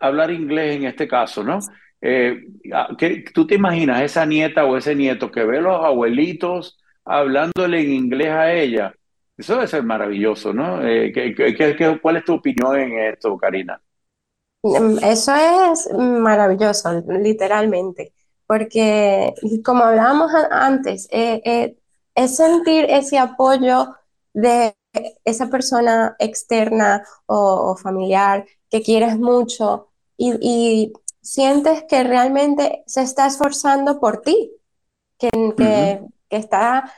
hablar 0.03 0.31
inglés 0.31 0.77
en 0.77 0.85
este 0.85 1.07
caso, 1.07 1.43
¿no? 1.45 1.61
Eh, 2.01 2.45
¿qué, 2.99 3.25
¿Tú 3.33 3.47
te 3.47 3.55
imaginas 3.55 4.03
esa 4.03 4.27
nieta 4.27 4.65
o 4.65 4.77
ese 4.77 4.95
nieto 4.95 5.31
que 5.31 5.45
ve 5.45 5.59
a 5.59 5.61
los 5.61 5.85
abuelitos 5.85 6.79
hablándole 7.05 7.81
en 7.81 7.93
inglés 7.93 8.31
a 8.31 8.53
ella? 8.53 8.93
Eso 9.39 9.55
debe 9.55 9.69
ser 9.69 9.85
maravilloso, 9.85 10.53
¿no? 10.53 10.85
Eh, 10.85 11.13
¿qué, 11.13 11.55
qué, 11.55 11.99
cuál 12.03 12.17
es 12.17 12.25
tu 12.25 12.35
opinión 12.35 12.77
en 12.77 12.99
esto, 12.99 13.37
Karina? 13.39 13.81
Mm, 14.63 14.99
eso 15.05 15.33
es 15.73 15.89
maravilloso, 15.97 16.93
literalmente, 17.07 18.13
porque 18.47 19.33
como 19.65 19.85
hablábamos 19.85 20.33
antes, 20.51 21.09
eh, 21.13 21.77
es 22.15 22.37
sentir 22.37 22.87
ese 22.89 23.19
apoyo 23.19 23.95
de 24.35 24.75
esa 25.25 25.49
persona 25.49 26.17
externa 26.19 27.03
o 27.27 27.77
familiar 27.77 28.45
que 28.69 28.83
quieres 28.83 29.19
mucho 29.19 29.92
y, 30.17 30.93
sientes 31.21 31.85
que 31.89 32.03
realmente 32.03 32.83
se 32.87 33.03
está 33.03 33.27
esforzando 33.27 34.01
por 34.01 34.23
ti, 34.23 34.53
que, 35.19 35.31
que, 35.57 36.01
está 36.31 36.93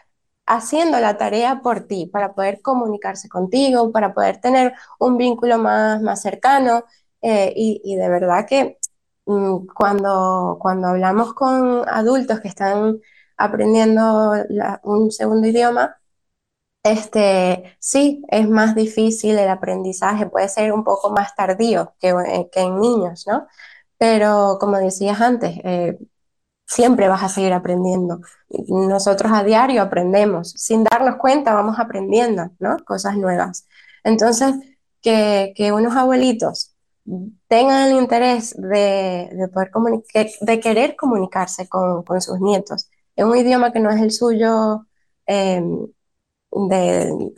haciendo 0.47 1.01
la 1.01 1.17
tarea 1.19 1.61
por 1.63 1.87
ti 1.87 2.07
para 2.07 2.35
poder 2.35 2.63
comunicarse 2.63 3.29
contigo, 3.29 3.93
para 3.93 4.15
poder 4.15 4.41
tener 4.41 4.75
un 4.99 5.17
vínculo 5.19 5.59
más, 5.59 6.01
más 6.03 6.23
cercano. 6.23 6.85
Eh, 7.23 7.53
y, 7.57 7.97
de 7.97 8.09
verdad 8.09 8.47
que 8.47 8.79
mm, 9.27 9.67
cuando, 9.75 10.59
cuando 10.61 10.89
hablamos 10.89 11.35
con 11.35 11.89
adultos 11.89 12.41
que 12.41 12.49
están 12.49 13.01
aprendiendo 13.37 14.33
un 14.85 15.11
segundo 15.11 15.49
idioma, 15.49 15.97
este, 16.85 17.77
sí, 17.81 18.23
es 18.29 18.49
más 18.49 18.75
difícil 18.75 19.39
el 19.39 19.49
aprendizaje, 19.49 20.27
puede 20.27 20.49
ser 20.49 20.73
un 20.73 20.85
poco 20.85 21.11
más 21.11 21.35
tardío 21.35 21.95
que, 22.01 22.11
en 22.55 22.81
niños, 22.81 23.27
¿no? 23.27 23.47
Pero 23.99 24.59
como 24.61 24.79
decías 24.79 25.21
antes, 25.21 25.59
eh, 25.65 25.99
siempre 26.67 27.09
vas 27.09 27.23
a 27.23 27.29
seguir 27.31 27.53
aprendiendo. 27.55 28.21
Nosotros 28.69 29.33
a 29.35 29.45
diario 29.45 29.83
aprendemos, 29.83 30.51
sin 30.53 30.85
darnos 30.85 31.17
cuenta 31.17 31.55
vamos 31.55 31.79
aprendiendo, 31.79 32.51
¿no? 32.59 32.77
Cosas 32.85 33.17
nuevas. 33.17 33.67
Entonces, 34.05 34.55
que, 35.03 35.53
que 35.57 35.73
unos 35.73 35.97
abuelitos 35.97 36.75
tengan 37.49 37.91
el 37.91 37.99
interés 37.99 38.55
de, 38.59 39.31
de 39.33 39.49
poder 39.49 39.71
de 40.41 40.61
querer 40.61 40.97
comunicarse 40.97 41.69
con, 41.69 42.03
con, 42.05 42.21
sus 42.23 42.41
nietos 42.41 42.91
en 43.17 43.27
un 43.29 43.37
idioma 43.37 43.73
que 43.73 43.81
no 43.81 43.91
es 43.91 44.01
el 44.01 44.11
suyo, 44.11 44.87
eh, 45.27 45.63
de 46.55 47.33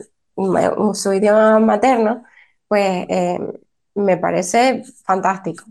su 0.93 1.13
idioma 1.13 1.59
materno, 1.59 2.23
pues 2.67 3.05
eh, 3.09 3.39
me 3.95 4.17
parece 4.17 4.83
fantástico. 5.03 5.65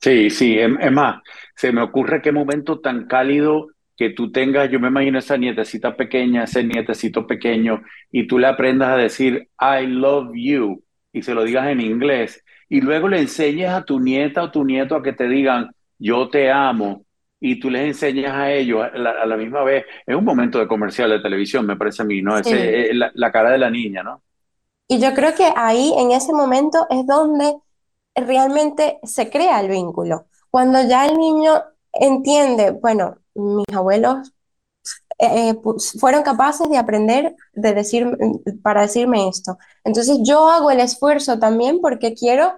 Sí, 0.00 0.30
sí, 0.30 0.58
es, 0.58 0.92
más, 0.92 1.20
se 1.54 1.72
me 1.72 1.82
ocurre 1.82 2.22
qué 2.22 2.32
momento 2.32 2.80
tan 2.80 3.06
cálido 3.06 3.68
que 3.96 4.08
tú 4.10 4.32
tengas, 4.32 4.70
yo 4.70 4.80
me 4.80 4.88
imagino 4.88 5.18
esa 5.18 5.36
nietecita 5.36 5.94
pequeña, 5.94 6.44
ese 6.44 6.64
nietecito 6.64 7.26
pequeño, 7.26 7.82
y 8.10 8.26
tú 8.26 8.38
le 8.38 8.46
aprendas 8.46 8.88
a 8.88 8.96
decir, 8.96 9.50
I 9.60 9.86
love 9.86 10.30
you, 10.32 10.82
y 11.12 11.20
se 11.20 11.34
lo 11.34 11.44
digas 11.44 11.66
en 11.68 11.82
inglés, 11.82 12.42
y 12.70 12.80
luego 12.80 13.08
le 13.08 13.20
enseñes 13.20 13.68
a 13.68 13.84
tu 13.84 14.00
nieta 14.00 14.42
o 14.42 14.50
tu 14.50 14.64
nieto 14.64 14.96
a 14.96 15.02
que 15.02 15.12
te 15.12 15.28
digan, 15.28 15.70
yo 15.98 16.30
te 16.30 16.50
amo, 16.50 17.04
y 17.40 17.58
tú 17.58 17.70
les 17.70 17.86
enseñas 17.86 18.34
a 18.34 18.52
ellos 18.52 18.84
a 18.84 19.26
la, 19.26 19.36
misma 19.36 19.62
vez, 19.62 19.86
es 20.06 20.14
un 20.14 20.24
momento 20.24 20.58
de 20.58 20.68
comercial 20.68 21.08
de 21.08 21.20
televisión, 21.20 21.66
me 21.66 21.76
parece 21.76 22.02
a 22.02 22.04
mí, 22.04 22.20
¿no? 22.20 22.36
Ese, 22.36 22.92
la, 22.92 23.32
cara 23.32 23.50
de 23.50 23.58
la 23.58 23.70
niña, 23.70 24.02
¿no? 24.02 24.22
Y 24.86 25.00
yo 25.00 25.14
creo 25.14 25.34
que 25.34 25.50
ahí, 25.56 25.94
en 25.96 26.10
ese 26.10 26.34
momento, 26.34 26.86
es 26.90 27.06
donde 27.06 27.56
realmente 28.14 28.98
se 29.04 29.30
crea 29.30 29.60
el 29.60 29.70
vínculo. 29.70 30.26
Cuando 30.50 30.82
ya 30.86 31.06
el 31.06 31.16
niño 31.16 31.62
entiende, 31.92 32.72
bueno, 32.72 33.16
mis 33.34 33.74
abuelos 33.74 34.32
eh, 35.18 35.54
fueron 35.98 36.22
capaces 36.22 36.68
de 36.68 36.76
aprender 36.76 37.36
de 37.54 37.72
decir, 37.74 38.06
para 38.62 38.82
decirme 38.82 39.28
esto. 39.28 39.58
Entonces 39.84 40.18
yo 40.24 40.48
hago 40.50 40.70
el 40.70 40.80
esfuerzo 40.80 41.38
también 41.38 41.80
porque 41.80 42.14
quiero 42.14 42.52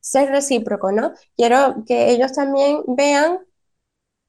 ser 0.00 0.30
recíproco, 0.30 0.92
¿no? 0.92 1.12
Quiero 1.36 1.84
que 1.86 2.10
ellos 2.10 2.32
también 2.32 2.82
vean 2.86 3.38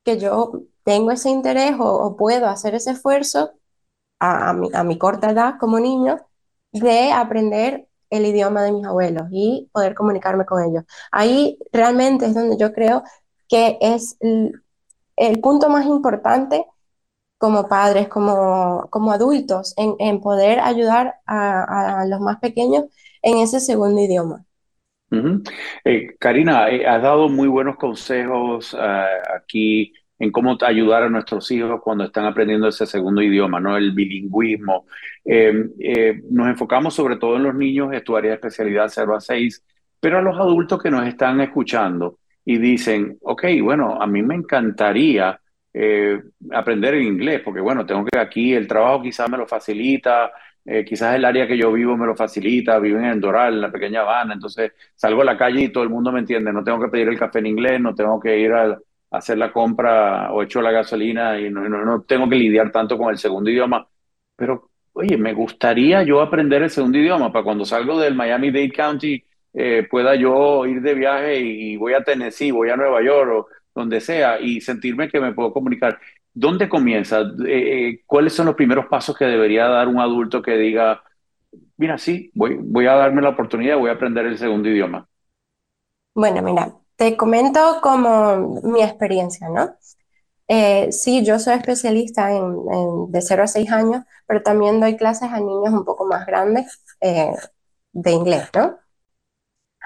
que 0.04 0.20
yo 0.20 0.52
tengo 0.84 1.12
ese 1.12 1.30
interés 1.30 1.76
o, 1.80 2.16
puedo 2.18 2.48
hacer 2.48 2.76
ese 2.76 2.92
esfuerzo 2.92 3.52
a, 4.20 4.54
mi, 4.54 4.98
corta 4.98 5.32
edad 5.32 5.56
como 5.60 5.80
niño 5.80 6.20
de 6.72 7.12
aprender 7.12 7.88
el 8.10 8.26
idioma 8.26 8.64
de 8.64 8.72
mis 8.72 8.86
abuelos 8.86 9.28
y 9.32 9.70
poder 9.74 9.96
comunicarme 9.96 10.46
con 10.46 10.64
ellos. 10.64 10.84
Ahí 11.12 11.58
realmente 11.72 12.28
es 12.28 12.36
donde 12.36 12.58
yo 12.58 12.74
creo 12.74 13.04
que 13.50 13.78
es 13.82 14.18
el, 14.22 15.42
punto 15.42 15.70
más 15.70 15.86
importante 15.86 16.66
como 17.38 17.68
padres, 17.68 18.08
como, 18.10 18.88
como 18.90 19.12
adultos, 19.12 19.74
en, 19.78 20.22
poder 20.22 20.60
ayudar 20.60 21.16
a, 21.26 22.06
los 22.08 22.20
más 22.22 22.40
pequeños 22.40 22.86
en 23.22 23.38
ese 23.40 23.60
segundo 23.60 24.02
idioma. 24.02 24.46
Eh, 25.84 26.16
Karina, 26.20 26.70
eh, 26.70 26.86
has 26.86 27.02
dado 27.02 27.30
muy 27.30 27.48
buenos 27.48 27.76
consejos 27.78 28.76
eh, 28.80 29.06
aquí 29.36 29.94
en 30.20 30.32
cómo 30.32 30.58
ayudar 30.62 31.04
a 31.04 31.10
nuestros 31.10 31.50
hijos 31.52 31.82
cuando 31.84 32.06
están 32.06 32.26
aprendiendo 32.26 32.68
ese 32.68 32.86
segundo 32.86 33.22
idioma, 33.22 33.60
¿no? 33.60 33.76
El 33.76 33.92
bilingüismo. 33.92 34.86
nos 35.26 36.48
enfocamos 36.48 36.94
sobre 36.94 37.18
todo 37.18 37.36
en 37.38 37.44
los 37.44 37.56
niños, 37.56 37.94
es 37.94 38.04
tu 38.04 38.16
área 38.16 38.32
de 38.32 38.36
especialidad 38.36 38.88
0 38.90 39.16
a 39.16 39.20
6, 39.20 39.64
pero 40.00 40.20
a 40.20 40.22
los 40.22 40.38
adultos 40.40 40.82
que 40.82 40.92
nos 40.92 41.06
están 41.08 41.42
escuchando, 41.42 42.20
y 42.46 42.58
dicen, 42.58 43.18
ok, 43.22 43.44
bueno, 43.62 44.02
a 44.02 44.08
mí 44.08 44.22
me 44.22 44.36
encantaría 44.36 45.40
aprender 46.54 46.94
el 46.94 47.04
inglés, 47.04 47.42
porque 47.44 47.60
bueno, 47.60 47.86
tengo 47.86 48.06
que 48.06 48.18
aquí 48.20 48.54
el 48.54 48.68
trabajo 48.68 49.02
quizás 49.02 49.30
me 49.30 49.38
lo 49.38 49.48
facilita, 49.48 50.32
eh, 50.66 50.86
quizás 50.86 51.16
el 51.16 51.26
área 51.26 51.48
que 51.48 51.58
yo 51.58 51.72
vivo 51.72 51.98
me 51.98 52.06
lo 52.06 52.16
facilita, 52.16 52.80
vivo 52.80 53.00
en 53.00 53.06
el 53.06 53.22
Doral, 53.22 53.56
en 53.56 53.62
la 53.62 53.72
pequeña 53.72 54.02
Habana, 54.02 54.34
entonces 54.34 54.72
salgo 54.96 55.22
a 55.22 55.26
la 55.26 55.38
calle 55.38 55.62
y 55.64 55.70
todo 55.70 55.84
el 55.84 55.90
mundo 55.90 56.12
me 56.12 56.20
entiende, 56.20 56.54
no 56.54 56.64
tengo 56.64 56.80
que 56.82 56.90
pedir 56.90 57.08
el 57.10 57.20
café 57.20 57.40
en 57.40 57.48
inglés, 57.48 57.82
no 57.82 57.96
tengo 57.96 58.20
que 58.20 58.38
ir 58.40 58.54
a, 58.54 58.78
hacer 59.12 59.38
la 59.38 59.52
compra 59.54 60.32
o 60.32 60.42
echo 60.42 60.60
la 60.62 60.72
gasolina 60.72 61.40
y 61.40 61.50
no, 61.52 61.70
no, 61.70 61.86
no 61.86 62.02
tengo 62.02 62.28
que 62.28 62.36
lidiar 62.36 62.72
tanto 62.72 62.98
con 62.98 63.12
el 63.12 63.20
segundo 63.20 63.50
idioma, 63.52 63.88
pero 64.36 64.72
oye, 64.94 65.18
me 65.18 65.34
gustaría 65.34 66.04
yo 66.04 66.22
aprender 66.22 66.64
el 66.64 66.70
segundo 66.72 66.98
idioma 66.98 67.32
para 67.32 67.44
cuando 67.44 67.66
salgo 67.66 68.00
del 68.00 68.16
Miami-Dade 68.16 68.72
County 68.72 69.24
eh, 69.54 69.88
pueda 69.90 70.16
yo 70.16 70.66
ir 70.66 70.82
de 70.82 70.96
viaje 70.96 71.40
y, 71.40 71.78
voy 71.78 71.94
a 71.94 72.04
Tennessee, 72.04 72.52
voy 72.52 72.70
a 72.70 72.76
Nueva 72.76 73.04
York 73.04 73.32
o 73.32 73.48
donde 73.76 74.02
sea 74.02 74.40
y 74.40 74.62
sentirme 74.62 75.10
que 75.10 75.20
me 75.20 75.34
puedo 75.34 75.54
comunicar. 75.54 76.00
¿Dónde 76.34 76.68
comienza? 76.68 77.22
Eh, 77.22 77.28
eh, 77.48 78.02
¿Cuáles 78.06 78.34
son 78.34 78.48
los 78.48 78.56
primeros 78.56 78.88
pasos 78.88 79.16
que 79.16 79.26
debería 79.26 79.68
dar 79.68 79.88
un 79.88 80.00
adulto 80.00 80.42
que 80.42 80.58
diga, 80.58 81.04
mira, 81.78 81.98
sí, 81.98 82.32
voy, 82.34 82.88
a 82.88 82.94
darme 82.94 83.22
la 83.22 83.30
oportunidad, 83.30 83.78
voy 83.78 83.90
a 83.90 83.94
aprender 83.94 84.26
el 84.26 84.38
segundo 84.38 84.68
idioma? 84.68 85.08
Bueno, 86.16 86.42
mira, 86.42 86.74
te 86.96 87.16
comento 87.16 87.80
como 87.82 88.62
mi 88.64 88.82
experiencia, 88.82 89.48
¿no? 89.50 89.76
Eh, 90.48 90.92
sí, 90.92 91.24
yo 91.24 91.40
soy 91.40 91.54
especialista 91.54 92.32
en, 92.32 93.12
de 93.12 93.22
0 93.22 93.44
a 93.44 93.48
6 93.48 93.72
años, 93.72 94.04
pero 94.26 94.42
también 94.42 94.80
doy 94.80 94.98
clases 94.98 95.32
a 95.32 95.40
niños 95.40 95.70
un 95.70 95.86
poco 95.86 96.06
más 96.06 96.26
grandes 96.26 96.84
de 97.92 98.12
inglés, 98.12 98.50
¿no? 98.56 98.78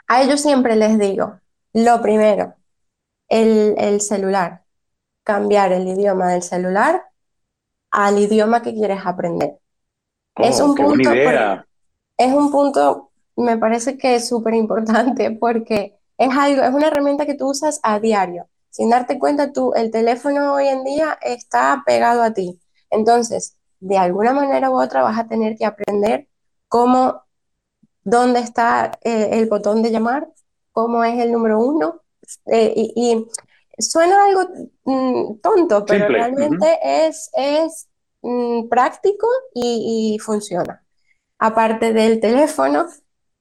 A 0.08 0.22
ellos 0.24 0.39
siempre 0.41 0.76
les 0.76 0.98
digo, 0.98 1.39
lo 1.74 2.02
primero, 2.02 2.56
el 3.28 4.00
celular 4.00 4.66
cambiar 5.28 5.73
el 5.73 5.86
idioma 5.86 6.30
del 6.32 6.41
celular 6.41 7.03
al 7.91 8.17
idioma 8.17 8.61
que 8.61 8.73
quieres 8.73 9.01
aprender. 9.03 9.59
es 10.38 10.61
oh, 10.61 10.67
un 10.67 10.75
punto, 10.75 11.11
es 11.11 12.34
un 12.34 12.49
punto, 12.49 13.11
me 13.36 13.57
parece 13.57 13.97
que 13.97 14.15
es 14.15 14.30
súper 14.30 14.53
importante 14.53 15.32
porque 15.39 15.99
es 16.17 16.30
algo, 16.34 16.63
es 16.63 16.73
una 16.73 16.88
herramienta 16.88 17.25
que 17.25 17.36
tú 17.36 17.49
usas 17.49 17.82
a 17.84 17.99
diario. 17.99 18.47
Sin 18.69 18.89
darte 18.89 19.19
cuenta, 19.19 19.51
tú, 19.51 19.73
el 19.73 19.91
teléfono 19.91 20.53
hoy 20.53 20.67
en 20.67 20.86
día 20.86 21.19
está 21.21 21.84
pegado 21.86 22.23
a 22.23 22.32
ti. 22.34 22.61
Entonces, 22.89 23.57
de 23.82 23.97
alguna 23.97 24.32
manera 24.32 24.69
u 24.69 24.80
otra 24.82 25.01
vas 25.01 25.19
a 25.19 25.28
tener 25.28 25.57
que 25.57 25.65
aprender 25.65 26.30
cómo, 26.69 27.23
dónde 28.01 28.39
está 28.39 28.97
eh, 29.03 29.30
el 29.34 29.49
botón 29.49 29.84
de 29.84 29.91
llamar, 29.91 30.30
cómo 30.71 31.03
es 31.03 31.19
el 31.19 31.34
número 31.34 31.59
uno. 31.59 32.01
Eh, 32.45 32.93
y, 32.95 33.28
suena 33.78 34.25
algo 34.25 34.41
mm, 34.86 35.39
tonto, 35.41 35.86
pero 35.86 36.07
realmente 36.07 36.80
es, 36.82 37.30
es 37.34 37.89
mm, 38.21 38.67
práctico 38.69 39.28
y, 39.53 40.17
funciona. 40.21 40.84
Aparte 41.39 41.93
del 41.93 42.19
teléfono, 42.19 42.86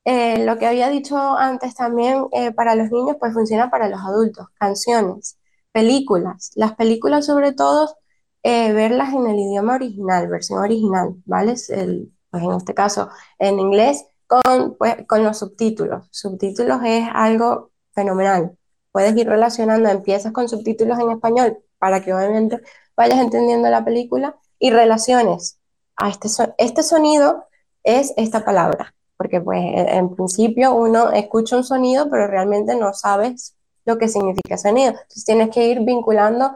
eh, 0.04 0.44
lo 0.44 0.58
que 0.58 0.66
había 0.66 0.88
dicho 0.90 1.16
antes 1.16 1.74
también 1.74 2.26
eh, 2.32 2.52
para 2.52 2.74
los 2.74 2.90
niños, 2.90 3.16
pues 3.18 3.32
funciona 3.32 3.70
para 3.70 3.88
los 3.88 4.00
adultos. 4.00 4.46
Canciones, 4.58 5.38
películas. 5.72 6.52
Las 6.54 6.74
películas 6.74 7.26
sobre 7.26 7.52
todo, 7.52 7.96
eh, 8.42 8.72
verlas 8.72 9.14
en 9.14 9.26
el 9.26 9.38
idioma 9.38 9.74
original, 9.74 10.28
versión 10.28 10.60
original, 10.60 11.14
¿vale? 11.24 11.54
El, 11.70 12.12
pues 12.30 12.42
en 12.44 12.52
este 12.52 12.74
caso 12.74 13.08
en 13.38 13.58
inglés 13.58 14.04
con, 14.26 14.76
pues, 14.78 15.06
con 15.06 15.24
los 15.24 15.38
subtítulos. 15.38 16.08
Subtítulos 16.10 16.80
es 16.84 17.08
algo 17.12 17.72
fenomenal 17.94 18.56
puedes 18.96 19.14
ir 19.14 19.28
relacionando, 19.28 19.90
empiezas 19.90 20.32
con 20.32 20.48
subtítulos 20.48 20.98
en 20.98 21.10
español 21.10 21.58
para 21.78 22.02
que 22.02 22.14
obviamente 22.14 22.62
vayas 22.96 23.18
entendiendo 23.18 23.68
la 23.68 23.84
película 23.84 24.36
y 24.58 24.70
relaciones. 24.70 25.58
A 25.96 26.08
este, 26.08 26.28
este 26.56 26.82
sonido 26.82 27.44
es 27.84 28.14
esta 28.16 28.42
palabra, 28.42 28.94
porque 29.18 29.42
pues 29.42 29.60
en 29.62 30.14
principio 30.14 30.74
uno 30.74 31.10
escucha 31.10 31.58
un 31.58 31.64
sonido, 31.64 32.08
pero 32.08 32.26
realmente 32.26 32.74
no 32.74 32.94
sabes 32.94 33.54
lo 33.84 33.98
que 33.98 34.08
significa 34.08 34.56
sonido. 34.56 34.92
Entonces 34.92 35.26
tienes 35.26 35.50
que 35.50 35.68
ir 35.68 35.80
vinculando 35.80 36.52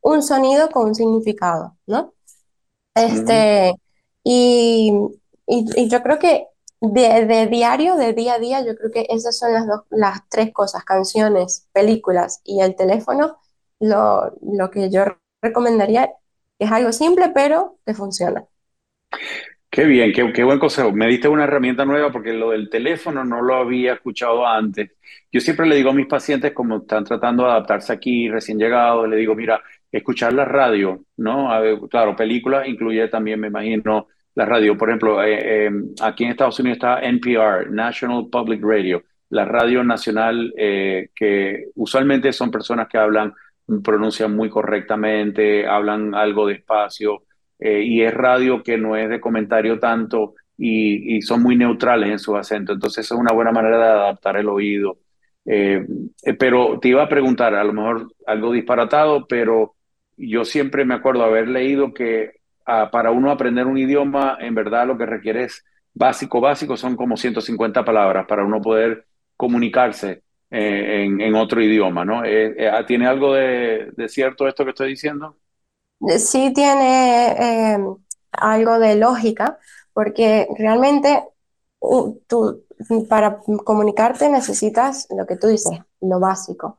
un 0.00 0.22
sonido 0.22 0.70
con 0.70 0.90
un 0.90 0.94
significado, 0.94 1.76
¿no? 1.88 2.14
Este, 2.94 3.74
y, 4.22 4.92
y, 5.44 5.88
yo 5.88 6.04
creo 6.04 6.20
que 6.20 6.46
de, 6.80 7.46
diario, 7.46 7.96
de 7.96 8.12
día 8.14 8.34
a 8.34 8.38
día, 8.38 8.64
yo 8.64 8.76
creo 8.76 8.90
que 8.90 9.06
esas 9.10 9.38
son 9.38 9.52
las, 9.52 9.66
dos, 9.66 9.82
las 9.90 10.28
tres 10.28 10.52
cosas, 10.52 10.84
canciones, 10.84 11.68
películas 11.72 12.40
y 12.44 12.60
el 12.60 12.74
teléfono, 12.74 13.36
lo, 13.80 14.32
lo 14.42 14.70
que 14.70 14.90
yo 14.90 15.04
recomendaría 15.42 16.10
es 16.58 16.70
algo 16.70 16.92
simple, 16.92 17.30
pero 17.34 17.78
que 17.84 17.94
funciona. 17.94 18.44
Qué 19.70 19.84
bien, 19.84 20.12
qué, 20.12 20.32
qué, 20.32 20.42
buen 20.42 20.58
consejo. 20.58 20.90
Me 20.92 21.06
diste 21.06 21.28
una 21.28 21.44
herramienta 21.44 21.84
nueva 21.84 22.10
porque 22.10 22.32
lo 22.32 22.50
del 22.50 22.68
teléfono 22.68 23.24
no 23.24 23.40
lo 23.40 23.54
había 23.54 23.94
escuchado 23.94 24.44
antes. 24.46 24.90
Yo 25.30 25.40
siempre 25.40 25.66
le 25.66 25.76
digo 25.76 25.90
a 25.90 25.94
mis 25.94 26.06
pacientes, 26.06 26.52
como 26.52 26.78
están 26.78 27.04
tratando 27.04 27.44
de 27.44 27.50
adaptarse 27.50 27.92
aquí, 27.92 28.28
recién 28.28 28.58
llegados, 28.58 29.08
le 29.08 29.16
digo, 29.16 29.36
mira, 29.36 29.62
escuchar 29.92 30.32
la 30.32 30.44
radio, 30.44 31.04
¿no? 31.18 31.48
claro, 31.88 32.16
películas 32.16 32.66
incluye 32.66 33.06
también, 33.08 33.38
me 33.38 33.46
imagino, 33.46 34.08
la 34.34 34.44
radio. 34.44 34.76
Por 34.76 34.88
ejemplo, 34.88 35.22
eh, 35.22 35.66
eh, 35.66 35.70
aquí 36.02 36.24
en 36.24 36.30
Estados 36.30 36.58
Unidos 36.60 36.76
está 36.76 37.00
NPR, 37.00 37.70
National 37.70 38.28
Public 38.30 38.62
Radio, 38.62 39.02
la 39.30 39.44
radio 39.44 39.84
nacional 39.84 40.52
eh, 40.56 41.10
que 41.14 41.66
usualmente 41.76 42.32
son 42.32 42.50
personas 42.50 42.88
que 42.88 42.98
hablan, 42.98 43.32
pronuncian 43.82 44.34
muy 44.34 44.48
correctamente, 44.48 45.66
hablan 45.66 46.14
algo 46.14 46.46
despacio 46.46 47.24
y 47.62 48.00
es 48.00 48.14
radio 48.14 48.62
que 48.62 48.78
no 48.78 48.96
es 48.96 49.10
de 49.10 49.20
comentario 49.20 49.78
tanto 49.78 50.34
y, 50.56 51.20
son 51.20 51.42
muy 51.42 51.56
neutrales 51.56 52.10
en 52.10 52.18
su 52.18 52.34
acento. 52.34 52.72
Entonces 52.72 53.04
es 53.04 53.12
una 53.12 53.32
buena 53.34 53.52
manera 53.52 53.76
de 53.76 53.84
adaptar 53.84 54.38
el 54.38 54.48
oído. 54.48 54.98
pero 56.38 56.78
te 56.80 56.88
iba 56.88 57.02
a 57.02 57.08
preguntar, 57.08 57.54
a 57.54 57.64
lo 57.64 57.72
mejor 57.74 58.12
algo 58.26 58.52
disparatado, 58.52 59.26
pero 59.26 59.74
yo 60.16 60.44
siempre 60.44 60.84
me 60.84 60.94
acuerdo 60.94 61.22
haber 61.24 61.48
leído 61.48 61.92
que 61.92 62.39
para 62.64 63.10
uno 63.10 63.30
aprender 63.30 63.66
un 63.66 63.78
idioma, 63.78 64.38
en 64.40 64.54
verdad 64.54 64.86
lo 64.86 64.96
que 64.96 65.06
requiere 65.06 65.44
es 65.44 65.64
básico, 65.92 66.40
básico, 66.40 66.76
son 66.76 66.96
como 66.96 67.16
150 67.16 67.84
palabras 67.84 68.26
para 68.26 68.44
uno 68.44 68.60
poder 68.60 69.06
comunicarse 69.36 70.22
eh, 70.50 71.04
en, 71.04 71.34
otro 71.34 71.62
idioma, 71.62 72.04
¿no? 72.04 72.24
Eh, 72.24 72.54
eh, 72.58 72.70
¿Tiene 72.86 73.06
algo 73.06 73.34
de, 73.34 73.92
cierto 74.08 74.48
esto 74.48 74.64
que 74.64 74.70
estoy 74.70 74.90
diciendo? 74.90 75.36
Sí 76.18 76.52
tiene 76.52 77.78
algo 78.32 78.78
de 78.78 78.96
lógica, 78.96 79.58
porque 79.92 80.48
realmente 80.58 81.22
tú 82.26 82.64
para 83.08 83.38
comunicarte 83.64 84.28
necesitas 84.28 85.06
lo 85.16 85.26
que 85.26 85.36
tú 85.36 85.48
dices, 85.48 85.78
lo 86.00 86.18
básico. 86.18 86.78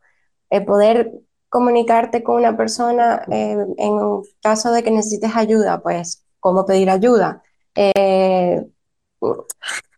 El 0.50 0.66
poder 0.66 1.12
comunicarte 1.52 2.24
con 2.24 2.38
una 2.38 2.56
persona 2.56 3.26
eh, 3.30 3.58
en 3.78 4.00
caso 4.42 4.72
de 4.72 4.82
que 4.84 4.90
necesites 4.90 5.36
ayuda, 5.36 5.82
pues 5.84 6.24
cómo 6.40 6.66
pedir 6.66 6.90
ayuda. 6.90 7.44
Eh, 7.76 8.66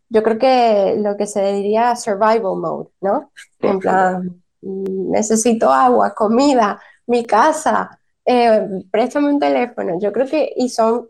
yo 0.09 0.23
creo 0.23 0.39
que 0.39 0.95
lo 0.97 1.15
que 1.15 1.27
se 1.27 1.53
diría 1.53 1.95
survival 1.95 2.57
mode, 2.57 2.89
¿no? 3.01 3.31
En 3.59 3.77
plan, 3.77 4.43
necesito 4.61 5.71
agua, 5.71 6.15
comida, 6.15 6.81
mi 7.05 7.23
casa, 7.23 7.99
eh, 8.25 8.67
préstame 8.91 9.29
un 9.29 9.39
teléfono. 9.39 9.99
Yo 9.99 10.11
creo 10.11 10.25
que, 10.25 10.53
y 10.55 10.69
son 10.69 11.07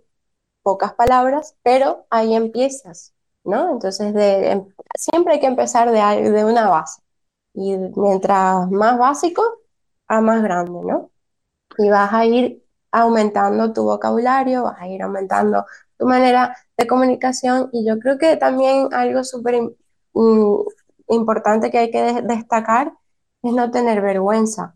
pocas 0.62 0.94
palabras, 0.94 1.56
pero 1.64 2.06
ahí 2.10 2.36
empiezas, 2.36 3.14
¿no? 3.46 3.72
Entonces, 3.72 4.14
de, 4.14 4.52
em, 4.52 4.66
siempre 4.96 5.36
hay 5.36 5.40
que 5.40 5.48
empezar 5.48 5.90
de, 5.90 6.32
de 6.32 6.44
una 6.44 6.68
base. 6.68 7.02
Y 7.54 7.78
mientras 7.78 8.70
más 8.72 8.98
básico, 8.98 9.63
a 10.08 10.22
más 10.22 10.44
grande, 10.44 10.80
¿no? 10.84 11.12
Y 11.78 11.90
vas 11.90 12.14
a 12.14 12.26
ir 12.26 12.64
aumentando 12.92 13.74
tu 13.74 13.84
vocabulario, 13.86 14.64
vas 14.64 14.82
a 14.82 14.88
ir 14.88 15.02
aumentando 15.04 15.66
tu 15.98 16.06
manera 16.08 16.56
de 16.78 16.88
comunicación 16.88 17.70
y 17.74 17.86
yo 17.88 18.00
creo 18.00 18.18
que 18.18 18.38
también 18.38 18.90
algo 18.94 19.24
súper 19.24 19.56
importante 21.08 21.72
que 21.72 21.78
hay 21.80 21.92
que 21.92 22.22
destacar 22.24 22.94
es 23.44 23.54
no 23.54 23.72
tener 23.72 24.02
vergüenza. 24.02 24.76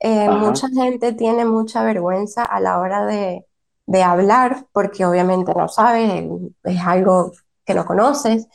Eh, 0.00 0.30
mucha 0.30 0.68
gente 0.68 1.12
tiene 1.14 1.44
mucha 1.46 1.84
vergüenza 1.84 2.44
a 2.44 2.60
la 2.60 2.80
hora 2.80 3.06
de, 3.06 3.46
de 3.86 4.02
hablar 4.04 4.66
porque 4.72 5.06
obviamente 5.06 5.54
no 5.54 5.68
sabes, 5.68 6.24
es 6.64 6.80
algo 6.86 7.32
que 7.66 7.74
no 7.74 7.86
conoces, 7.86 8.48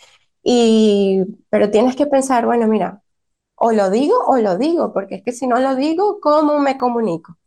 y, 0.44 1.24
pero 1.50 1.72
tienes 1.72 1.96
que 1.98 2.08
pensar, 2.08 2.46
bueno, 2.48 2.68
mira, 2.68 3.04
o 3.56 3.72
lo 3.72 3.90
digo 3.90 4.16
o 4.28 4.38
lo 4.38 4.58
digo, 4.58 4.94
porque 4.94 5.16
es 5.16 5.24
que 5.24 5.32
si 5.34 5.48
no 5.48 5.60
lo 5.60 5.76
digo, 5.76 6.20
¿cómo 6.22 6.60
me 6.60 6.78
comunico? 6.78 7.38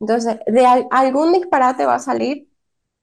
Entonces, 0.00 0.38
de 0.46 0.66
algún 0.90 1.32
disparate 1.32 1.86
va 1.86 1.96
a 1.96 1.98
salir, 2.00 2.48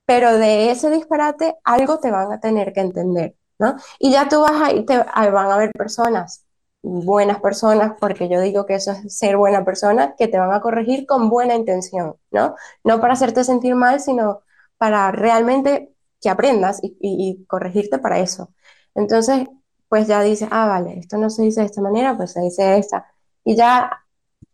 pero 0.06 0.34
de 0.38 0.72
ese 0.72 0.90
disparate 0.90 1.56
algo 1.64 2.00
te 2.00 2.12
van 2.12 2.32
a 2.32 2.40
tener 2.40 2.74
que 2.74 2.82
entender, 2.82 3.36
¿no? 3.60 3.76
Y 4.00 4.12
ya 4.12 4.28
tú 4.30 4.42
vas 4.42 4.62
a 4.62 4.72
ir, 4.74 4.86
te, 4.86 4.98
van 4.98 5.36
a 5.52 5.54
haber 5.56 5.72
personas 5.72 6.46
buenas 6.82 7.42
personas, 7.42 7.94
porque 8.00 8.30
yo 8.30 8.40
digo 8.42 8.66
que 8.66 8.76
eso 8.76 8.92
es 8.94 9.16
ser 9.18 9.38
buena 9.38 9.66
persona, 9.66 10.16
que 10.18 10.28
te 10.28 10.40
van 10.40 10.54
a 10.54 10.62
corregir 10.62 11.06
con 11.06 11.30
buena 11.30 11.56
intención, 11.56 12.16
¿no? 12.32 12.56
No 12.84 13.02
para 13.02 13.14
hacerte 13.14 13.44
sentir 13.44 13.76
mal, 13.76 14.00
sino 14.00 14.42
para 14.78 15.12
realmente 15.12 15.94
que 16.22 16.30
aprendas 16.30 16.80
y, 16.84 16.98
y 17.02 17.46
corregirte 17.46 18.00
para 18.00 18.20
eso. 18.20 18.54
Entonces, 18.96 19.48
pues 19.90 20.08
ya 20.08 20.22
dices, 20.24 20.48
ah, 20.52 20.68
vale, 20.68 21.00
esto 21.00 21.18
no 21.18 21.30
se 21.30 21.44
dice 21.44 21.62
de 21.62 21.68
esta 21.68 21.82
manera, 21.82 22.16
pues 22.18 22.34
se 22.34 22.42
dice 22.42 22.64
de 22.64 22.78
esta. 22.80 23.06
Y 23.44 23.56
ya 23.56 23.92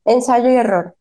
ensayo 0.05 0.49
y 0.49 0.55
error. 0.55 0.95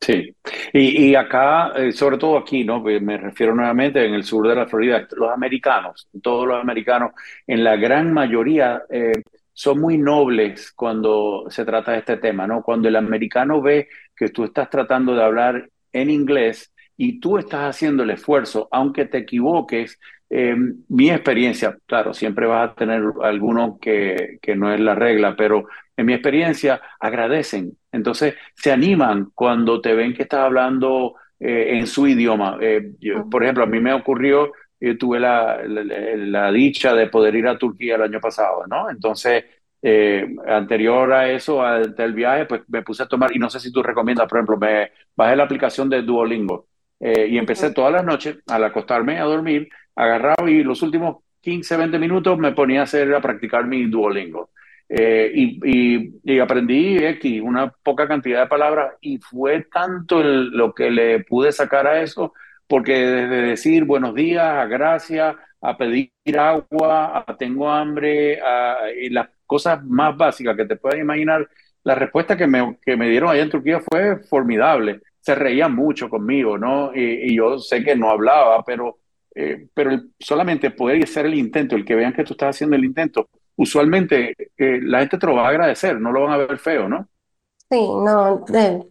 Sí, 0.00 0.34
y, 0.72 1.10
y 1.10 1.14
acá, 1.14 1.72
eh, 1.76 1.92
sobre 1.92 2.16
todo 2.16 2.38
aquí, 2.38 2.64
¿no? 2.64 2.80
Me 2.80 3.18
refiero 3.18 3.54
nuevamente 3.54 4.04
en 4.04 4.14
el 4.14 4.24
sur 4.24 4.48
de 4.48 4.54
la 4.54 4.66
Florida, 4.66 5.06
los 5.14 5.30
americanos, 5.30 6.08
todos 6.22 6.46
los 6.48 6.58
americanos, 6.60 7.12
en 7.46 7.62
la 7.62 7.76
gran 7.76 8.12
mayoría 8.12 8.82
eh, 8.88 9.12
son 9.52 9.78
muy 9.80 9.98
nobles 9.98 10.72
cuando 10.72 11.44
se 11.50 11.66
trata 11.66 11.92
de 11.92 11.98
este 11.98 12.16
tema, 12.16 12.46
¿no? 12.46 12.62
Cuando 12.62 12.88
el 12.88 12.96
americano 12.96 13.60
ve 13.60 13.88
que 14.16 14.30
tú 14.30 14.44
estás 14.44 14.70
tratando 14.70 15.14
de 15.14 15.22
hablar 15.22 15.68
en 15.92 16.08
inglés 16.08 16.72
y 16.96 17.20
tú 17.20 17.36
estás 17.36 17.76
haciendo 17.76 18.02
el 18.02 18.10
esfuerzo, 18.10 18.68
aunque 18.72 19.04
te 19.04 19.18
equivoques, 19.18 19.98
eh, 20.30 20.56
mi 20.88 21.10
experiencia, 21.10 21.76
claro, 21.86 22.14
siempre 22.14 22.46
vas 22.46 22.70
a 22.70 22.74
tener 22.74 23.02
alguno 23.22 23.78
que, 23.80 24.38
que 24.40 24.56
no 24.56 24.72
es 24.72 24.80
la 24.80 24.94
regla, 24.94 25.34
pero 25.36 25.66
en 26.00 26.06
mi 26.06 26.14
experiencia, 26.14 26.80
agradecen. 26.98 27.76
Entonces, 27.92 28.34
se 28.54 28.72
animan 28.72 29.30
cuando 29.34 29.80
te 29.80 29.94
ven 29.94 30.14
que 30.14 30.22
estás 30.22 30.40
hablando 30.40 31.14
eh, 31.38 31.78
en 31.78 31.86
su 31.86 32.06
idioma. 32.06 32.58
Eh, 32.60 32.92
por 33.30 33.42
ejemplo, 33.42 33.64
a 33.64 33.66
mí 33.66 33.80
me 33.80 33.92
ocurrió, 33.92 34.52
yo 34.80 34.96
tuve 34.98 35.20
la, 35.20 35.60
la, 35.64 36.50
dicha 36.52 36.94
de 36.94 37.08
poder 37.08 37.34
ir 37.34 37.46
a 37.48 37.58
Turquía 37.58 37.96
el 37.96 38.02
año 38.02 38.20
pasado, 38.20 38.66
¿no? 38.66 38.90
Entonces, 38.90 39.44
eh, 39.82 40.26
anterior 40.46 41.12
a 41.12 41.30
eso, 41.30 41.62
al 41.62 42.14
viaje, 42.14 42.46
pues 42.46 42.62
me 42.68 42.82
puse 42.82 43.02
a 43.02 43.06
tomar, 43.06 43.34
y 43.34 43.38
no 43.38 43.50
sé 43.50 43.60
si 43.60 43.72
tú 43.72 43.82
recomiendas, 43.82 44.26
por 44.28 44.38
ejemplo, 44.38 44.56
me 44.58 44.92
bajé 45.16 45.36
la 45.36 45.44
aplicación 45.44 45.88
de 45.88 46.02
Duolingo 46.02 46.66
y 47.02 47.38
empecé 47.38 47.72
todas 47.72 47.92
las 47.92 48.04
noches 48.04 48.40
al 48.46 48.62
acostarme 48.62 49.18
a 49.18 49.24
dormir, 49.24 49.70
agarrado 49.94 50.48
y 50.48 50.62
los 50.62 50.82
últimos 50.82 51.18
15, 51.40 51.76
20 51.76 51.98
minutos 51.98 52.38
me 52.38 52.52
ponía 52.52 52.80
a 52.80 52.84
hacer, 52.84 53.14
a 53.14 53.20
practicar 53.20 53.66
mi 53.66 53.86
Duolingo. 53.86 54.50
Eh, 54.88 55.30
y, 55.34 56.40
aprendí 56.40 56.98
X, 56.98 57.40
una 57.42 57.70
poca 57.70 58.08
cantidad 58.08 58.42
de 58.42 58.48
palabras, 58.48 58.94
y 59.00 59.18
fue 59.18 59.66
tanto 59.72 60.22
lo 60.22 60.74
que 60.74 60.90
le 60.90 61.20
pude 61.24 61.52
sacar 61.52 61.86
a 61.86 62.02
eso, 62.02 62.32
porque 62.66 62.92
desde 62.98 63.42
decir 63.42 63.84
buenos 63.84 64.14
días, 64.14 64.68
gracias, 64.68 65.36
a 65.60 65.76
pedir 65.76 66.10
agua, 66.38 67.24
a 67.26 67.36
tengo 67.36 67.70
hambre, 67.70 68.40
a, 68.40 68.78
y 69.00 69.10
las 69.10 69.28
cosas 69.46 69.84
más 69.84 70.16
básicas 70.16 70.56
que 70.56 70.64
te 70.64 70.76
puedas 70.76 70.98
imaginar, 70.98 71.48
la 71.84 71.94
respuesta 71.94 72.36
que 72.36 72.46
me, 72.46 72.78
que 72.84 72.96
me 72.96 73.08
dieron 73.08 73.30
allá 73.30 73.42
en 73.42 73.50
Turquía 73.50 73.80
fue 73.80 74.18
formidable. 74.18 75.00
Se 75.20 75.34
reían 75.34 75.74
mucho 75.74 76.08
conmigo, 76.08 76.58
¿no? 76.58 76.92
Y, 76.94 77.34
yo 77.36 77.58
sé 77.58 77.82
que 77.84 77.96
no 77.96 78.10
hablaba, 78.10 78.62
pero, 78.64 78.98
eh, 79.42 79.68
pero 79.72 79.98
solamente 80.18 80.70
poder 80.70 81.02
hacer 81.02 81.24
el 81.24 81.34
intento, 81.34 81.74
el 81.74 81.84
que 81.86 81.94
vean 81.94 82.12
que 82.12 82.24
tú 82.24 82.34
estás 82.34 82.56
haciendo 82.56 82.76
el 82.76 82.84
intento, 82.84 83.30
usualmente 83.56 84.34
eh, 84.58 84.80
la 84.82 84.98
gente 84.98 85.16
te 85.16 85.26
lo 85.26 85.36
va 85.36 85.46
a 85.46 85.48
agradecer, 85.48 85.98
no 85.98 86.12
lo 86.12 86.24
van 86.24 86.32
a 86.32 86.36
ver 86.36 86.58
feo, 86.58 86.90
¿no? 86.90 87.08
Sí, 87.70 87.80
no, 87.80 88.44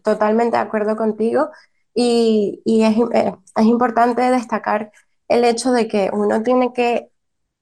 totalmente 0.04 0.58
de 0.58 0.64
acuerdo 0.64 0.96
contigo. 0.96 1.50
Y, 1.94 2.62
y 2.66 2.82
es, 2.82 2.98
eh, 3.14 3.36
es, 3.56 3.66
importante 3.66 4.24
destacar 4.24 4.92
el 5.28 5.44
hecho 5.44 5.72
de 5.72 5.88
que 5.88 6.10
uno 6.12 6.42
tiene 6.42 6.74
que 6.74 7.10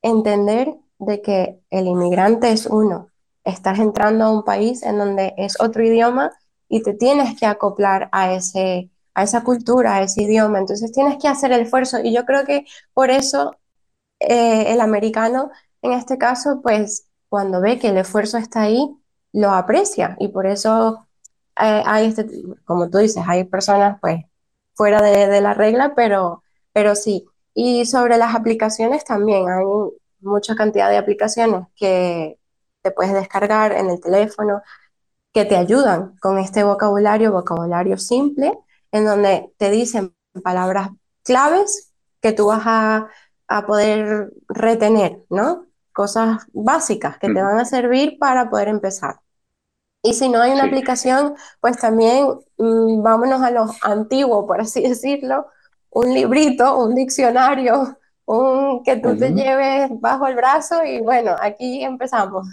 entender 0.01 0.73
de 0.99 1.21
que 1.21 1.59
el 1.69 1.87
inmigrante 1.87 2.51
es 2.51 2.67
uno. 2.67 3.09
Estás 3.43 3.79
entrando 3.79 4.23
a 4.23 4.31
un 4.31 4.43
país 4.45 4.81
en 4.83 4.97
donde 4.97 5.33
es 5.37 5.59
otro 5.59 5.83
idioma 5.83 6.31
y 6.69 6.83
te 6.83 6.93
tienes 6.93 7.37
que 7.37 7.47
acoplar 7.47 8.07
a, 8.13 8.33
ese, 8.33 8.89
a 9.17 9.23
esa 9.23 9.43
cultura, 9.43 9.95
a 9.95 10.03
ese 10.03 10.23
idioma. 10.23 10.59
Entonces 10.59 10.91
tienes 10.91 11.17
que 11.17 11.27
hacer 11.27 11.51
el 11.51 11.61
esfuerzo. 11.61 11.99
Y 12.03 12.13
yo 12.13 12.25
creo 12.25 12.45
que 12.45 12.65
por 12.93 13.09
eso 13.09 13.55
eh, 14.19 14.73
el 14.73 14.81
americano 14.81 15.51
en 15.81 15.93
este 15.93 16.17
caso, 16.17 16.61
pues 16.61 17.07
cuando 17.29 17.61
ve 17.61 17.79
que 17.79 17.89
el 17.89 17.97
esfuerzo 17.97 18.37
está 18.37 18.61
ahí, 18.63 18.95
lo 19.33 19.51
aprecia 19.51 20.15
y 20.19 20.29
por 20.29 20.45
eso 20.47 21.07
eh, 21.61 21.83
hay, 21.85 22.07
este, 22.07 22.27
como 22.65 22.89
tú 22.89 22.99
dices, 22.99 23.23
hay 23.27 23.43
personas 23.45 23.99
pues 24.01 24.25
fuera 24.73 25.01
de, 25.01 25.41
la 25.41 25.53
regla, 25.53 25.93
pero, 25.95 26.43
pero 26.73 26.95
sí. 26.95 27.25
Y 27.53 27.85
sobre 27.85 28.17
las 28.17 28.35
aplicaciones 28.35 29.03
también, 29.05 29.49
hay 29.49 29.65
mucha 30.21 30.55
cantidad 30.55 30.89
de 30.89 30.97
aplicaciones 30.97 31.67
que 31.75 32.39
te 32.81 32.91
puedes 32.91 33.13
descargar 33.13 33.73
en 33.73 33.89
el 33.89 33.99
teléfono 33.99 34.61
que 35.33 35.45
te 35.45 35.55
ayudan 35.57 36.17
con 36.19 36.37
este 36.39 36.63
vocabulario, 36.63 37.31
vocabulario 37.31 37.97
simple, 37.97 38.57
en 38.91 39.05
donde 39.05 39.51
te 39.57 39.69
dicen 39.71 40.15
palabras 40.43 40.89
claves 41.23 41.93
que 42.21 42.31
tú 42.31 42.47
vas 42.47 42.63
a, 42.65 43.07
a 43.47 43.65
poder 43.65 44.31
retener, 44.49 45.23
¿no? 45.29 45.67
cosas 45.97 46.45
básicas 46.53 47.17
que 47.17 47.27
te 47.27 47.41
van 47.41 47.57
a 47.57 47.65
servir 47.65 48.19
para 48.19 48.51
poder 48.51 48.67
empezar. 48.67 49.15
Y 50.03 50.13
si 50.13 50.29
no 50.29 50.39
hay 50.39 50.51
una 50.51 50.65
aplicación, 50.65 51.33
pues 51.59 51.79
también 51.79 52.27
mm, 52.59 53.01
vámonos 53.01 53.41
a 53.41 53.49
lo 53.49 53.65
antiguo, 53.81 54.45
por 54.45 54.61
así 54.61 54.83
decirlo, 54.87 55.47
un 55.89 56.13
librito, 56.13 56.77
un 56.77 56.93
diccionario, 56.93 57.97
un 58.25 58.83
que 58.83 58.97
tú 58.97 59.17
te 59.17 59.31
lleves 59.31 59.89
bajo 59.99 60.27
el 60.27 60.35
brazo 60.35 60.85
y 60.85 61.01
bueno, 61.01 61.35
aquí 61.41 61.83
empezamos. 61.83 62.45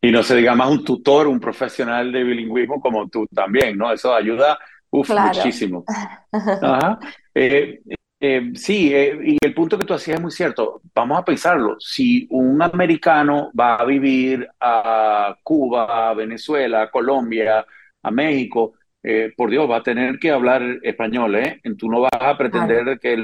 Y 0.00 0.10
no 0.10 0.24
se 0.24 0.34
diga 0.34 0.56
más 0.56 0.70
un 0.70 0.84
tutor, 0.84 1.28
un 1.28 1.38
profesional 1.38 2.10
de 2.10 2.24
bilingüismo 2.24 2.80
como 2.80 3.08
tú 3.08 3.28
también, 3.28 3.78
¿no? 3.78 3.92
Eso 3.92 4.12
ayuda 4.12 4.58
muchísimo. 4.90 5.84
Ajá. 6.32 6.98
Eh, 7.34 7.80
eh, 8.20 8.50
sí, 8.54 8.92
eh, 8.92 9.16
y 9.22 9.36
el 9.40 9.54
punto 9.54 9.78
que 9.78 9.84
tú 9.84 9.94
hacías 9.94 10.16
es 10.16 10.22
muy 10.22 10.32
cierto. 10.32 10.80
Vamos 10.94 11.18
a 11.18 11.24
pensarlo. 11.24 11.76
Si 11.78 12.26
un 12.30 12.60
americano 12.60 13.52
va 13.58 13.76
a 13.76 13.84
vivir 13.84 14.48
a 14.60 15.36
Cuba, 15.42 16.10
a 16.10 16.14
Venezuela, 16.14 16.82
a 16.82 16.90
Colombia, 16.90 17.64
a 18.02 18.10
México, 18.10 18.74
eh, 19.02 19.32
por 19.36 19.50
Dios, 19.50 19.70
va 19.70 19.76
a 19.76 19.82
tener 19.82 20.18
que 20.18 20.32
hablar 20.32 20.62
español, 20.82 21.36
¿eh? 21.36 21.60
Tú 21.78 21.88
no 21.88 22.00
vas 22.00 22.10
a 22.20 22.36
pretender 22.36 22.98
que 22.98 23.16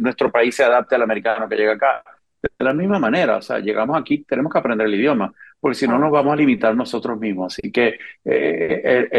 nuestro 0.00 0.32
país 0.32 0.56
se 0.56 0.64
adapte 0.64 0.96
al 0.96 1.02
americano 1.02 1.48
que 1.48 1.56
llega 1.56 1.74
acá. 1.74 2.02
De 2.42 2.64
la 2.64 2.72
misma 2.72 2.98
manera, 2.98 3.36
o 3.38 3.42
sea, 3.42 3.58
llegamos 3.58 3.98
aquí, 3.98 4.24
tenemos 4.24 4.52
que 4.52 4.58
aprender 4.58 4.86
el 4.86 4.94
idioma, 4.94 5.32
porque 5.58 5.74
si 5.74 5.88
no 5.88 5.98
nos 5.98 6.10
vamos 6.10 6.32
a 6.32 6.36
limitar 6.36 6.74
nosotros 6.76 7.18
mismos. 7.18 7.54
Así 7.58 7.72
que 7.72 7.98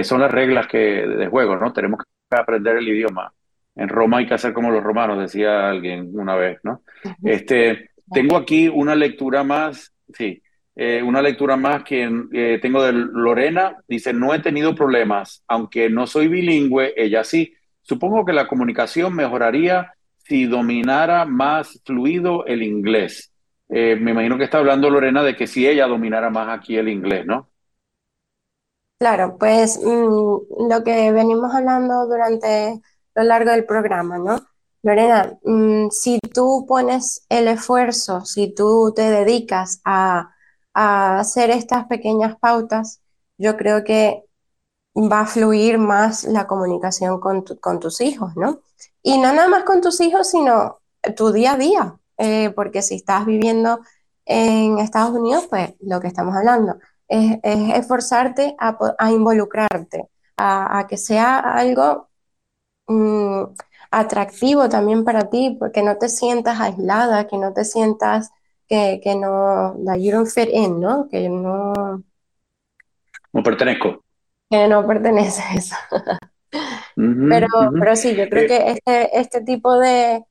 son 0.03 0.21
las 0.21 0.31
reglas 0.31 0.67
que, 0.67 0.77
de 0.77 1.27
juego, 1.27 1.55
¿no? 1.57 1.73
Tenemos 1.73 1.99
que 2.01 2.37
aprender 2.37 2.77
el 2.77 2.87
idioma 2.87 3.33
en 3.79 3.87
Roma 3.87 4.17
hay 4.17 4.27
que 4.27 4.33
hacer 4.33 4.51
como 4.51 4.71
los 4.71 4.83
romanos, 4.83 5.19
decía 5.19 5.69
alguien 5.69 6.09
una 6.13 6.35
vez, 6.35 6.59
¿no? 6.63 6.83
Este, 7.23 7.91
tengo 8.11 8.35
aquí 8.35 8.67
una 8.67 8.93
lectura 8.93 9.43
más, 9.43 9.93
sí, 10.13 10.41
eh, 10.75 11.01
una 11.01 11.21
lectura 11.21 11.55
más 11.55 11.83
que 11.83 12.09
eh, 12.33 12.59
tengo 12.61 12.83
de 12.83 12.91
Lorena, 12.91 13.77
dice, 13.87 14.13
no 14.13 14.33
he 14.33 14.39
tenido 14.39 14.75
problemas, 14.75 15.43
aunque 15.47 15.89
no 15.89 16.07
soy 16.07 16.27
bilingüe, 16.27 16.93
ella 16.97 17.23
sí. 17.23 17.53
Supongo 17.81 18.25
que 18.25 18.33
la 18.33 18.47
comunicación 18.47 19.15
mejoraría 19.15 19.93
si 20.29 20.45
dominara 20.45 21.25
más 21.25 21.81
fluido 21.83 22.45
el 22.45 22.61
inglés. 22.61 23.31
Eh, 23.67 23.95
me 23.95 24.11
imagino 24.11 24.37
que 24.37 24.43
está 24.43 24.59
hablando 24.59 24.89
Lorena 24.89 25.23
de 25.23 25.35
que 25.35 25.47
si 25.47 25.67
ella 25.67 25.87
dominara 25.87 26.29
más 26.29 26.55
aquí 26.55 26.77
el 26.77 26.87
inglés, 26.87 27.25
¿no? 27.25 27.49
Claro, 28.99 29.37
pues 29.39 29.79
mm, 29.83 30.69
lo 30.69 30.83
que 30.83 31.11
venimos 31.11 31.53
hablando 31.53 32.05
durante 32.05 32.79
lo 33.15 33.23
largo 33.23 33.51
del 33.51 33.65
programa, 33.65 34.19
¿no? 34.19 34.39
Lorena, 34.83 35.37
mm, 35.43 35.89
si 35.89 36.19
tú 36.33 36.65
pones 36.67 37.25
el 37.29 37.47
esfuerzo, 37.47 38.21
si 38.25 38.53
tú 38.53 38.93
te 38.95 39.09
dedicas 39.09 39.81
a, 39.83 40.35
hacer 40.71 41.49
estas 41.49 41.87
pequeñas 41.87 42.37
pautas, 42.39 43.01
yo 43.37 43.57
creo 43.57 43.83
que 43.83 44.23
va 45.07 45.21
a 45.21 45.25
fluir 45.25 45.77
más 45.77 46.23
la 46.23 46.47
comunicación 46.47 47.19
con, 47.19 47.43
con 47.61 47.79
tus 47.79 48.01
hijos, 48.01 48.35
¿no? 48.35 48.59
Y 49.03 49.17
no 49.17 49.31
nada 49.33 49.47
más 49.47 49.63
con 49.63 49.81
tus 49.81 50.01
hijos, 50.01 50.29
sino 50.29 50.79
tu 51.15 51.31
día 51.31 51.53
a 51.53 51.57
día, 51.57 51.95
eh, 52.17 52.49
porque 52.55 52.81
si 52.81 52.95
estás 52.95 53.25
viviendo 53.25 53.79
en 54.25 54.79
Estados 54.79 55.11
Unidos, 55.11 55.47
pues 55.49 55.73
lo 55.79 55.99
que 56.01 56.07
estamos 56.07 56.35
hablando 56.35 56.77
es, 57.07 57.39
esforzarte 57.43 58.55
a, 58.59 59.11
involucrarte, 59.11 60.09
a, 60.37 60.79
a, 60.79 60.87
que 60.87 60.97
sea 60.97 61.39
algo 61.39 62.09
Mm, 62.89 63.53
atractivo 63.91 64.67
también 64.67 65.03
para 65.03 65.29
ti, 65.29 65.55
porque 65.59 65.83
no 65.83 65.97
te 65.97 66.09
sientas 66.09 66.59
aislada, 66.59 67.27
que 67.27 67.37
no 67.37 67.53
te 67.53 67.63
sientas 67.63 68.31
que, 68.67 68.99
que 69.03 69.15
no, 69.15 69.75
you 69.95 70.11
don't 70.11 70.27
fit 70.27 70.49
in, 70.51 70.79
¿no? 70.79 71.07
Que 71.07 71.29
no... 71.29 72.03
No 73.31 73.43
pertenezco. 73.43 74.03
Que 74.49 74.67
no 74.67 74.85
perteneces. 74.87 75.71
pero, 76.95 77.47
pero 77.73 77.95
sí, 77.95 78.15
yo 78.15 78.27
creo 78.29 78.43
eh, 78.43 78.47
que 78.47 78.71
este, 78.71 79.19
este 79.19 79.41
tipo 79.41 79.77
de, 79.77 80.23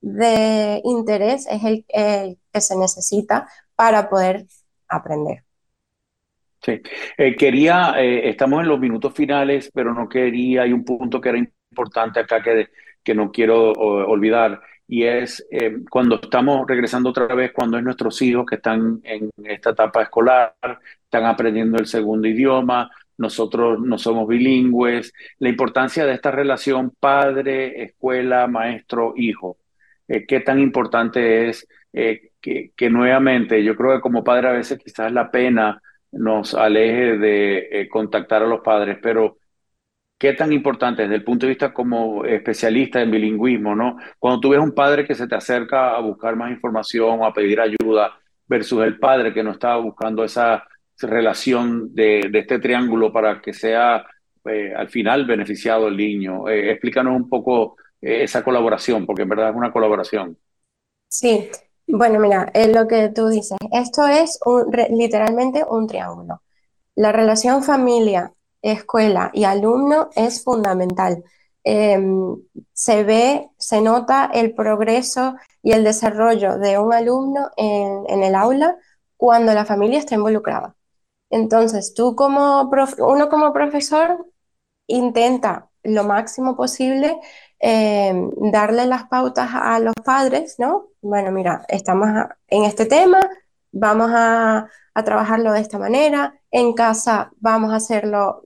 de 0.00 0.80
interés 0.84 1.46
es 1.50 1.64
el, 1.64 1.84
el, 1.88 2.38
que 2.52 2.60
se 2.60 2.76
necesita 2.76 3.48
para 3.74 4.08
poder 4.08 4.46
aprender. 4.88 5.42
Sí, 6.62 6.80
eh, 7.18 7.36
quería, 7.36 7.94
eh, 7.98 8.28
estamos 8.28 8.62
en 8.62 8.68
los 8.68 8.80
minutos 8.80 9.12
finales, 9.12 9.70
pero 9.74 9.92
no 9.92 10.08
quería, 10.08 10.62
hay 10.62 10.72
un 10.72 10.84
punto 10.84 11.20
que 11.20 11.28
era 11.28 11.38
importante 11.38 12.20
acá 12.20 12.42
que, 12.42 12.68
que 13.02 13.14
no 13.14 13.30
quiero 13.30 13.72
olvidar, 13.72 14.62
y 14.86 15.04
es 15.04 15.46
eh, 15.50 15.78
cuando 15.90 16.20
estamos 16.22 16.66
regresando 16.66 17.10
otra 17.10 17.34
vez, 17.34 17.52
cuando 17.52 17.78
es 17.78 17.84
nuestros 17.84 18.20
hijos 18.22 18.44
que 18.46 18.56
están 18.56 19.00
en 19.02 19.30
esta 19.44 19.70
etapa 19.70 20.02
escolar, 20.02 20.54
están 21.02 21.24
aprendiendo 21.24 21.78
el 21.78 21.86
segundo 21.86 22.28
idioma, 22.28 22.90
nosotros 23.18 23.80
no 23.80 23.98
somos 23.98 24.26
bilingües, 24.28 25.12
la 25.38 25.48
importancia 25.48 26.06
de 26.06 26.14
esta 26.14 26.30
relación 26.30 26.92
padre, 26.98 27.82
escuela, 27.82 28.46
maestro, 28.46 29.14
hijo. 29.16 29.58
qué 30.06 30.40
tan 30.40 30.60
importante 30.60 31.48
es 31.48 31.66
que, 31.92 32.72
que, 32.76 32.90
nuevamente, 32.90 33.62
yo 33.64 33.76
creo 33.76 33.94
que 33.94 34.00
como 34.00 34.24
padre 34.24 34.48
a 34.48 34.52
veces 34.52 34.78
quizás 34.78 35.12
la 35.12 35.30
pena 35.30 35.80
nos 36.12 36.54
aleje 36.54 37.18
de 37.18 37.68
eh, 37.70 37.88
contactar 37.88 38.42
a 38.42 38.46
los 38.46 38.60
padres, 38.60 38.98
pero 39.02 39.38
¿qué 40.18 40.32
tan 40.32 40.52
importante 40.52 41.02
desde 41.02 41.16
el 41.16 41.24
punto 41.24 41.46
de 41.46 41.50
vista 41.50 41.72
como 41.72 42.24
especialista 42.24 43.00
en 43.02 43.10
bilingüismo, 43.10 43.74
¿no? 43.74 43.98
Cuando 44.18 44.40
tú 44.40 44.50
ves 44.50 44.60
un 44.60 44.74
padre 44.74 45.06
que 45.06 45.14
se 45.14 45.26
te 45.28 45.34
acerca 45.34 45.94
a 45.96 46.00
buscar 46.00 46.36
más 46.36 46.50
información 46.50 47.20
o 47.20 47.26
a 47.26 47.32
pedir 47.34 47.60
ayuda 47.60 48.18
versus 48.46 48.84
el 48.84 48.98
padre 48.98 49.32
que 49.34 49.42
no 49.42 49.52
está 49.52 49.76
buscando 49.76 50.24
esa 50.24 50.64
relación 50.98 51.94
de, 51.94 52.30
este 52.32 52.58
triángulo 52.58 53.12
para 53.12 53.40
que 53.40 53.52
sea 53.52 54.04
eh, 54.44 54.72
al 54.76 54.88
final 54.88 55.26
beneficiado 55.26 55.88
el 55.88 55.96
niño. 55.96 56.48
Eh, 56.48 56.70
explícanos 56.72 57.16
un 57.16 57.28
poco 57.28 57.76
esa 58.00 58.44
colaboración, 58.44 59.06
porque 59.06 59.22
en 59.22 59.30
verdad 59.30 59.50
es 59.50 59.56
una 59.56 59.72
colaboración. 59.72 60.36
Sí, 61.08 61.48
bueno, 61.86 62.18
mira, 62.18 62.50
es 62.54 62.74
lo 62.74 62.88
que 62.88 63.08
tú 63.10 63.28
dices, 63.28 63.56
esto 63.72 64.06
es 64.06 64.38
literalmente 64.90 65.64
un 65.68 65.86
triángulo. 65.86 66.42
La 66.94 67.12
relación 67.12 67.62
familia, 67.62 68.32
escuela 68.62 69.30
y 69.34 69.44
alumno 69.44 70.08
es 70.16 70.42
fundamental. 70.42 71.22
Em, 71.62 72.36
se 72.72 73.04
ve, 73.04 73.50
se 73.58 73.80
nota 73.80 74.30
el 74.32 74.54
progreso 74.54 75.34
y 75.62 75.72
el 75.72 75.84
desarrollo 75.84 76.58
de 76.58 76.78
un 76.78 76.92
alumno 76.92 77.50
en, 77.56 78.22
el 78.22 78.34
aula 78.34 78.76
cuando 79.16 79.54
la 79.54 79.64
familia 79.64 79.98
está 79.98 80.14
involucrada. 80.14 80.74
Entonces, 81.30 81.94
tú 81.94 82.14
como 82.16 82.70
uno 82.98 83.28
como 83.28 83.52
profesor 83.52 84.26
intenta 84.86 85.70
lo 85.82 86.04
máximo 86.04 86.56
posible 86.56 87.18
Em, 87.66 88.30
darle 88.52 88.84
las 88.84 89.04
pautas 89.08 89.48
a 89.54 89.78
los 89.78 89.94
padres, 90.04 90.56
¿no? 90.58 90.88
Bueno, 91.00 91.32
mira, 91.32 91.64
estamos 91.68 92.10
en 92.48 92.64
este 92.64 92.84
tema, 92.84 93.18
vamos 93.72 94.10
a, 94.12 94.68
trabajarlo 95.02 95.50
de 95.52 95.60
esta 95.60 95.78
manera, 95.78 96.38
en 96.50 96.74
casa 96.74 97.32
vamos 97.40 97.72
a 97.72 97.76
hacerlo 97.76 98.44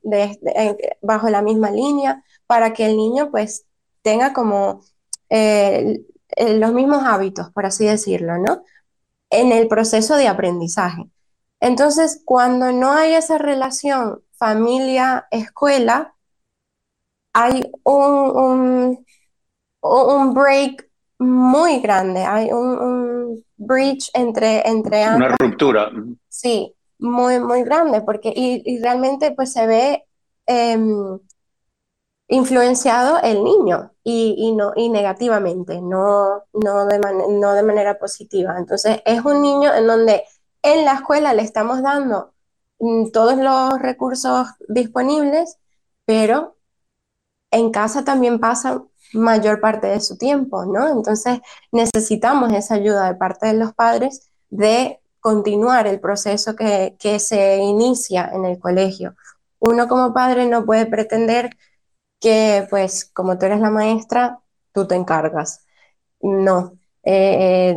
bajo 1.02 1.28
la 1.30 1.42
misma 1.42 1.70
línea 1.70 2.22
para 2.46 2.72
que 2.72 2.86
el 2.86 2.96
niño 2.96 3.30
pues 3.30 3.66
tenga 4.02 4.32
como 4.32 4.82
eh, 5.30 6.00
los 6.38 6.72
mismos 6.72 7.02
hábitos, 7.04 7.50
por 7.50 7.66
así 7.66 7.86
decirlo, 7.86 8.38
¿no? 8.38 8.62
En 9.30 9.50
el 9.52 9.66
proceso 9.68 10.16
de 10.16 10.28
aprendizaje. 10.28 11.10
Entonces, 11.60 12.22
cuando 12.24 12.72
no 12.72 12.92
hay 12.92 13.14
esa 13.14 13.38
relación 13.38 14.22
familia-escuela, 14.36 16.14
hay 17.32 17.70
un, 17.84 19.04
un 19.80 20.34
break 20.34 20.88
muy 21.18 21.80
grande, 21.80 22.20
hay 22.20 22.52
un, 22.52 22.78
un 22.78 23.44
breach 23.56 24.10
entre, 24.14 24.66
entre 24.68 25.04
Una 25.14 25.36
ruptura. 25.38 25.90
Sí, 26.28 26.74
muy, 26.98 27.40
muy 27.40 27.62
grande, 27.64 28.00
porque 28.02 28.32
y, 28.34 28.80
realmente 28.80 29.32
pues 29.32 29.52
se 29.52 29.66
ve 29.66 30.04
em, 30.46 31.18
influenciado 32.28 33.20
el 33.22 33.42
niño 33.42 33.92
y, 34.04 34.52
no, 34.56 34.72
y 34.74 34.88
negativamente, 34.88 35.80
no, 35.82 36.44
no, 36.52 36.86
de 36.86 36.98
no 36.98 37.52
de 37.52 37.62
manera 37.62 37.98
positiva. 37.98 38.54
Entonces 38.56 39.02
es 39.04 39.24
un 39.24 39.42
niño 39.42 39.74
en 39.74 39.86
donde 39.86 40.24
en 40.62 40.84
la 40.84 40.94
escuela 40.94 41.34
le 41.34 41.42
estamos 41.42 41.82
dando 41.82 42.32
mm, 42.78 43.10
todos 43.12 43.36
los 43.36 43.80
recursos 43.80 44.48
disponibles, 44.68 45.58
pero 46.04 46.56
en 47.50 47.70
casa 47.70 48.04
también 48.04 48.40
pasa 48.40 48.82
mayor 49.14 49.60
parte 49.60 49.86
de 49.86 50.00
su 50.00 50.18
tiempo, 50.18 50.64
¿no? 50.66 50.88
Entonces 50.88 51.40
necesitamos 51.72 52.52
esa 52.52 52.74
ayuda 52.74 53.08
de 53.08 53.14
parte 53.14 53.46
de 53.48 53.54
los 53.54 53.72
padres 53.74 54.30
de 54.50 55.00
continuar 55.20 55.86
el 55.86 56.00
proceso 56.00 56.54
que, 56.56 56.96
se 57.20 57.56
inicia 57.58 58.30
en 58.32 58.44
el 58.44 58.58
colegio. 58.58 59.16
Uno 59.58 59.88
como 59.88 60.14
padre 60.14 60.46
no 60.46 60.64
puede 60.64 60.86
pretender 60.86 61.56
que, 62.20 62.66
pues, 62.70 63.04
como 63.06 63.38
tú 63.38 63.46
eres 63.46 63.60
la 63.60 63.70
maestra, 63.70 64.40
tú 64.72 64.86
te 64.86 64.94
encargas. 64.94 65.66
No. 66.20 66.78
Eh, 67.02 67.76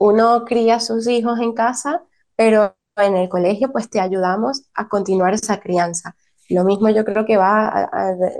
uno 0.00 0.46
cría 0.46 0.76
a 0.76 0.80
sus 0.80 1.06
hijos 1.06 1.38
en 1.40 1.52
casa, 1.52 2.02
pero 2.34 2.74
en 2.96 3.16
el 3.16 3.28
colegio, 3.28 3.70
pues, 3.70 3.90
te 3.90 4.00
ayudamos 4.00 4.62
a 4.74 4.88
continuar 4.88 5.34
esa 5.34 5.60
crianza. 5.60 6.16
Lo 6.48 6.64
mismo 6.64 6.88
yo 6.88 7.04
creo 7.04 7.26
que 7.26 7.36
va 7.36 7.90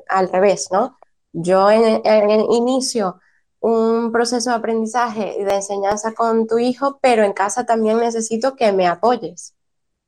al 0.08 0.28
revés, 0.30 0.68
¿no? 0.72 0.98
Yo 1.32 1.70
en, 1.70 2.00
el 2.04 2.46
inicio 2.50 3.20
un 3.60 4.10
proceso 4.10 4.50
de 4.50 4.56
aprendizaje 4.56 5.36
y 5.38 5.44
de 5.44 5.56
enseñanza 5.56 6.14
con 6.14 6.46
tu 6.46 6.58
hijo, 6.58 6.98
pero 7.02 7.24
en 7.24 7.34
casa 7.34 7.66
también 7.66 7.98
necesito 7.98 8.56
que 8.56 8.72
me 8.72 8.86
apoyes, 8.86 9.54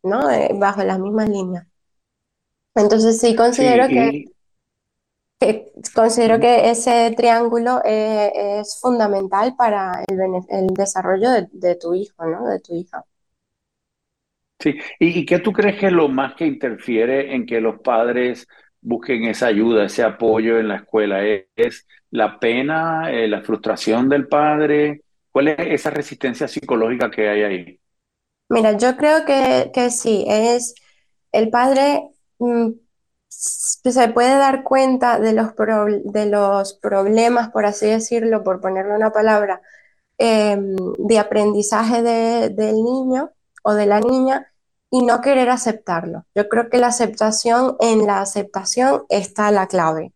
¿no? 0.03 0.31
Eh, 0.31 0.53
bajo 0.59 0.83
las 0.85 0.99
mismas 0.99 1.29
líneas. 1.29 1.67
Entonces 2.75 3.21
sí 3.21 3.37
considero 3.37 3.89
que, 3.89 4.25
considero 5.95 6.39
que 6.41 6.71
ese 6.71 7.13
triángulo 7.17 7.81
eh, 7.85 8.61
es 8.61 8.79
fundamental 8.81 9.55
para 9.57 10.05
el, 10.09 10.67
desarrollo 10.69 11.31
de, 11.51 11.77
tu 11.77 11.95
hijo, 11.95 12.27
¿no? 12.27 12.47
De 12.49 12.61
tu 12.61 12.75
hija. 12.75 13.05
Sí, 14.59 14.77
¿Y, 14.99 15.21
¿y 15.21 15.27
qué 15.27 15.41
tú 15.41 15.53
crees 15.53 15.79
que 15.79 15.87
es 15.87 15.93
lo 15.93 16.09
más 16.09 16.35
que 16.35 16.47
interfiere 16.47 17.35
en 17.35 17.47
que 17.47 17.61
los 17.61 17.81
padres 17.81 18.47
busquen 18.81 19.25
esa 19.25 19.47
ayuda, 19.47 19.85
ese 19.85 20.03
apoyo 20.05 20.59
en 20.59 20.69
la 20.69 20.77
escuela? 20.77 21.25
¿Es, 21.25 21.87
la 22.11 22.39
pena, 22.39 23.11
eh, 23.11 23.27
la 23.27 23.43
frustración 23.43 24.09
del 24.09 24.29
padre? 24.29 25.03
¿Cuál 25.31 25.49
es 25.49 25.57
esa 25.59 25.91
resistencia 25.91 26.47
psicológica 26.47 27.11
que 27.11 27.29
hay 27.29 27.43
ahí? 27.43 27.81
Mira, 28.51 28.77
yo 28.77 28.97
creo 28.97 29.25
que, 29.25 29.71
que 29.73 29.91
sí, 29.91 30.25
es 30.29 30.75
el 31.33 31.49
padre 31.49 32.11
mm, 32.39 32.71
se 33.43 34.09
puede 34.09 34.37
dar 34.37 34.63
cuenta 34.63 35.19
de 35.19 35.33
los, 35.33 35.53
de 36.05 36.27
los 36.27 36.75
problemas, 36.75 37.51
por 37.51 37.67
así 37.67 37.87
decirlo, 37.87 38.45
por 38.45 38.61
ponerle 38.61 38.95
una 38.95 39.13
palabra, 39.13 39.61
em, 40.19 40.77
de 40.99 41.19
aprendizaje 41.19 42.03
del 42.03 42.75
niño 42.85 43.31
o 43.65 43.75
de 43.75 43.87
la 43.87 44.01
niña 44.01 44.53
y 44.91 45.03
no 45.05 45.21
querer 45.21 45.51
aceptarlo. 45.51 46.27
Yo 46.35 46.49
creo 46.49 46.71
que 46.71 46.79
la 46.79 46.89
aceptación, 46.89 47.77
en 47.81 48.07
la 48.07 48.21
aceptación 48.21 49.05
está 49.09 49.51
la 49.51 49.67
clave. 49.67 50.13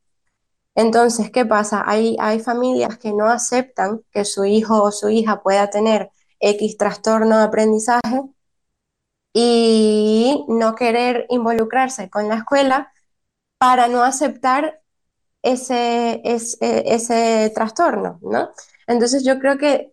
Entonces, 0.74 1.30
¿qué 1.30 1.46
pasa? 1.46 1.82
Hay, 1.86 2.16
hay 2.20 2.40
familias 2.40 2.98
que 2.98 3.12
no 3.12 3.26
aceptan 3.28 4.02
que 4.12 4.24
su 4.24 4.44
hijo 4.44 4.82
o 4.82 4.92
su 4.92 5.08
hija 5.10 5.42
pueda 5.42 5.70
tener 5.70 6.10
X 6.40 6.76
trastorno 6.76 7.38
de 7.38 7.44
aprendizaje 7.44 8.22
y 9.32 10.44
no 10.48 10.74
querer 10.74 11.26
involucrarse 11.30 12.10
con 12.10 12.28
la 12.28 12.36
escuela 12.36 12.92
para 13.58 13.88
no 13.88 14.02
aceptar 14.02 14.80
ese, 15.42 16.20
ese, 16.24 16.84
ese 16.94 17.52
trastorno, 17.54 18.18
¿no? 18.22 18.50
Entonces 18.86 19.24
yo 19.24 19.38
creo 19.38 19.58
que, 19.58 19.92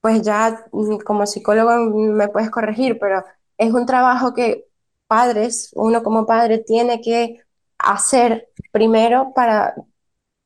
pues 0.00 0.22
ya 0.22 0.64
mm, 0.72 0.98
como 0.98 1.26
psicólogo 1.26 1.90
me 1.94 2.28
puedes 2.28 2.50
corregir, 2.50 2.98
pero 3.00 3.24
es 3.58 3.72
un 3.72 3.86
trabajo 3.86 4.34
que 4.34 4.66
padres, 5.06 5.70
uno 5.74 6.02
como 6.02 6.26
padre 6.26 6.58
tiene 6.58 7.00
que 7.00 7.38
hacer 7.78 8.48
primero 8.72 9.32
para 9.34 9.74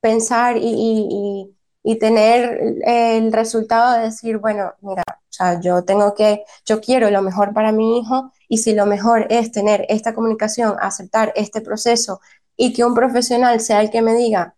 pensar 0.01 0.57
y, 0.57 1.54
tener 1.99 2.59
el 2.83 3.31
resultado 3.31 3.97
de 3.97 4.05
decir, 4.05 4.39
bueno, 4.39 4.73
mira, 4.81 5.03
o 5.07 5.13
sea, 5.29 5.61
yo 5.61 5.83
tengo 5.83 6.15
que, 6.15 6.43
yo 6.65 6.81
quiero 6.81 7.11
lo 7.11 7.21
mejor 7.21 7.53
para 7.53 7.71
mi 7.71 7.99
hijo 7.99 8.31
y 8.47 8.57
si 8.57 8.73
lo 8.73 8.87
mejor 8.87 9.27
es 9.29 9.51
tener 9.51 9.85
esta 9.89 10.15
comunicación, 10.15 10.75
aceptar 10.79 11.31
este 11.35 11.61
proceso 11.61 12.19
y 12.57 12.73
que 12.73 12.83
un 12.83 12.95
profesional 12.95 13.59
sea 13.59 13.81
el 13.81 13.91
que 13.91 14.01
me 14.01 14.15
diga, 14.15 14.55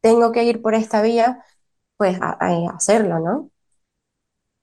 tengo 0.00 0.32
que 0.32 0.44
ir 0.44 0.60
por 0.60 0.74
esta 0.74 1.02
vía, 1.02 1.44
pues 1.96 2.18
hacerlo, 2.20 3.20
¿no? 3.20 3.50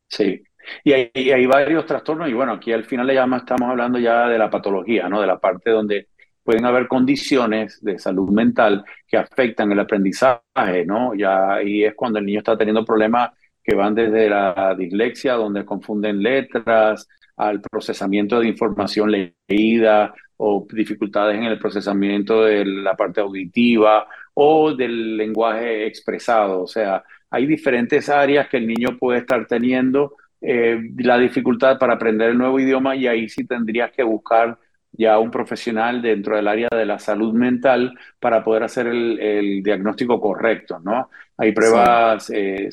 Sí, 0.10 0.43
y 0.84 0.93
hay, 0.93 1.45
varios 1.45 1.86
trastornos 1.86 2.30
y 2.30 2.34
bueno, 2.34 2.54
aquí 2.54 2.72
al 2.72 2.86
final 2.86 3.12
ya 3.12 3.26
estamos 3.38 3.70
hablando 3.70 3.99
ya 3.99 4.28
de 4.28 4.38
la 4.38 4.49
patología, 4.49 5.10
¿no? 5.10 5.22
De 5.22 5.28
la 5.28 5.39
parte 5.39 5.72
donde 5.72 6.10
pueden 6.44 6.66
haber 6.66 6.88
condiciones 6.88 7.82
de 7.84 7.98
salud 8.00 8.30
mental 8.30 8.84
que 9.08 9.18
afectan 9.18 9.72
el 9.72 9.80
aprendizaje, 9.80 10.86
¿no? 10.86 11.16
Ya 11.16 11.54
ahí 11.54 11.84
es 11.84 11.96
cuando 11.96 12.20
el 12.20 12.26
niño 12.26 12.39
está 12.39 12.58
teniendo 12.58 12.86
problemas 12.86 13.32
que 13.64 13.76
van 13.76 13.96
desde 13.96 14.30
la 14.30 14.76
dislexia, 14.78 15.34
donde 15.34 15.66
confunden 15.66 16.22
letras, 16.22 17.08
al 17.38 17.62
procesamiento 17.62 18.39
de 18.39 18.48
información 18.48 19.12
leída 19.12 20.14
o 20.38 20.68
dificultades 20.72 21.38
en 21.38 21.46
el 21.46 21.60
procesamiento 21.60 22.44
de 22.44 22.66
la 22.66 22.96
parte 22.96 23.22
auditiva 23.22 24.08
o 24.34 24.74
del 24.76 25.18
lenguaje 25.18 25.88
expresado. 25.88 26.62
O 26.62 26.68
sea, 26.68 27.04
hay 27.30 27.46
diferentes 27.46 28.10
áreas 28.10 28.50
que 28.50 28.58
el 28.58 28.68
niño 28.68 28.98
puede 29.00 29.20
estar 29.20 29.48
teniendo 29.48 30.16
eh, 30.41 30.80
la 30.98 31.18
dificultad 31.18 31.80
para 31.80 31.94
aprender 31.94 32.32
el 32.32 32.38
nuevo 32.38 32.60
idioma 32.60 32.96
y 32.96 33.08
ahí 33.08 33.30
sí 33.30 33.46
tendrías 33.46 33.91
que 33.91 34.04
buscar 34.04 34.58
ya 34.94 35.18
un 35.20 35.32
profesional 35.32 36.02
dentro 36.02 36.36
del 36.36 36.48
área 36.48 36.70
de 36.72 36.86
la 36.86 37.00
salud 37.00 37.34
mental 37.34 37.98
para 38.20 38.44
poder 38.44 38.64
hacer 38.64 38.88
el, 38.88 39.62
diagnóstico 39.64 40.22
correcto, 40.22 40.80
¿no? 40.80 41.10
Hay 41.38 41.52
pruebas 41.52 42.30
eh, 42.30 42.70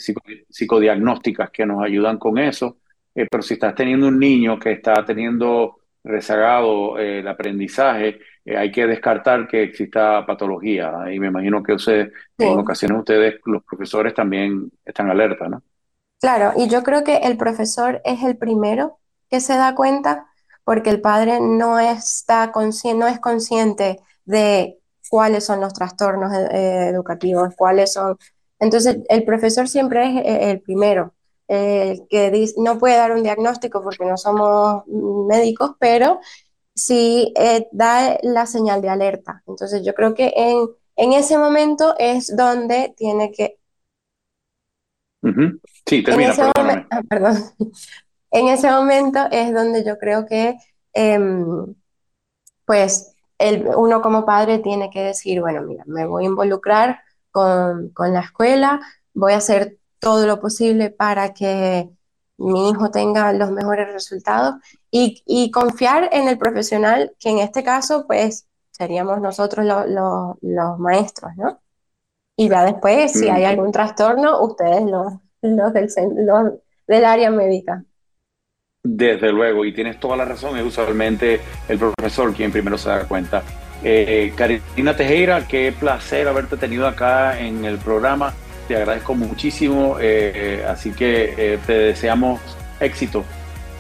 psicodiagnósticas 0.49 1.51
que 1.51 1.67
nos 1.67 1.83
ayudan 1.83 2.19
con 2.19 2.39
eso, 2.39 2.77
eh, 3.15 3.27
pero 3.31 3.43
si 3.43 3.55
estás 3.55 3.75
teniendo 3.75 4.09
un 4.09 4.19
niño 4.19 4.59
que 4.59 4.73
está 4.73 5.05
teniendo 5.05 5.79
rezagado 6.05 6.99
el 6.99 7.27
aprendizaje, 7.27 8.21
hay 8.47 8.71
que 8.71 8.87
descartar 8.87 9.47
que 9.47 9.63
exista 9.63 10.25
patología. 10.27 10.93
Y 11.13 11.19
me 11.19 11.29
imagino 11.29 11.63
que 11.63 11.77
en 12.39 12.59
ocasiones 12.59 12.99
ustedes, 12.99 13.41
los 13.45 13.63
profesores, 13.65 14.15
también 14.15 14.71
están 14.85 15.11
alerta, 15.11 15.49
¿no? 15.49 15.63
Claro, 16.21 16.53
y 16.57 16.69
yo 16.69 16.83
creo 16.83 17.03
que 17.03 17.19
el 17.19 17.37
profesor 17.37 18.03
es 18.05 18.23
el 18.23 18.37
primero 18.37 18.99
que 19.31 19.41
se 19.41 19.57
da 19.57 19.75
cuenta 19.75 20.30
porque 20.65 20.91
el 20.91 21.01
padre 21.01 21.41
no, 21.41 21.79
está 21.79 22.53
no 22.95 23.07
es 23.07 23.19
consciente 23.21 24.01
de 24.25 24.79
cuáles 25.09 25.45
son 25.45 25.61
los 25.61 25.73
trastornos 25.73 26.33
eh, 26.33 26.89
educativos, 26.89 27.55
cuáles 27.57 27.93
son. 27.93 28.17
Entonces, 28.59 28.99
el 29.09 29.25
profesor 29.25 29.69
siempre 29.69 30.07
es 30.07 30.25
eh, 30.25 30.51
el 30.51 30.61
primero, 30.61 31.15
el 31.49 32.07
que 32.09 32.31
dice, 32.31 32.55
no 32.59 32.79
puede 32.79 32.97
dar 32.97 33.13
un 33.13 33.23
diagnóstico 33.23 33.83
porque 33.83 34.05
no 34.05 34.17
somos 34.17 34.85
médicos, 34.87 35.73
pero 35.81 36.21
sí 36.75 37.33
eh, 37.37 37.67
da 37.73 38.19
la 38.23 38.47
señal 38.47 38.81
de 38.81 38.89
alerta. 38.89 39.43
Entonces, 39.47 39.83
yo 39.85 39.95
creo 39.95 40.15
que 40.15 40.33
en, 40.37 40.69
en 40.97 41.13
ese 41.13 41.37
momento 41.37 41.95
es 41.99 42.35
donde 42.37 42.95
tiene 42.97 43.33
que... 43.33 43.57
Sí, 45.87 46.03
termina, 46.03 46.33
ah, 46.91 47.03
perdón 47.09 47.35
en 48.31 48.49
ese 48.49 48.71
momento 48.71 49.21
es 49.31 49.53
donde 49.53 49.85
yo 49.85 49.99
creo 49.99 50.27
que, 50.27 50.57
em, 50.93 51.75
pues, 52.65 53.15
el, 53.39 53.67
uno 53.77 54.03
como 54.03 54.25
padre 54.27 54.59
tiene 54.59 54.91
que 54.91 55.03
decir, 55.03 55.41
bueno, 55.41 55.63
mira, 55.63 55.85
me 55.87 56.07
voy 56.07 56.25
a 56.25 56.29
involucrar 56.29 57.01
con, 57.31 57.91
con 57.91 58.13
la 58.13 58.21
escuela, 58.21 58.81
voy 59.15 59.33
a 59.33 59.39
hacer 59.39 59.79
todo 59.99 60.27
lo 60.27 60.41
posible 60.41 60.91
para 60.91 61.33
que 61.35 61.91
mi 62.39 62.71
hijo 62.71 62.91
tenga 62.91 63.33
los 63.33 63.51
mejores 63.51 63.93
resultados 63.93 64.57
y, 64.91 65.23
y, 65.27 65.51
confiar 65.51 66.09
en 66.13 66.29
el 66.29 66.39
profesional, 66.39 67.15
que 67.19 67.31
en 67.31 67.39
este 67.39 67.63
caso, 67.63 68.07
pues, 68.07 68.49
seríamos 68.71 69.21
nosotros 69.21 69.67
los 69.67 70.79
maestros, 70.79 71.33
¿no? 71.37 71.61
Y 72.37 72.49
ya 72.49 72.65
después, 72.65 73.13
si 73.13 73.29
hay 73.29 73.45
algún 73.45 73.73
trastorno, 73.73 74.43
ustedes 74.43 74.83
los, 74.91 75.13
los, 75.43 75.73
del, 75.75 75.91
los 76.17 76.53
del 76.87 77.05
área 77.05 77.31
médica. 77.31 77.85
Desde 78.83 79.31
luego, 79.31 79.67
y 79.67 79.73
tienes 79.73 80.01
toda 80.01 80.17
la 80.17 80.25
razón, 80.25 80.57
es 80.57 80.65
usualmente 80.65 81.39
el 81.69 81.79
profesor 81.79 82.33
quien 82.33 82.51
primero 82.51 82.79
se 82.79 82.89
da 82.89 83.05
cuenta. 83.05 83.43
Eh, 83.85 84.33
Karina 84.35 84.97
Tejera, 84.97 85.47
qué 85.47 85.75
placer 85.79 86.27
haberte 86.27 86.57
tenido 86.57 86.87
acá 86.87 87.39
en 87.39 87.67
el 87.67 87.77
programa, 87.77 88.33
te 88.69 88.77
agradezco 88.77 89.15
muchísimo, 89.15 89.97
eh, 90.01 90.65
así 90.67 90.93
que 90.93 91.35
eh, 91.37 91.59
te 91.67 91.73
deseamos 91.75 92.41
éxito 92.79 93.23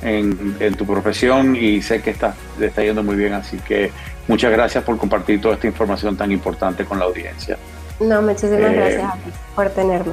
en, 0.03 0.74
tu 0.76 0.84
profesión 0.86 1.57
y 1.57 1.80
sé 1.80 2.03
que 2.03 2.11
está, 2.11 2.34
te 2.59 2.66
está 2.66 2.82
yendo 2.82 3.03
muy 3.03 3.16
bien, 3.16 3.32
así 3.32 3.57
que 3.59 3.90
muchas 4.28 4.53
gracias 4.53 4.84
por 4.84 4.98
compartir 4.98 5.40
toda 5.40 5.55
esta 5.55 5.66
información 5.66 6.14
tan 6.14 6.30
importante 6.30 6.84
con 6.84 6.98
la 6.98 7.07
audiencia. 7.07 7.57
No, 8.01 8.20
muchísimas 8.20 8.72
gracias 8.72 9.12
por 9.55 9.70
tenerme. 9.70 10.12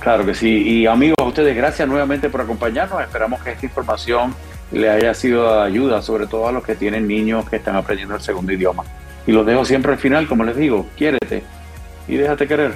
Claro 0.00 0.24
que 0.24 0.34
sí. 0.34 0.48
Y 0.48 0.86
amigos, 0.86 1.16
a 1.18 1.24
ustedes, 1.24 1.56
gracias 1.56 1.88
nuevamente 1.88 2.28
por 2.28 2.40
acompañarnos. 2.40 3.02
Esperamos 3.02 3.42
que 3.42 3.52
esta 3.52 3.66
información 3.66 4.34
le 4.72 4.90
haya 4.90 5.14
sido 5.14 5.52
de 5.52 5.62
ayuda, 5.62 6.02
sobre 6.02 6.26
todo 6.26 6.48
a 6.48 6.52
los 6.52 6.64
que 6.64 6.74
tienen 6.74 7.06
niños 7.06 7.48
que 7.48 7.56
están 7.56 7.76
aprendiendo 7.76 8.14
el 8.14 8.20
segundo 8.20 8.52
idioma. 8.52 8.84
Y 9.26 9.32
los 9.32 9.44
dejo 9.44 9.64
siempre 9.64 9.92
al 9.92 9.98
final, 9.98 10.28
como 10.28 10.44
les 10.44 10.56
digo, 10.56 10.86
quiérete 10.96 11.42
y 12.08 12.16
déjate 12.16 12.46
querer. 12.46 12.72